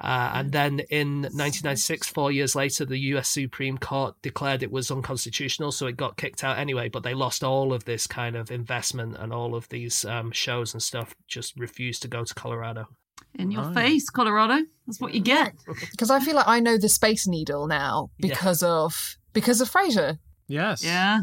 Uh, 0.00 0.30
and 0.34 0.52
then 0.52 0.78
in 0.90 1.22
1996, 1.22 2.08
four 2.08 2.30
years 2.30 2.54
later, 2.54 2.84
the 2.84 2.98
US 3.14 3.28
Supreme 3.28 3.78
Court 3.78 4.14
declared 4.22 4.62
it 4.62 4.70
was 4.70 4.90
unconstitutional, 4.92 5.72
so 5.72 5.86
it 5.88 5.96
got 5.96 6.16
kicked 6.16 6.44
out 6.44 6.56
anyway. 6.58 6.88
But 6.88 7.02
they 7.02 7.14
lost 7.14 7.42
all 7.42 7.72
of 7.72 7.84
this 7.84 8.06
kind 8.06 8.36
of 8.36 8.50
investment 8.50 9.16
and 9.18 9.32
all 9.32 9.56
of 9.56 9.68
these 9.70 10.04
um, 10.04 10.30
shows 10.30 10.72
and 10.72 10.82
stuff. 10.82 11.14
Just 11.26 11.58
refused 11.58 12.02
to 12.02 12.08
go 12.08 12.24
to 12.24 12.34
Colorado. 12.34 12.86
In 13.34 13.50
your 13.50 13.72
face, 13.74 14.08
Colorado. 14.08 14.64
That's 14.86 15.00
what 15.00 15.14
you 15.14 15.20
get. 15.20 15.54
Because 15.90 16.10
I 16.10 16.20
feel 16.20 16.36
like 16.36 16.46
I 16.48 16.60
know 16.60 16.78
the 16.78 16.88
Space 16.88 17.26
Needle 17.26 17.66
now 17.66 18.10
Yeah. 18.18 18.28
because 18.28 18.62
of 18.62 19.16
because 19.32 19.60
of 19.60 19.68
Frasier. 19.70 20.18
Yes. 20.46 20.82
Yeah. 20.84 21.22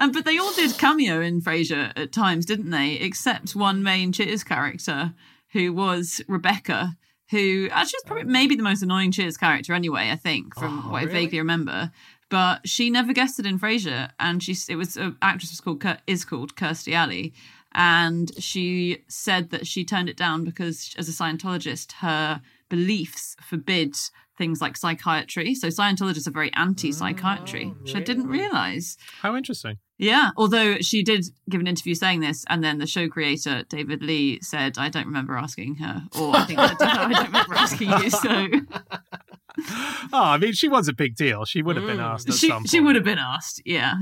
And 0.00 0.12
but 0.12 0.24
they 0.24 0.36
all 0.38 0.52
did 0.54 0.76
cameo 0.78 1.20
in 1.20 1.40
Frasier 1.40 1.92
at 1.96 2.12
times, 2.12 2.44
didn't 2.44 2.70
they? 2.70 2.94
Except 2.94 3.54
one 3.54 3.82
main 3.84 4.12
Cheers 4.12 4.42
character 4.44 5.14
who 5.52 5.72
was 5.72 6.20
Rebecca, 6.28 6.96
who 7.30 7.68
actually 7.70 7.98
was 7.98 8.04
probably 8.06 8.24
maybe 8.24 8.56
the 8.56 8.62
most 8.62 8.82
annoying 8.82 9.12
Cheers 9.12 9.36
character 9.36 9.72
anyway, 9.72 10.10
I 10.10 10.16
think, 10.16 10.54
from 10.54 10.84
Oh, 10.86 10.92
what 10.92 11.02
I 11.02 11.06
vaguely 11.06 11.38
remember. 11.38 11.90
But 12.28 12.68
she 12.68 12.90
never 12.90 13.12
guested 13.12 13.46
in 13.46 13.58
Frasier, 13.58 14.10
and 14.18 14.42
she 14.42 14.56
it 14.68 14.76
was 14.76 14.96
an 14.96 15.16
actress 15.22 15.50
was 15.50 15.60
called 15.60 15.84
is 16.06 16.24
called 16.24 16.56
Kirstie 16.56 16.92
Alley, 16.94 17.32
and 17.72 18.32
she 18.42 19.04
said 19.06 19.50
that 19.50 19.66
she 19.66 19.84
turned 19.84 20.08
it 20.08 20.16
down 20.16 20.44
because 20.44 20.94
as 20.98 21.08
a 21.08 21.12
Scientologist, 21.12 21.92
her 22.00 22.40
beliefs 22.68 23.36
forbid 23.42 23.96
things 24.36 24.60
like 24.60 24.76
psychiatry. 24.76 25.54
So 25.54 25.68
Scientologists 25.68 26.26
are 26.26 26.32
very 26.32 26.52
anti-psychiatry, 26.54 27.72
oh, 27.74 27.82
which 27.82 27.94
I 27.94 28.00
didn't 28.00 28.28
realize. 28.28 28.96
How 29.20 29.36
interesting. 29.36 29.78
Yeah, 29.98 30.30
although 30.36 30.76
she 30.78 31.02
did 31.02 31.24
give 31.48 31.60
an 31.60 31.66
interview 31.66 31.94
saying 31.94 32.20
this, 32.20 32.44
and 32.50 32.62
then 32.62 32.78
the 32.78 32.86
show 32.86 33.08
creator 33.08 33.64
David 33.68 34.02
Lee 34.02 34.38
said, 34.42 34.76
"I 34.76 34.90
don't 34.90 35.06
remember 35.06 35.36
asking 35.36 35.76
her," 35.76 36.02
or 36.20 36.36
I 36.36 36.44
think 36.44 36.58
I, 36.58 36.68
did, 36.68 36.82
I 36.82 37.08
don't 37.08 37.24
remember 37.26 37.54
asking 37.54 37.88
you. 37.90 38.10
So 38.10 38.48
Oh, 40.12 40.22
I 40.22 40.38
mean, 40.38 40.52
she 40.52 40.68
was 40.68 40.88
a 40.88 40.92
big 40.92 41.16
deal. 41.16 41.44
She 41.44 41.62
would 41.62 41.76
have 41.76 41.86
been 41.86 41.96
mm. 41.96 42.04
asked 42.04 42.28
at 42.28 42.34
she 42.34 42.48
some 42.48 42.58
point. 42.58 42.70
she 42.70 42.80
would 42.80 42.94
have 42.94 43.04
been 43.04 43.18
asked. 43.18 43.62
Yeah, 43.64 43.94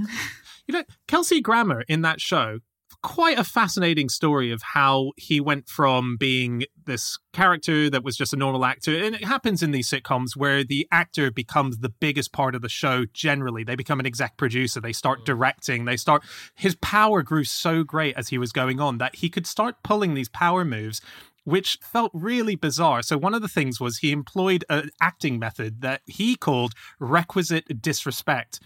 You 0.66 0.74
know, 0.74 0.84
Kelsey 1.06 1.40
Grammer 1.40 1.84
in 1.88 2.02
that 2.02 2.20
show, 2.20 2.58
quite 3.04 3.38
a 3.38 3.44
fascinating 3.44 4.08
story 4.08 4.50
of 4.50 4.62
how 4.62 5.12
he 5.18 5.38
went 5.38 5.68
from 5.68 6.16
being 6.16 6.64
this 6.86 7.18
character 7.34 7.90
that 7.90 8.02
was 8.02 8.16
just 8.16 8.32
a 8.32 8.36
normal 8.36 8.64
actor. 8.64 8.96
And 8.96 9.14
it 9.14 9.24
happens 9.24 9.62
in 9.62 9.72
these 9.72 9.90
sitcoms 9.90 10.34
where 10.34 10.64
the 10.64 10.88
actor 10.90 11.30
becomes 11.30 11.78
the 11.78 11.90
biggest 11.90 12.32
part 12.32 12.54
of 12.54 12.62
the 12.62 12.68
show 12.70 13.04
generally. 13.12 13.62
They 13.62 13.76
become 13.76 14.00
an 14.00 14.06
exec 14.06 14.38
producer, 14.38 14.80
they 14.80 14.94
start 14.94 15.20
mm. 15.20 15.24
directing, 15.26 15.84
they 15.84 15.98
start. 15.98 16.24
His 16.54 16.76
power 16.76 17.22
grew 17.22 17.44
so 17.44 17.84
great 17.84 18.16
as 18.16 18.28
he 18.28 18.38
was 18.38 18.52
going 18.52 18.80
on 18.80 18.96
that 18.98 19.16
he 19.16 19.28
could 19.28 19.46
start 19.46 19.82
pulling 19.82 20.14
these 20.14 20.30
power 20.30 20.64
moves 20.64 21.02
which 21.46 21.78
felt 21.82 22.10
really 22.14 22.56
bizarre. 22.56 23.02
So 23.02 23.18
one 23.18 23.34
of 23.34 23.42
the 23.42 23.48
things 23.48 23.78
was 23.78 23.98
he 23.98 24.12
employed 24.12 24.64
an 24.70 24.88
acting 24.98 25.38
method 25.38 25.82
that 25.82 26.00
he 26.06 26.36
called 26.36 26.72
requisite 26.98 27.82
disrespect. 27.82 28.60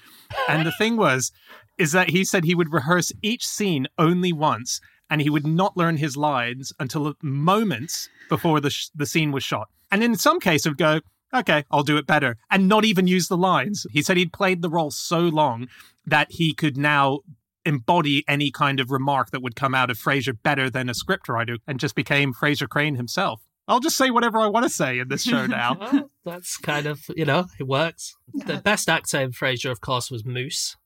And 0.49 0.65
the 0.65 0.71
thing 0.71 0.97
was 0.97 1.33
is 1.79 1.93
that 1.93 2.11
he 2.11 2.25
said 2.25 2.45
he 2.45 2.55
would 2.55 2.73
rehearse 2.73 3.13
each 3.23 3.47
scene 3.47 3.87
only 3.99 4.33
once 4.33 4.81
and 5.11 5.23
he 5.23 5.31
would 5.31 5.47
not 5.47 5.77
learn 5.77 5.97
his 5.97 6.17
lines 6.17 6.73
until 6.79 7.15
moments 7.23 8.09
before 8.29 8.61
the 8.61 8.71
sh- 8.71 8.89
the 8.95 9.07
scene 9.07 9.33
was 9.33 9.43
shot. 9.43 9.69
And 9.91 10.03
in 10.03 10.17
some 10.17 10.39
cases 10.41 10.67
would 10.67 10.79
go, 10.79 11.01
"Okay, 11.35 11.65
I'll 11.71 11.83
do 11.83 11.97
it 11.97 12.07
better," 12.07 12.37
and 12.51 12.69
not 12.69 12.85
even 12.85 13.07
use 13.07 13.29
the 13.29 13.37
lines. 13.37 13.87
He 13.91 14.03
said 14.03 14.17
he'd 14.17 14.33
played 14.33 14.61
the 14.61 14.69
role 14.69 14.91
so 14.91 15.21
long 15.21 15.69
that 16.05 16.33
he 16.33 16.53
could 16.53 16.77
now 16.77 17.21
embody 17.65 18.25
any 18.29 18.51
kind 18.51 18.81
of 18.81 18.91
remark 18.91 19.31
that 19.31 19.43
would 19.43 19.57
come 19.57 19.75
out 19.75 19.91
of 19.91 19.99
Frasier 19.99 20.37
better 20.43 20.71
than 20.71 20.89
a 20.89 20.93
scriptwriter 20.93 21.59
and 21.67 21.81
just 21.81 21.95
became 21.95 22.33
Frasier 22.33 22.69
Crane 22.69 22.97
himself. 22.97 23.43
I'll 23.67 23.81
just 23.81 23.99
say 23.99 24.09
whatever 24.11 24.39
I 24.39 24.47
want 24.47 24.65
to 24.65 24.71
say 24.71 24.99
in 24.99 25.09
this 25.09 25.25
show 25.25 25.47
now. 25.61 25.77
Well, 25.79 26.11
that's 26.25 26.57
kind 26.57 26.87
of 26.87 27.03
you 27.17 27.25
know 27.25 27.47
it 27.59 27.67
works. 27.67 28.15
The 28.35 28.59
best 28.59 28.89
actor 28.89 29.21
in 29.21 29.33
Frasier, 29.33 29.71
of 29.71 29.81
course, 29.81 30.11
was 30.11 30.25
Moose, 30.25 30.77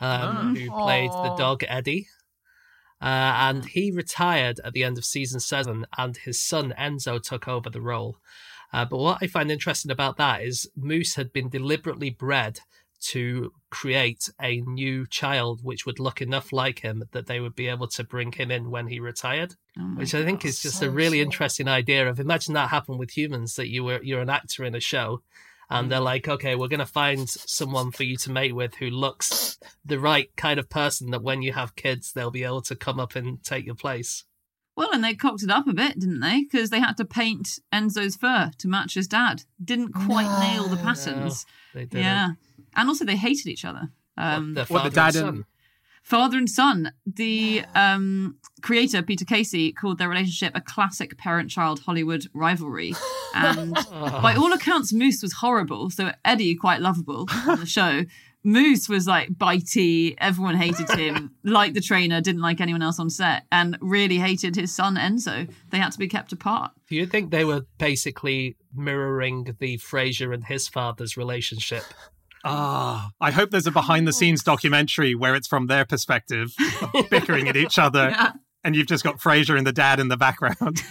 um, 0.00 0.56
who 0.56 0.70
played 0.70 1.10
the 1.10 1.34
dog 1.36 1.62
Eddie. 1.68 2.08
Uh, 3.02 3.32
and 3.48 3.64
he 3.64 3.90
retired 3.90 4.60
at 4.62 4.72
the 4.74 4.84
end 4.84 4.98
of 4.98 5.04
season 5.04 5.40
seven, 5.40 5.86
and 5.96 6.18
his 6.18 6.38
son 6.40 6.74
Enzo 6.78 7.22
took 7.22 7.48
over 7.48 7.70
the 7.70 7.80
role. 7.80 8.18
Uh, 8.72 8.84
but 8.84 8.98
what 8.98 9.18
I 9.22 9.26
find 9.26 9.50
interesting 9.50 9.90
about 9.90 10.16
that 10.18 10.42
is 10.42 10.70
Moose 10.76 11.14
had 11.14 11.32
been 11.32 11.48
deliberately 11.48 12.10
bred 12.10 12.60
to 13.00 13.52
create 13.70 14.28
a 14.40 14.60
new 14.60 15.06
child 15.06 15.60
which 15.64 15.86
would 15.86 15.98
look 15.98 16.20
enough 16.20 16.52
like 16.52 16.80
him 16.80 17.02
that 17.12 17.26
they 17.26 17.40
would 17.40 17.54
be 17.56 17.66
able 17.66 17.88
to 17.88 18.04
bring 18.04 18.30
him 18.30 18.50
in 18.50 18.70
when 18.70 18.88
he 18.88 19.00
retired 19.00 19.54
Oh 19.78 19.82
my 19.82 20.00
which 20.00 20.14
I 20.14 20.22
think 20.22 20.42
God. 20.42 20.48
is 20.48 20.60
just 20.60 20.80
so 20.80 20.86
a 20.86 20.90
really 20.90 21.16
cool. 21.16 21.24
interesting 21.24 21.66
idea 21.66 22.06
of 22.06 22.20
imagine 22.20 22.52
that 22.52 22.68
happened 22.68 22.98
with 22.98 23.16
humans 23.16 23.56
that 23.56 23.68
you 23.70 23.84
were 23.84 24.02
you're 24.02 24.20
an 24.20 24.28
actor 24.28 24.64
in 24.66 24.74
a 24.74 24.80
show 24.80 25.22
and 25.70 25.90
they're 25.90 26.00
like 26.00 26.26
okay 26.28 26.54
we're 26.56 26.68
going 26.68 26.80
to 26.80 26.86
find 26.86 27.28
someone 27.28 27.90
for 27.90 28.02
you 28.02 28.16
to 28.16 28.30
mate 28.30 28.54
with 28.54 28.74
who 28.76 28.90
looks 28.90 29.58
the 29.84 29.98
right 30.00 30.34
kind 30.36 30.58
of 30.60 30.68
person 30.68 31.10
that 31.10 31.22
when 31.22 31.40
you 31.42 31.52
have 31.52 31.76
kids 31.76 32.12
they'll 32.12 32.30
be 32.30 32.44
able 32.44 32.62
to 32.62 32.74
come 32.76 32.98
up 33.00 33.14
and 33.16 33.42
take 33.44 33.64
your 33.64 33.74
place 33.74 34.24
Well, 34.76 34.90
and 34.92 35.02
they 35.04 35.14
cocked 35.14 35.42
it 35.42 35.50
up 35.50 35.66
a 35.68 35.74
bit, 35.74 35.98
didn't 35.98 36.20
they? 36.20 36.42
Because 36.42 36.70
they 36.70 36.80
had 36.80 36.96
to 36.96 37.04
paint 37.04 37.58
Enzo's 37.72 38.16
fur 38.16 38.50
to 38.58 38.68
match 38.68 38.94
his 38.94 39.06
dad. 39.08 39.42
Didn't 39.62 39.92
quite 39.92 40.24
No. 40.30 40.40
nail 40.40 40.68
the 40.68 40.76
patterns. 40.82 41.44
They 41.74 41.84
did 41.84 42.00
Yeah. 42.00 42.30
And 42.74 42.88
also, 42.88 43.04
they 43.04 43.16
hated 43.16 43.46
each 43.48 43.64
other. 43.64 43.90
Um, 44.16 44.54
the 44.54 44.64
What, 44.66 44.84
the 44.84 44.90
dad 44.90 45.16
and 45.16 45.26
and- 45.28 45.36
son. 45.38 45.44
Father 46.02 46.38
and 46.38 46.48
son. 46.48 46.92
The 47.06 47.64
um, 47.74 48.36
creator, 48.62 49.02
Peter 49.02 49.24
Casey, 49.24 49.72
called 49.72 49.98
their 49.98 50.08
relationship 50.08 50.52
a 50.54 50.60
classic 50.60 51.16
parent 51.18 51.50
child 51.50 51.80
Hollywood 51.80 52.26
rivalry. 52.34 52.94
And 53.32 53.74
by 53.92 54.34
all 54.34 54.52
accounts, 54.52 54.92
Moose 54.92 55.22
was 55.22 55.34
horrible. 55.34 55.88
So 55.88 56.10
Eddie, 56.24 56.56
quite 56.56 56.80
lovable 56.80 57.28
on 57.46 57.60
the 57.60 57.64
show. 57.64 58.02
Moose 58.42 58.88
was 58.88 59.06
like 59.06 59.28
bitey. 59.30 60.14
Everyone 60.18 60.56
hated 60.56 60.90
him. 60.90 61.32
liked 61.44 61.74
the 61.74 61.80
trainer, 61.80 62.20
didn't 62.20 62.40
like 62.40 62.60
anyone 62.60 62.82
else 62.82 62.98
on 62.98 63.10
set, 63.10 63.44
and 63.52 63.76
really 63.80 64.18
hated 64.18 64.56
his 64.56 64.74
son 64.74 64.96
Enzo. 64.96 65.48
They 65.70 65.78
had 65.78 65.92
to 65.92 65.98
be 65.98 66.08
kept 66.08 66.32
apart. 66.32 66.72
Do 66.88 66.96
you 66.96 67.06
think 67.06 67.30
they 67.30 67.44
were 67.44 67.66
basically 67.78 68.56
mirroring 68.74 69.56
the 69.58 69.78
Frasier 69.78 70.32
and 70.32 70.44
his 70.44 70.68
father's 70.68 71.16
relationship? 71.16 71.84
Ah, 72.44 73.10
I 73.20 73.30
hope 73.30 73.50
there's 73.50 73.66
a 73.66 73.70
behind 73.70 74.06
the 74.08 74.12
scenes 74.12 74.42
documentary 74.42 75.14
where 75.14 75.34
it's 75.34 75.46
from 75.48 75.66
their 75.66 75.84
perspective, 75.84 76.54
bickering 77.10 77.48
at 77.48 77.56
each 77.56 77.78
other, 77.78 78.10
Yeah. 78.10 78.32
and 78.64 78.74
you've 78.74 78.86
just 78.86 79.04
got 79.04 79.18
Frasier 79.18 79.58
and 79.58 79.66
the 79.66 79.72
dad 79.72 80.00
in 80.00 80.08
the 80.08 80.16
background. 80.16 80.82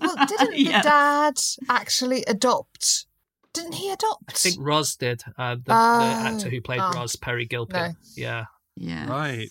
Well, 0.00 0.26
didn't 0.26 0.56
Yeah. 0.58 0.82
the 0.82 0.88
dad 0.88 1.40
actually 1.68 2.24
adopt? 2.26 3.06
Didn't 3.54 3.74
he 3.74 3.90
adopt? 3.90 4.24
I 4.30 4.32
think 4.32 4.56
Roz 4.58 4.96
did. 4.96 5.22
Uh, 5.38 5.54
the, 5.54 5.62
the 5.62 5.72
Oh. 5.72 6.02
actor 6.26 6.50
who 6.50 6.60
played 6.60 6.80
Oh. 6.80 6.92
Roz, 6.94 7.16
Peri 7.16 7.46
Gilpin. 7.46 7.76
No. 7.92 7.94
Yeah. 8.16 8.44
Yeah. 8.76 9.08
Right. 9.08 9.50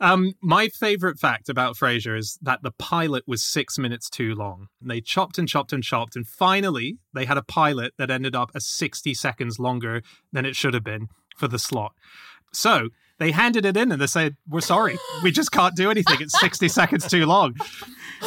Um, 0.00 0.34
my 0.40 0.68
favorite 0.68 1.18
fact 1.18 1.48
about 1.48 1.76
Frasier 1.76 2.18
is 2.18 2.38
that 2.42 2.62
the 2.62 2.72
pilot 2.72 3.24
was 3.26 3.42
six 3.42 3.78
minutes 3.78 4.10
too 4.10 4.34
long. 4.34 4.68
They 4.80 5.00
chopped 5.00 5.38
and 5.38 5.48
chopped 5.48 5.72
and 5.72 5.82
chopped, 5.82 6.16
and 6.16 6.26
finally 6.26 6.98
they 7.12 7.24
had 7.24 7.38
a 7.38 7.42
pilot 7.42 7.94
that 7.98 8.10
ended 8.10 8.34
up 8.34 8.50
as 8.54 8.66
60 8.66 9.14
seconds 9.14 9.58
longer 9.58 10.02
than 10.32 10.44
it 10.44 10.56
should 10.56 10.74
have 10.74 10.84
been 10.84 11.08
for 11.36 11.48
the 11.48 11.58
slot. 11.58 11.92
So 12.52 12.88
they 13.18 13.30
handed 13.30 13.64
it 13.64 13.76
in 13.76 13.92
and 13.92 14.00
they 14.00 14.06
said, 14.06 14.36
We're 14.48 14.60
sorry, 14.60 14.98
we 15.22 15.30
just 15.30 15.52
can't 15.52 15.76
do 15.76 15.90
anything. 15.90 16.16
It's 16.20 16.38
60 16.40 16.68
seconds 16.80 17.06
too 17.06 17.26
long. 17.26 17.54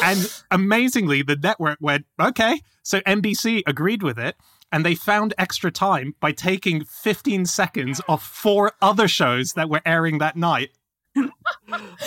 And 0.02 0.30
amazingly, 0.50 1.22
the 1.22 1.36
network 1.36 1.78
went, 1.80 2.06
Okay. 2.20 2.60
So 2.82 3.00
NBC 3.00 3.62
agreed 3.66 4.02
with 4.02 4.18
it. 4.18 4.36
And 4.70 4.84
they 4.84 4.94
found 4.94 5.32
extra 5.38 5.70
time 5.70 6.14
by 6.20 6.32
taking 6.32 6.84
15 6.84 7.46
seconds 7.46 8.02
off 8.06 8.22
four 8.22 8.72
other 8.82 9.08
shows 9.08 9.54
that 9.54 9.70
were 9.70 9.80
airing 9.86 10.18
that 10.18 10.36
night. 10.36 10.70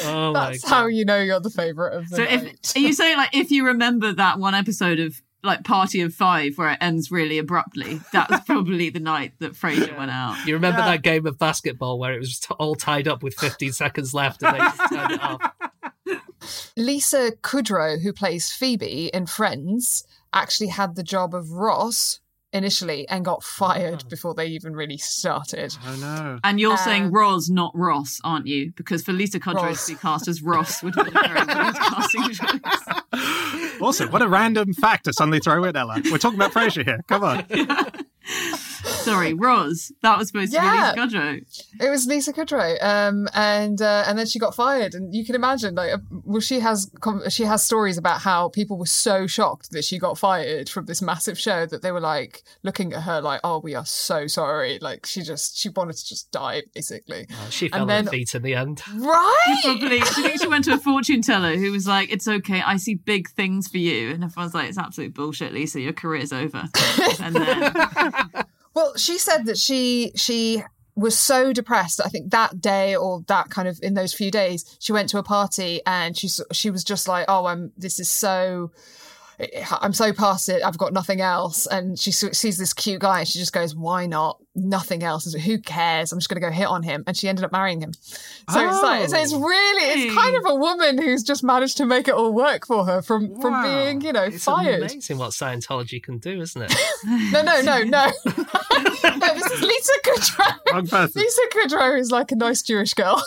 Oh 0.05 0.33
That's 0.33 0.63
god. 0.63 0.69
how 0.69 0.85
you 0.87 1.05
know 1.05 1.19
you're 1.19 1.39
the 1.39 1.49
favorite 1.49 1.93
of 1.93 2.09
the 2.09 2.15
So 2.15 2.23
if 2.23 2.75
are 2.75 2.79
you 2.79 2.93
saying 2.93 3.17
like 3.17 3.35
if 3.35 3.51
you 3.51 3.65
remember 3.67 4.11
that 4.13 4.39
one 4.39 4.55
episode 4.55 4.99
of 4.99 5.21
like 5.43 5.63
Party 5.63 6.01
of 6.01 6.13
Five 6.13 6.57
where 6.57 6.71
it 6.71 6.77
ends 6.81 7.11
really 7.11 7.37
abruptly, 7.37 7.99
that 8.13 8.29
was 8.29 8.41
probably 8.45 8.89
the 8.89 8.99
night 8.99 9.33
that 9.39 9.53
Frasier 9.53 9.97
went 9.97 10.11
out. 10.11 10.35
You 10.47 10.53
remember 10.55 10.81
that 10.81 11.01
game 11.03 11.25
of 11.25 11.37
basketball 11.37 11.99
where 11.99 12.13
it 12.13 12.19
was 12.19 12.39
all 12.59 12.75
tied 12.75 13.07
up 13.07 13.21
with 13.23 13.33
15 13.35 13.71
seconds 13.73 14.13
left 14.13 14.43
and 14.43 14.55
they 14.55 14.59
just 14.59 14.89
turned 14.89 15.11
it 15.11 15.21
off? 15.21 15.51
Lisa 16.77 17.33
Kudrow, 17.41 18.01
who 18.01 18.13
plays 18.13 18.51
Phoebe 18.51 19.09
in 19.13 19.25
Friends, 19.27 20.05
actually 20.33 20.67
had 20.69 20.95
the 20.95 21.03
job 21.03 21.35
of 21.35 21.51
Ross 21.51 22.20
initially 22.53 23.07
and 23.07 23.23
got 23.23 23.43
fired 23.43 24.03
before 24.09 24.33
they 24.33 24.47
even 24.47 24.73
really 24.75 24.97
started. 24.97 25.75
Oh 25.85 25.95
no. 25.95 26.39
And 26.43 26.59
you're 26.59 26.71
Um, 26.73 26.77
saying 26.77 27.11
Roz, 27.11 27.49
not 27.49 27.71
Ross, 27.75 28.19
aren't 28.23 28.47
you? 28.47 28.73
Because 28.75 29.03
for 29.03 29.13
Lisa 29.13 29.39
Kudrow 29.39 29.63
Ross. 29.63 29.85
to 29.85 29.93
be 29.93 29.97
cast 29.99 30.27
as 30.27 30.41
Ross 30.41 30.83
would 30.83 30.95
have 30.95 31.05
been 31.05 31.17
a 31.17 31.27
very 31.27 31.39
good 31.45 31.75
casting 31.75 32.29
choice. 32.31 33.79
Also, 33.81 34.07
what 34.09 34.21
a 34.21 34.27
random 34.27 34.73
fact 34.73 35.05
to 35.05 35.13
suddenly 35.13 35.39
throw 35.39 35.63
in, 35.63 35.75
Ella. 35.75 36.01
We're 36.11 36.17
talking 36.17 36.37
about 36.39 36.51
Frasier 36.53 36.85
here. 36.85 36.99
Come 37.07 37.23
on. 37.23 37.45
Sorry, 39.03 39.33
Roz. 39.33 39.91
That 40.01 40.17
was 40.17 40.27
supposed 40.27 40.53
Yeah. 40.53 40.93
to 40.95 40.95
be 40.95 41.01
Lisa 41.01 41.17
Kudrow. 41.17 41.81
It 41.81 41.89
was 41.89 42.05
Lisa 42.07 42.33
Kudrow, 42.33 42.83
um, 42.83 43.27
and 43.33 43.81
uh, 43.81 44.03
and 44.07 44.17
then 44.17 44.25
she 44.25 44.39
got 44.39 44.55
fired. 44.55 44.93
And 44.93 45.13
you 45.13 45.25
can 45.25 45.35
imagine, 45.35 45.75
like, 45.75 45.93
uh, 45.93 45.97
well, 46.23 46.41
she 46.41 46.59
has 46.59 46.89
she 47.29 47.43
has 47.43 47.63
stories 47.63 47.97
about 47.97 48.21
how 48.21 48.49
people 48.49 48.77
were 48.77 48.85
so 48.85 49.27
shocked 49.27 49.71
that 49.71 49.83
she 49.83 49.97
got 49.99 50.17
fired 50.17 50.69
from 50.69 50.85
this 50.85 51.01
massive 51.01 51.37
show 51.39 51.65
that 51.65 51.81
they 51.81 51.91
were 51.91 51.99
like 51.99 52.43
looking 52.63 52.93
at 52.93 53.01
her 53.03 53.21
like, 53.21 53.41
"Oh, 53.43 53.59
we 53.59 53.75
are 53.75 53.85
so 53.85 54.27
sorry." 54.27 54.79
Like 54.81 55.05
she 55.05 55.21
just 55.21 55.57
she 55.57 55.69
wanted 55.69 55.97
to 55.97 56.05
just 56.07 56.31
die, 56.31 56.63
basically. 56.73 57.27
Oh, 57.31 57.47
she 57.49 57.69
fell 57.69 57.81
And 57.81 57.91
on 57.91 57.95
then- 57.97 58.05
her 58.05 58.11
feet 58.11 58.35
in 58.35 58.41
the 58.43 58.55
end. 58.55 58.81
Right? 58.95 59.59
Probably. 59.63 59.89
Do 59.89 59.95
you 59.95 60.03
think 60.27 60.41
she 60.41 60.47
went 60.47 60.65
to 60.65 60.73
a 60.73 60.77
fortune 60.77 61.21
teller 61.21 61.55
who 61.55 61.71
was 61.71 61.87
like, 61.87 62.11
"It's 62.11 62.27
okay, 62.27 62.61
I 62.61 62.77
see 62.77 62.95
big 62.95 63.29
things 63.29 63.67
for 63.67 63.77
you," 63.77 64.11
and 64.11 64.23
everyone's 64.23 64.53
like, 64.53 64.69
"It's 64.69 64.77
absolute 64.77 65.13
bullshit, 65.13 65.53
Lisa. 65.53 65.79
Your 65.81 65.93
career's 65.93 66.31
over." 66.33 66.63
And 67.19 67.35
then 67.35 67.73
Well, 68.73 68.95
she 68.95 69.17
said 69.17 69.45
that 69.45 69.57
she 69.57 70.11
she 70.15 70.63
was 70.95 71.17
so 71.17 71.53
depressed. 71.53 72.01
I 72.03 72.09
think 72.09 72.31
that 72.31 72.61
day 72.61 72.95
or 72.95 73.23
that 73.27 73.49
kind 73.49 73.67
of 73.67 73.79
in 73.81 73.93
those 73.93 74.13
few 74.13 74.31
days, 74.31 74.77
she 74.79 74.91
went 74.91 75.09
to 75.09 75.17
a 75.17 75.23
party 75.23 75.81
and 75.85 76.17
she 76.17 76.29
she 76.51 76.69
was 76.69 76.83
just 76.83 77.07
like, 77.07 77.25
"Oh, 77.27 77.45
I'm 77.45 77.71
this 77.77 77.99
is 77.99 78.09
so." 78.09 78.71
I'm 79.81 79.93
so 79.93 80.13
past 80.13 80.49
it. 80.49 80.61
I've 80.63 80.77
got 80.77 80.93
nothing 80.93 81.21
else. 81.21 81.65
And 81.67 81.97
she 81.97 82.11
sees 82.11 82.57
this 82.57 82.73
cute 82.73 83.01
guy 83.01 83.19
and 83.19 83.27
she 83.27 83.39
just 83.39 83.53
goes, 83.53 83.75
Why 83.75 84.05
not? 84.05 84.37
Nothing 84.53 85.01
else. 85.03 85.31
Who 85.33 85.59
cares? 85.59 86.11
I'm 86.11 86.19
just 86.19 86.27
going 86.29 86.41
to 86.41 86.45
go 86.47 86.51
hit 86.51 86.67
on 86.67 86.83
him. 86.83 87.03
And 87.07 87.15
she 87.15 87.29
ended 87.29 87.45
up 87.45 87.51
marrying 87.53 87.79
him. 87.81 87.93
So 87.93 88.19
it's 88.67 88.81
like, 88.83 89.07
so 89.09 89.17
it's 89.17 89.33
Oh. 89.33 89.39
really, 89.39 89.83
it's 90.03 90.15
kind 90.15 90.35
of 90.35 90.43
a 90.45 90.55
woman 90.55 90.97
who's 91.01 91.23
just 91.23 91.43
managed 91.43 91.77
to 91.77 91.85
make 91.85 92.07
it 92.09 92.13
all 92.13 92.33
work 92.33 92.67
for 92.67 92.85
her 92.85 93.01
from, 93.01 93.39
from 93.39 93.63
being, 93.63 94.01
you 94.01 94.11
know, 94.11 94.23
It's 94.23 94.43
fired. 94.43 94.79
amazing 94.83 95.17
what 95.17 95.31
Scientology 95.31 96.03
can 96.03 96.17
do, 96.17 96.41
isn't 96.41 96.61
it? 96.61 96.73
No, 97.31 97.41
no, 97.41 97.61
no, 97.61 97.79
no. 97.83 98.11
no, 98.25 99.33
this 99.33 99.51
is 99.51 99.61
Lisa 99.61 99.93
Kudrow. 100.05 101.15
Lisa 101.15 101.41
Kudrow 101.53 101.99
is 101.99 102.11
like 102.11 102.31
a 102.31 102.35
nice 102.35 102.61
Jewish 102.61 102.93
girl. 102.93 103.23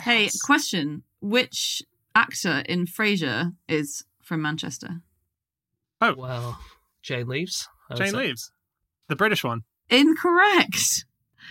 Hey, 0.00 0.28
question: 0.44 1.02
Which 1.20 1.82
actor 2.14 2.62
in 2.68 2.86
Frasier 2.86 3.54
is 3.68 4.04
from 4.22 4.42
Manchester? 4.42 5.00
Oh. 6.00 6.14
Well, 6.16 6.58
Jane 7.02 7.26
Leeves. 7.28 7.68
Jane 7.96 8.08
say. 8.08 8.16
leaves. 8.16 8.50
The 9.08 9.16
British 9.16 9.44
one. 9.44 9.62
Incorrect. 9.90 11.04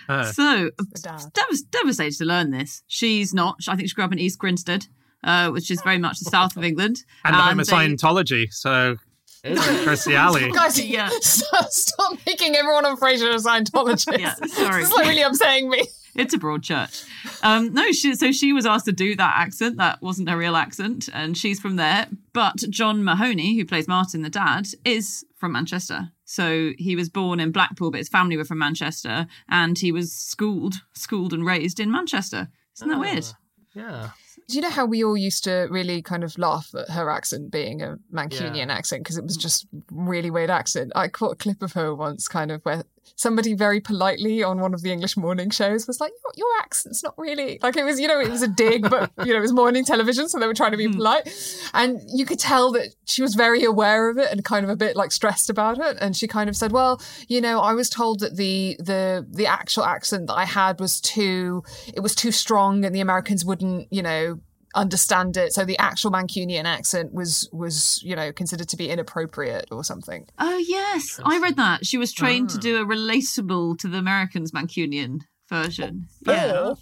Uh, 0.09 0.24
So, 0.24 0.72
the 0.78 0.99
dad. 1.01 1.24
devas- 1.34 1.61
devastated 1.64 2.18
to 2.18 2.26
learn 2.26 2.49
this. 2.51 2.84
She's 2.88 3.34
not. 3.34 3.57
I 3.68 3.76
think 3.76 3.88
she 3.89 3.95
grew 3.95 4.03
up 4.03 4.11
in 4.11 4.20
East 4.20 4.39
Grinstead, 4.39 4.88
uh, 5.24 5.49
which 5.51 5.70
is 5.70 5.82
very 5.82 5.99
much 5.99 6.20
the 6.20 6.26
south 6.26 6.57
of 6.57 6.64
England. 6.64 7.03
and 7.24 7.36
the 7.36 7.39
home 7.39 7.59
of 7.59 7.68
they- 7.68 7.74
Scientology. 7.74 8.51
So, 8.51 8.97
Is 9.43 9.59
it? 9.59 9.88
Kirstie 9.88 10.16
Alley. 10.16 10.51
Guys, 10.53 10.84
Yeah. 10.84 11.09
stop, 11.22 11.66
stop 11.70 12.18
making 12.26 12.55
everyone 12.55 12.86
on 12.86 12.97
Frasier 12.97 13.32
a 13.34 13.38
Scientologist. 13.38 14.18
Yeah, 14.20 14.34
sorry. 14.47 14.82
This 14.82 14.89
is 14.89 14.95
like 14.95 15.07
really 15.07 15.22
upsetting 15.22 15.70
me. 15.70 15.84
It's 16.16 16.34
a 16.34 16.38
broad 16.38 16.64
church. 16.64 17.03
Um, 17.41 17.74
no, 17.74 17.91
she, 17.91 18.16
so 18.16 18.32
she 18.32 18.53
was 18.53 18.66
asked 18.66 18.86
to 18.86 18.91
do 18.91 19.16
that 19.16 19.34
accent. 19.38 19.78
That 19.78 20.01
wasn't 20.01 20.30
her 20.30 20.38
real 20.38 20.55
accent, 20.55 21.09
and 21.11 21.38
she's 21.38 21.59
from 21.59 21.76
there. 21.76 22.07
But 22.34 22.57
John 22.70 23.03
Mahoney, 23.03 23.57
who 23.57 23.66
plays 23.66 23.88
Martin, 23.88 24.22
the 24.22 24.30
dad, 24.30 24.68
is 24.86 25.26
from 25.36 25.53
Manchester. 25.53 26.11
So 26.26 26.72
he 26.78 26.95
was 26.95 27.09
born 27.09 27.39
in 27.39 27.51
Blackpool, 27.51 27.91
but 27.91 27.97
his 27.97 28.09
family 28.09 28.38
were 28.38 28.45
from 28.45 28.59
Manchester, 28.59 29.28
and 29.49 29.78
he 29.78 29.91
was 29.91 30.11
schooled, 30.14 30.76
schooled 30.93 31.34
and 31.34 31.45
raised 31.45 31.80
in 31.80 31.91
Manchester. 31.91 32.47
Isn't 32.78 32.89
that 32.89 32.99
weird? 32.99 33.26
Yeah. 33.74 34.09
Do 34.47 34.55
you 34.55 34.61
know 34.61 34.70
how 34.70 34.86
we 34.86 35.03
all 35.03 35.16
used 35.18 35.45
to 35.45 35.68
really 35.72 36.01
kind 36.01 36.24
of 36.24 36.38
laugh 36.38 36.74
at 36.78 36.89
her 36.89 37.09
accent 37.09 37.49
being 37.49 37.82
a 37.82 37.97
Mancunian 38.11 38.70
accent 38.70 39.03
because 39.03 39.18
it 39.18 39.24
was 39.24 39.38
just 39.38 39.68
really 39.89 40.30
weird 40.30 40.49
accent? 40.49 40.91
I 40.95 41.07
caught 41.07 41.34
a 41.34 41.38
clip 41.38 41.61
of 41.61 41.74
her 41.74 41.95
once, 41.95 42.28
kind 42.28 42.51
of 42.51 42.61
where 42.64 42.84
somebody 43.16 43.54
very 43.54 43.80
politely 43.80 44.43
on 44.43 44.60
one 44.60 44.74
of 44.74 44.82
the 44.82 44.91
English 44.91 45.18
morning 45.18 45.49
shows 45.49 45.88
was 45.88 45.99
like, 45.99 46.12
"Your, 46.24 46.32
your 46.36 46.62
accent's 46.62 47.04
not 47.04 47.18
really 47.18 47.60
like 47.62 47.78
it 47.78 47.84
was." 47.84 47.99
You 47.99 48.08
know, 48.08 48.20
it 48.20 48.30
was 48.30 48.41
a 48.41 48.47
dig, 48.47 48.89
but 48.89 49.12
you 49.26 49.34
know, 49.34 49.39
it 49.39 49.41
was 49.41 49.54
morning 49.54 49.86
television, 49.86 50.30
so 50.30 50.39
they 50.39 50.47
were 50.47 50.54
trying 50.54 50.72
to 50.72 50.78
be 50.78 50.88
hmm. 50.88 50.95
polite, 50.95 51.30
and 51.74 52.01
you 52.14 52.26
could 52.26 52.39
tell 52.39 52.72
that 52.72 52.89
she 53.06 53.22
was 53.22 53.36
very 53.36 53.64
aware 53.64 54.10
of 54.10 54.18
it 54.18 54.32
and 54.32 54.43
kind 54.43 54.64
of 54.64 54.70
a 54.70 54.76
bit 54.76 54.95
like 54.95 55.12
stressed 55.12 55.49
about 55.49 55.80
it. 55.80 55.97
And 56.01 56.16
she 56.16 56.28
kind 56.28 56.49
of 56.49 56.56
said, 56.56 56.72
"Well, 56.72 57.01
you 57.28 57.41
know, 57.41 57.60
I 57.60 57.74
was 57.74 57.89
told 57.89 58.20
that 58.20 58.36
the 58.36 58.76
the 58.80 59.26
the 59.30 59.47
actual 59.47 59.86
accent 59.86 60.28
that 60.28 60.36
I 60.36 60.45
had 60.45 60.80
was 60.80 60.99
too 61.01 61.64
it 61.93 62.01
was 62.01 62.16
too 62.16 62.32
strong, 62.32 62.86
and 62.86 62.93
the 62.95 63.01
Americans 63.01 63.45
wouldn't, 63.45 63.91
you 63.91 64.01
know." 64.01 64.39
Understand 64.76 65.38
it. 65.38 65.54
So 65.54 65.66
the 65.66 65.78
actual 65.78 66.12
mancunian 66.12 66.66
accent 66.66 67.14
was 67.14 67.50
was 67.52 68.02
you 68.04 68.16
know 68.16 68.32
considered 68.32 68.70
to 68.70 68.78
be 68.78 68.90
inappropriate 68.90 69.68
or 69.72 69.84
something. 69.84 70.28
Oh 70.40 70.58
yes, 70.58 71.20
I 71.24 71.40
read 71.40 71.56
that. 71.58 71.86
She 71.86 71.98
was 71.98 72.12
trained 72.12 72.50
to 72.52 72.58
ah. 72.58 72.62
do 72.62 72.82
a 72.82 72.86
relatable 72.86 73.78
to 73.80 73.88
the 73.88 73.98
Americans 73.98 74.52
Mancunian 74.52 75.22
version. 75.50 76.08
Yeah. 76.26 76.52
or, 76.70 76.78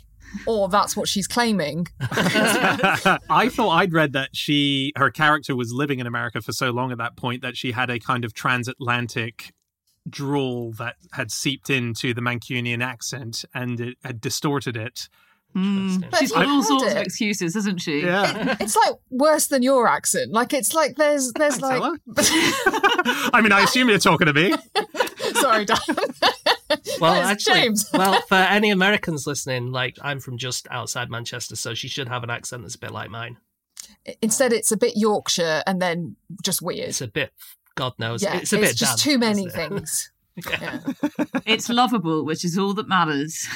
or 0.45 0.69
that's 0.69 0.95
what 0.95 1.07
she's 1.07 1.27
claiming. 1.27 1.87
I 2.09 3.49
thought 3.51 3.69
I'd 3.69 3.93
read 3.93 4.13
that 4.13 4.29
she 4.33 4.93
her 4.95 5.11
character 5.11 5.55
was 5.55 5.73
living 5.73 5.99
in 5.99 6.07
America 6.07 6.41
for 6.41 6.53
so 6.53 6.71
long 6.71 6.91
at 6.91 6.97
that 6.97 7.17
point 7.17 7.41
that 7.41 7.57
she 7.57 7.71
had 7.71 7.89
a 7.89 7.99
kind 7.99 8.23
of 8.23 8.33
transatlantic 8.33 9.53
drawl 10.09 10.71
that 10.73 10.95
had 11.13 11.31
seeped 11.31 11.69
into 11.69 12.13
the 12.13 12.21
Mancunian 12.21 12.83
accent 12.83 13.45
and 13.53 13.79
it 13.79 13.97
had 14.03 14.19
distorted 14.19 14.75
it 14.75 15.09
Interesting. 15.55 16.09
But 16.09 16.19
She's 16.19 16.31
if 16.31 16.35
got 16.35 16.45
all 16.45 16.61
had 16.61 16.65
sorts 16.65 16.91
of 16.93 16.97
excuses, 16.97 17.53
hasn't 17.53 17.81
she? 17.81 18.01
Yeah. 18.01 18.55
It's 18.59 18.75
like 18.75 18.95
worse 19.09 19.47
than 19.47 19.63
your 19.63 19.87
accent. 19.87 20.31
Like 20.31 20.53
it's 20.53 20.73
like 20.73 20.95
there's 20.95 21.31
there's 21.33 21.57
Thanks, 21.57 21.81
like 21.81 21.99
I 23.33 23.41
mean, 23.41 23.51
I 23.51 23.61
assume 23.61 23.89
you're 23.89 23.97
talking 23.99 24.27
to 24.27 24.33
me. 24.33 24.53
sorry, 25.33 25.65
Dan. 25.65 25.77
Well, 27.01 27.13
actually, 27.13 27.55
James. 27.61 27.89
well, 27.93 28.21
for 28.29 28.35
any 28.35 28.69
Americans 28.69 29.27
listening, 29.27 29.71
like 29.71 29.97
I'm 30.01 30.21
from 30.21 30.37
just 30.37 30.67
outside 30.71 31.09
Manchester, 31.09 31.57
so 31.57 31.73
she 31.73 31.89
should 31.89 32.07
have 32.07 32.23
an 32.23 32.29
accent 32.29 32.61
that's 32.61 32.75
a 32.75 32.79
bit 32.79 32.91
like 32.91 33.09
mine. 33.09 33.37
Instead, 34.21 34.53
it's 34.53 34.71
a 34.71 34.77
bit 34.77 34.93
Yorkshire 34.95 35.63
and 35.67 35.81
then 35.81 36.15
just 36.43 36.61
weird. 36.61 36.87
It's 36.89 37.01
a 37.01 37.07
bit, 37.07 37.33
God 37.75 37.93
knows, 37.99 38.23
yeah, 38.23 38.37
it's 38.37 38.53
a 38.53 38.57
bit 38.57 38.77
just 38.77 38.97
damp, 38.97 38.99
too 38.99 39.17
many 39.17 39.47
isn't 39.47 39.59
it? 39.59 39.69
things. 39.69 40.11
Yeah. 40.49 40.79
It's 41.45 41.67
lovable, 41.69 42.23
which 42.23 42.45
is 42.45 42.57
all 42.57 42.73
that 42.75 42.87
matters. 42.87 43.47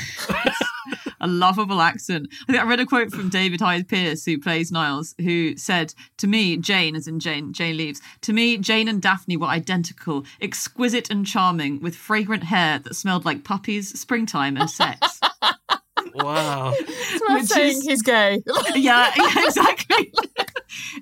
A 1.26 1.28
lovable 1.28 1.82
accent. 1.82 2.28
I 2.44 2.52
think 2.52 2.64
I 2.64 2.68
read 2.68 2.80
a 2.80 2.86
quote 2.86 3.10
from 3.10 3.30
David 3.30 3.60
Hyde 3.60 3.88
Pierce, 3.88 4.26
who 4.26 4.38
plays 4.38 4.72
Niles, 4.72 5.16
who 5.20 5.58
said, 5.58 5.96
To 6.18 6.28
me, 6.28 6.56
Jane, 6.56 6.96
as 6.96 7.08
in 7.08 7.20
Jane, 7.20 7.52
Jane 7.52 7.78
Leeves, 7.78 8.00
to 8.22 8.32
me, 8.32 8.60
Jane 8.60 8.88
and 8.88 9.02
Daphne 9.02 9.36
were 9.36 9.48
identical, 9.48 10.24
exquisite 10.40 11.10
and 11.10 11.26
charming, 11.26 11.82
with 11.82 11.96
fragrant 11.96 12.44
hair 12.44 12.78
that 12.78 12.94
smelled 12.94 13.26
like 13.26 13.44
puppies, 13.44 14.00
springtime, 14.00 14.56
and 14.56 14.70
sex. 14.70 15.20
Wow. 16.14 16.74
It's 16.78 17.22
worth 17.22 17.42
Which 17.42 17.50
saying 17.50 17.78
is- 17.78 17.84
he's 17.86 18.02
gay. 18.02 18.42
yeah, 18.76 19.12
yeah, 19.16 19.46
exactly. 19.46 20.14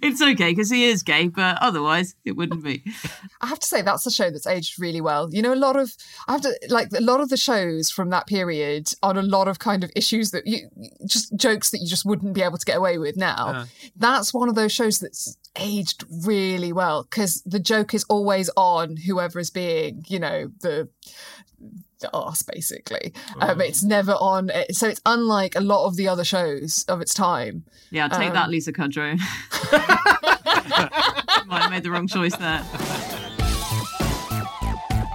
it's 0.02 0.22
okay 0.22 0.52
because 0.52 0.70
he 0.70 0.86
is 0.86 1.04
gay, 1.04 1.28
but 1.28 1.58
otherwise 1.62 2.16
it 2.26 2.34
wouldn't 2.34 2.64
be. 2.64 2.84
I 3.42 3.48
have 3.48 3.60
to 3.60 3.68
say 3.68 3.82
that's 3.82 4.06
a 4.06 4.12
show 4.12 4.30
that's 4.30 4.48
aged 4.48 4.80
really 4.80 5.02
well. 5.02 5.30
You 5.32 5.42
know, 5.42 5.54
a 5.54 5.56
lot 5.56 5.76
of 5.76 5.94
I 6.28 6.34
have 6.34 6.42
to 6.42 6.54
like 6.70 6.90
a 6.96 7.02
lot 7.02 7.20
of 7.22 7.30
the 7.30 7.38
shows 7.38 7.90
from 7.90 8.10
that 8.10 8.28
period 8.28 8.90
on 9.04 9.18
a 9.18 9.22
lot 9.22 9.48
of 9.48 9.60
kind 9.60 9.84
of 9.84 9.92
issues 9.96 10.32
that 10.32 10.48
you 10.48 10.70
just 11.06 11.36
jokes 11.36 11.72
that 11.72 11.80
you 11.80 11.88
just 11.88 12.06
wouldn't 12.06 12.34
be 12.34 12.42
able 12.42 12.58
to 12.58 12.66
get 12.66 12.78
away 12.78 12.98
with 12.98 13.18
now. 13.18 13.66
That's 13.96 14.34
one 14.34 14.50
of 14.50 14.56
those 14.56 14.72
shows 14.72 15.00
that's 15.00 15.38
aged 15.60 16.04
really 16.26 16.74
well 16.74 17.04
because 17.04 17.44
the 17.46 17.60
joke 17.60 17.94
is 17.94 18.04
always 18.06 18.50
on 18.58 18.98
whoever 18.98 19.38
is 19.40 19.52
being, 19.52 20.04
you 20.08 20.20
know, 20.20 20.50
the 20.62 20.90
the 22.04 22.12
arse 22.16 22.44
basically. 22.44 23.12
Um, 23.42 23.60
it's 23.60 23.82
never 23.84 24.12
on, 24.14 24.52
so 24.72 24.88
it's 24.88 25.02
unlike 25.06 25.56
a 25.56 25.62
lot 25.62 25.88
of 25.88 25.96
the 25.96 26.08
other 26.08 26.24
shows 26.24 26.86
of 26.88 27.02
its 27.02 27.14
time. 27.16 27.64
Yeah, 27.90 28.08
take 28.08 28.28
Um, 28.30 28.34
that, 28.36 28.50
Lisa 28.50 28.72
Kudrow. 28.72 29.18
Might 31.48 31.62
have 31.64 31.72
made 31.72 31.84
the 31.84 31.90
wrong 31.92 32.08
choice 32.08 32.36
there. 32.38 32.64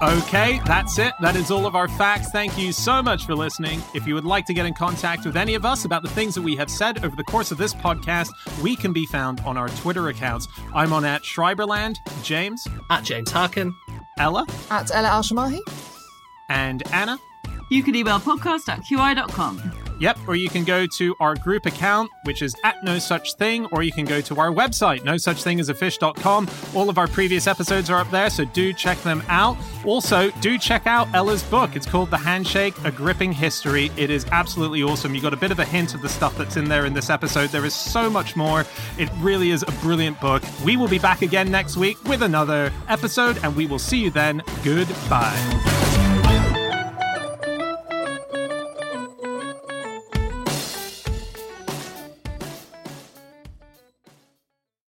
Okay, 0.00 0.60
that's 0.64 0.96
it. 1.00 1.12
That 1.20 1.34
is 1.34 1.50
all 1.50 1.66
of 1.66 1.74
our 1.74 1.88
facts. 1.88 2.30
Thank 2.30 2.56
you 2.56 2.70
so 2.70 3.02
much 3.02 3.26
for 3.26 3.34
listening. 3.34 3.82
If 3.94 4.06
you 4.06 4.14
would 4.14 4.24
like 4.24 4.46
to 4.46 4.54
get 4.54 4.64
in 4.64 4.72
contact 4.72 5.26
with 5.26 5.36
any 5.36 5.54
of 5.56 5.64
us 5.64 5.84
about 5.86 6.02
the 6.04 6.08
things 6.08 6.36
that 6.36 6.42
we 6.42 6.54
have 6.54 6.70
said 6.70 7.04
over 7.04 7.16
the 7.16 7.24
course 7.24 7.50
of 7.50 7.58
this 7.58 7.74
podcast, 7.74 8.28
we 8.62 8.76
can 8.76 8.92
be 8.92 9.06
found 9.06 9.40
on 9.40 9.56
our 9.56 9.68
Twitter 9.70 10.06
accounts. 10.08 10.46
I'm 10.72 10.92
on 10.92 11.04
at 11.04 11.22
Schreiberland, 11.22 11.96
James, 12.22 12.64
At 12.90 13.02
James 13.02 13.32
Harkin. 13.32 13.74
Ella, 14.20 14.46
At 14.70 14.92
Ella 14.94 15.08
Al 15.08 15.22
Shamahi. 15.24 15.58
And 16.48 16.82
Anna. 16.92 17.18
You 17.70 17.82
can 17.82 17.94
email 17.94 18.18
podcast 18.18 18.68
at 18.68 18.80
qi.com. 18.80 19.72
Yep, 20.00 20.18
or 20.28 20.36
you 20.36 20.48
can 20.48 20.64
go 20.64 20.86
to 20.86 21.14
our 21.18 21.34
group 21.34 21.66
account, 21.66 22.10
which 22.22 22.40
is 22.40 22.54
at 22.64 22.82
no 22.84 22.98
such 22.98 23.34
thing, 23.34 23.66
or 23.72 23.82
you 23.82 23.90
can 23.90 24.04
go 24.04 24.20
to 24.20 24.38
our 24.38 24.50
website, 24.50 25.04
no 25.04 25.16
such 25.16 25.42
thing 25.42 25.58
as 25.58 25.68
a 25.68 25.74
fish.com. 25.74 26.48
All 26.74 26.88
of 26.88 26.98
our 26.98 27.08
previous 27.08 27.46
episodes 27.46 27.90
are 27.90 28.00
up 28.00 28.10
there, 28.10 28.30
so 28.30 28.44
do 28.44 28.72
check 28.72 28.96
them 28.98 29.22
out. 29.28 29.56
Also, 29.84 30.30
do 30.40 30.56
check 30.56 30.86
out 30.86 31.12
Ella's 31.14 31.42
book. 31.42 31.74
It's 31.74 31.86
called 31.86 32.10
The 32.10 32.18
Handshake, 32.18 32.74
A 32.84 32.92
Gripping 32.92 33.32
History. 33.32 33.90
It 33.96 34.10
is 34.10 34.24
absolutely 34.30 34.82
awesome. 34.82 35.14
You 35.14 35.20
got 35.20 35.34
a 35.34 35.38
bit 35.38 35.50
of 35.50 35.58
a 35.58 35.64
hint 35.64 35.94
of 35.94 36.02
the 36.02 36.08
stuff 36.08 36.38
that's 36.38 36.56
in 36.56 36.68
there 36.68 36.86
in 36.86 36.94
this 36.94 37.10
episode. 37.10 37.50
There 37.50 37.66
is 37.66 37.74
so 37.74 38.08
much 38.08 38.36
more. 38.36 38.64
It 38.98 39.08
really 39.18 39.50
is 39.50 39.64
a 39.66 39.72
brilliant 39.82 40.20
book. 40.20 40.44
We 40.64 40.76
will 40.76 40.88
be 40.88 41.00
back 41.00 41.22
again 41.22 41.50
next 41.50 41.76
week 41.76 42.02
with 42.04 42.22
another 42.22 42.72
episode, 42.88 43.38
and 43.42 43.56
we 43.56 43.66
will 43.66 43.80
see 43.80 43.98
you 43.98 44.10
then. 44.10 44.42
Goodbye. 44.62 46.07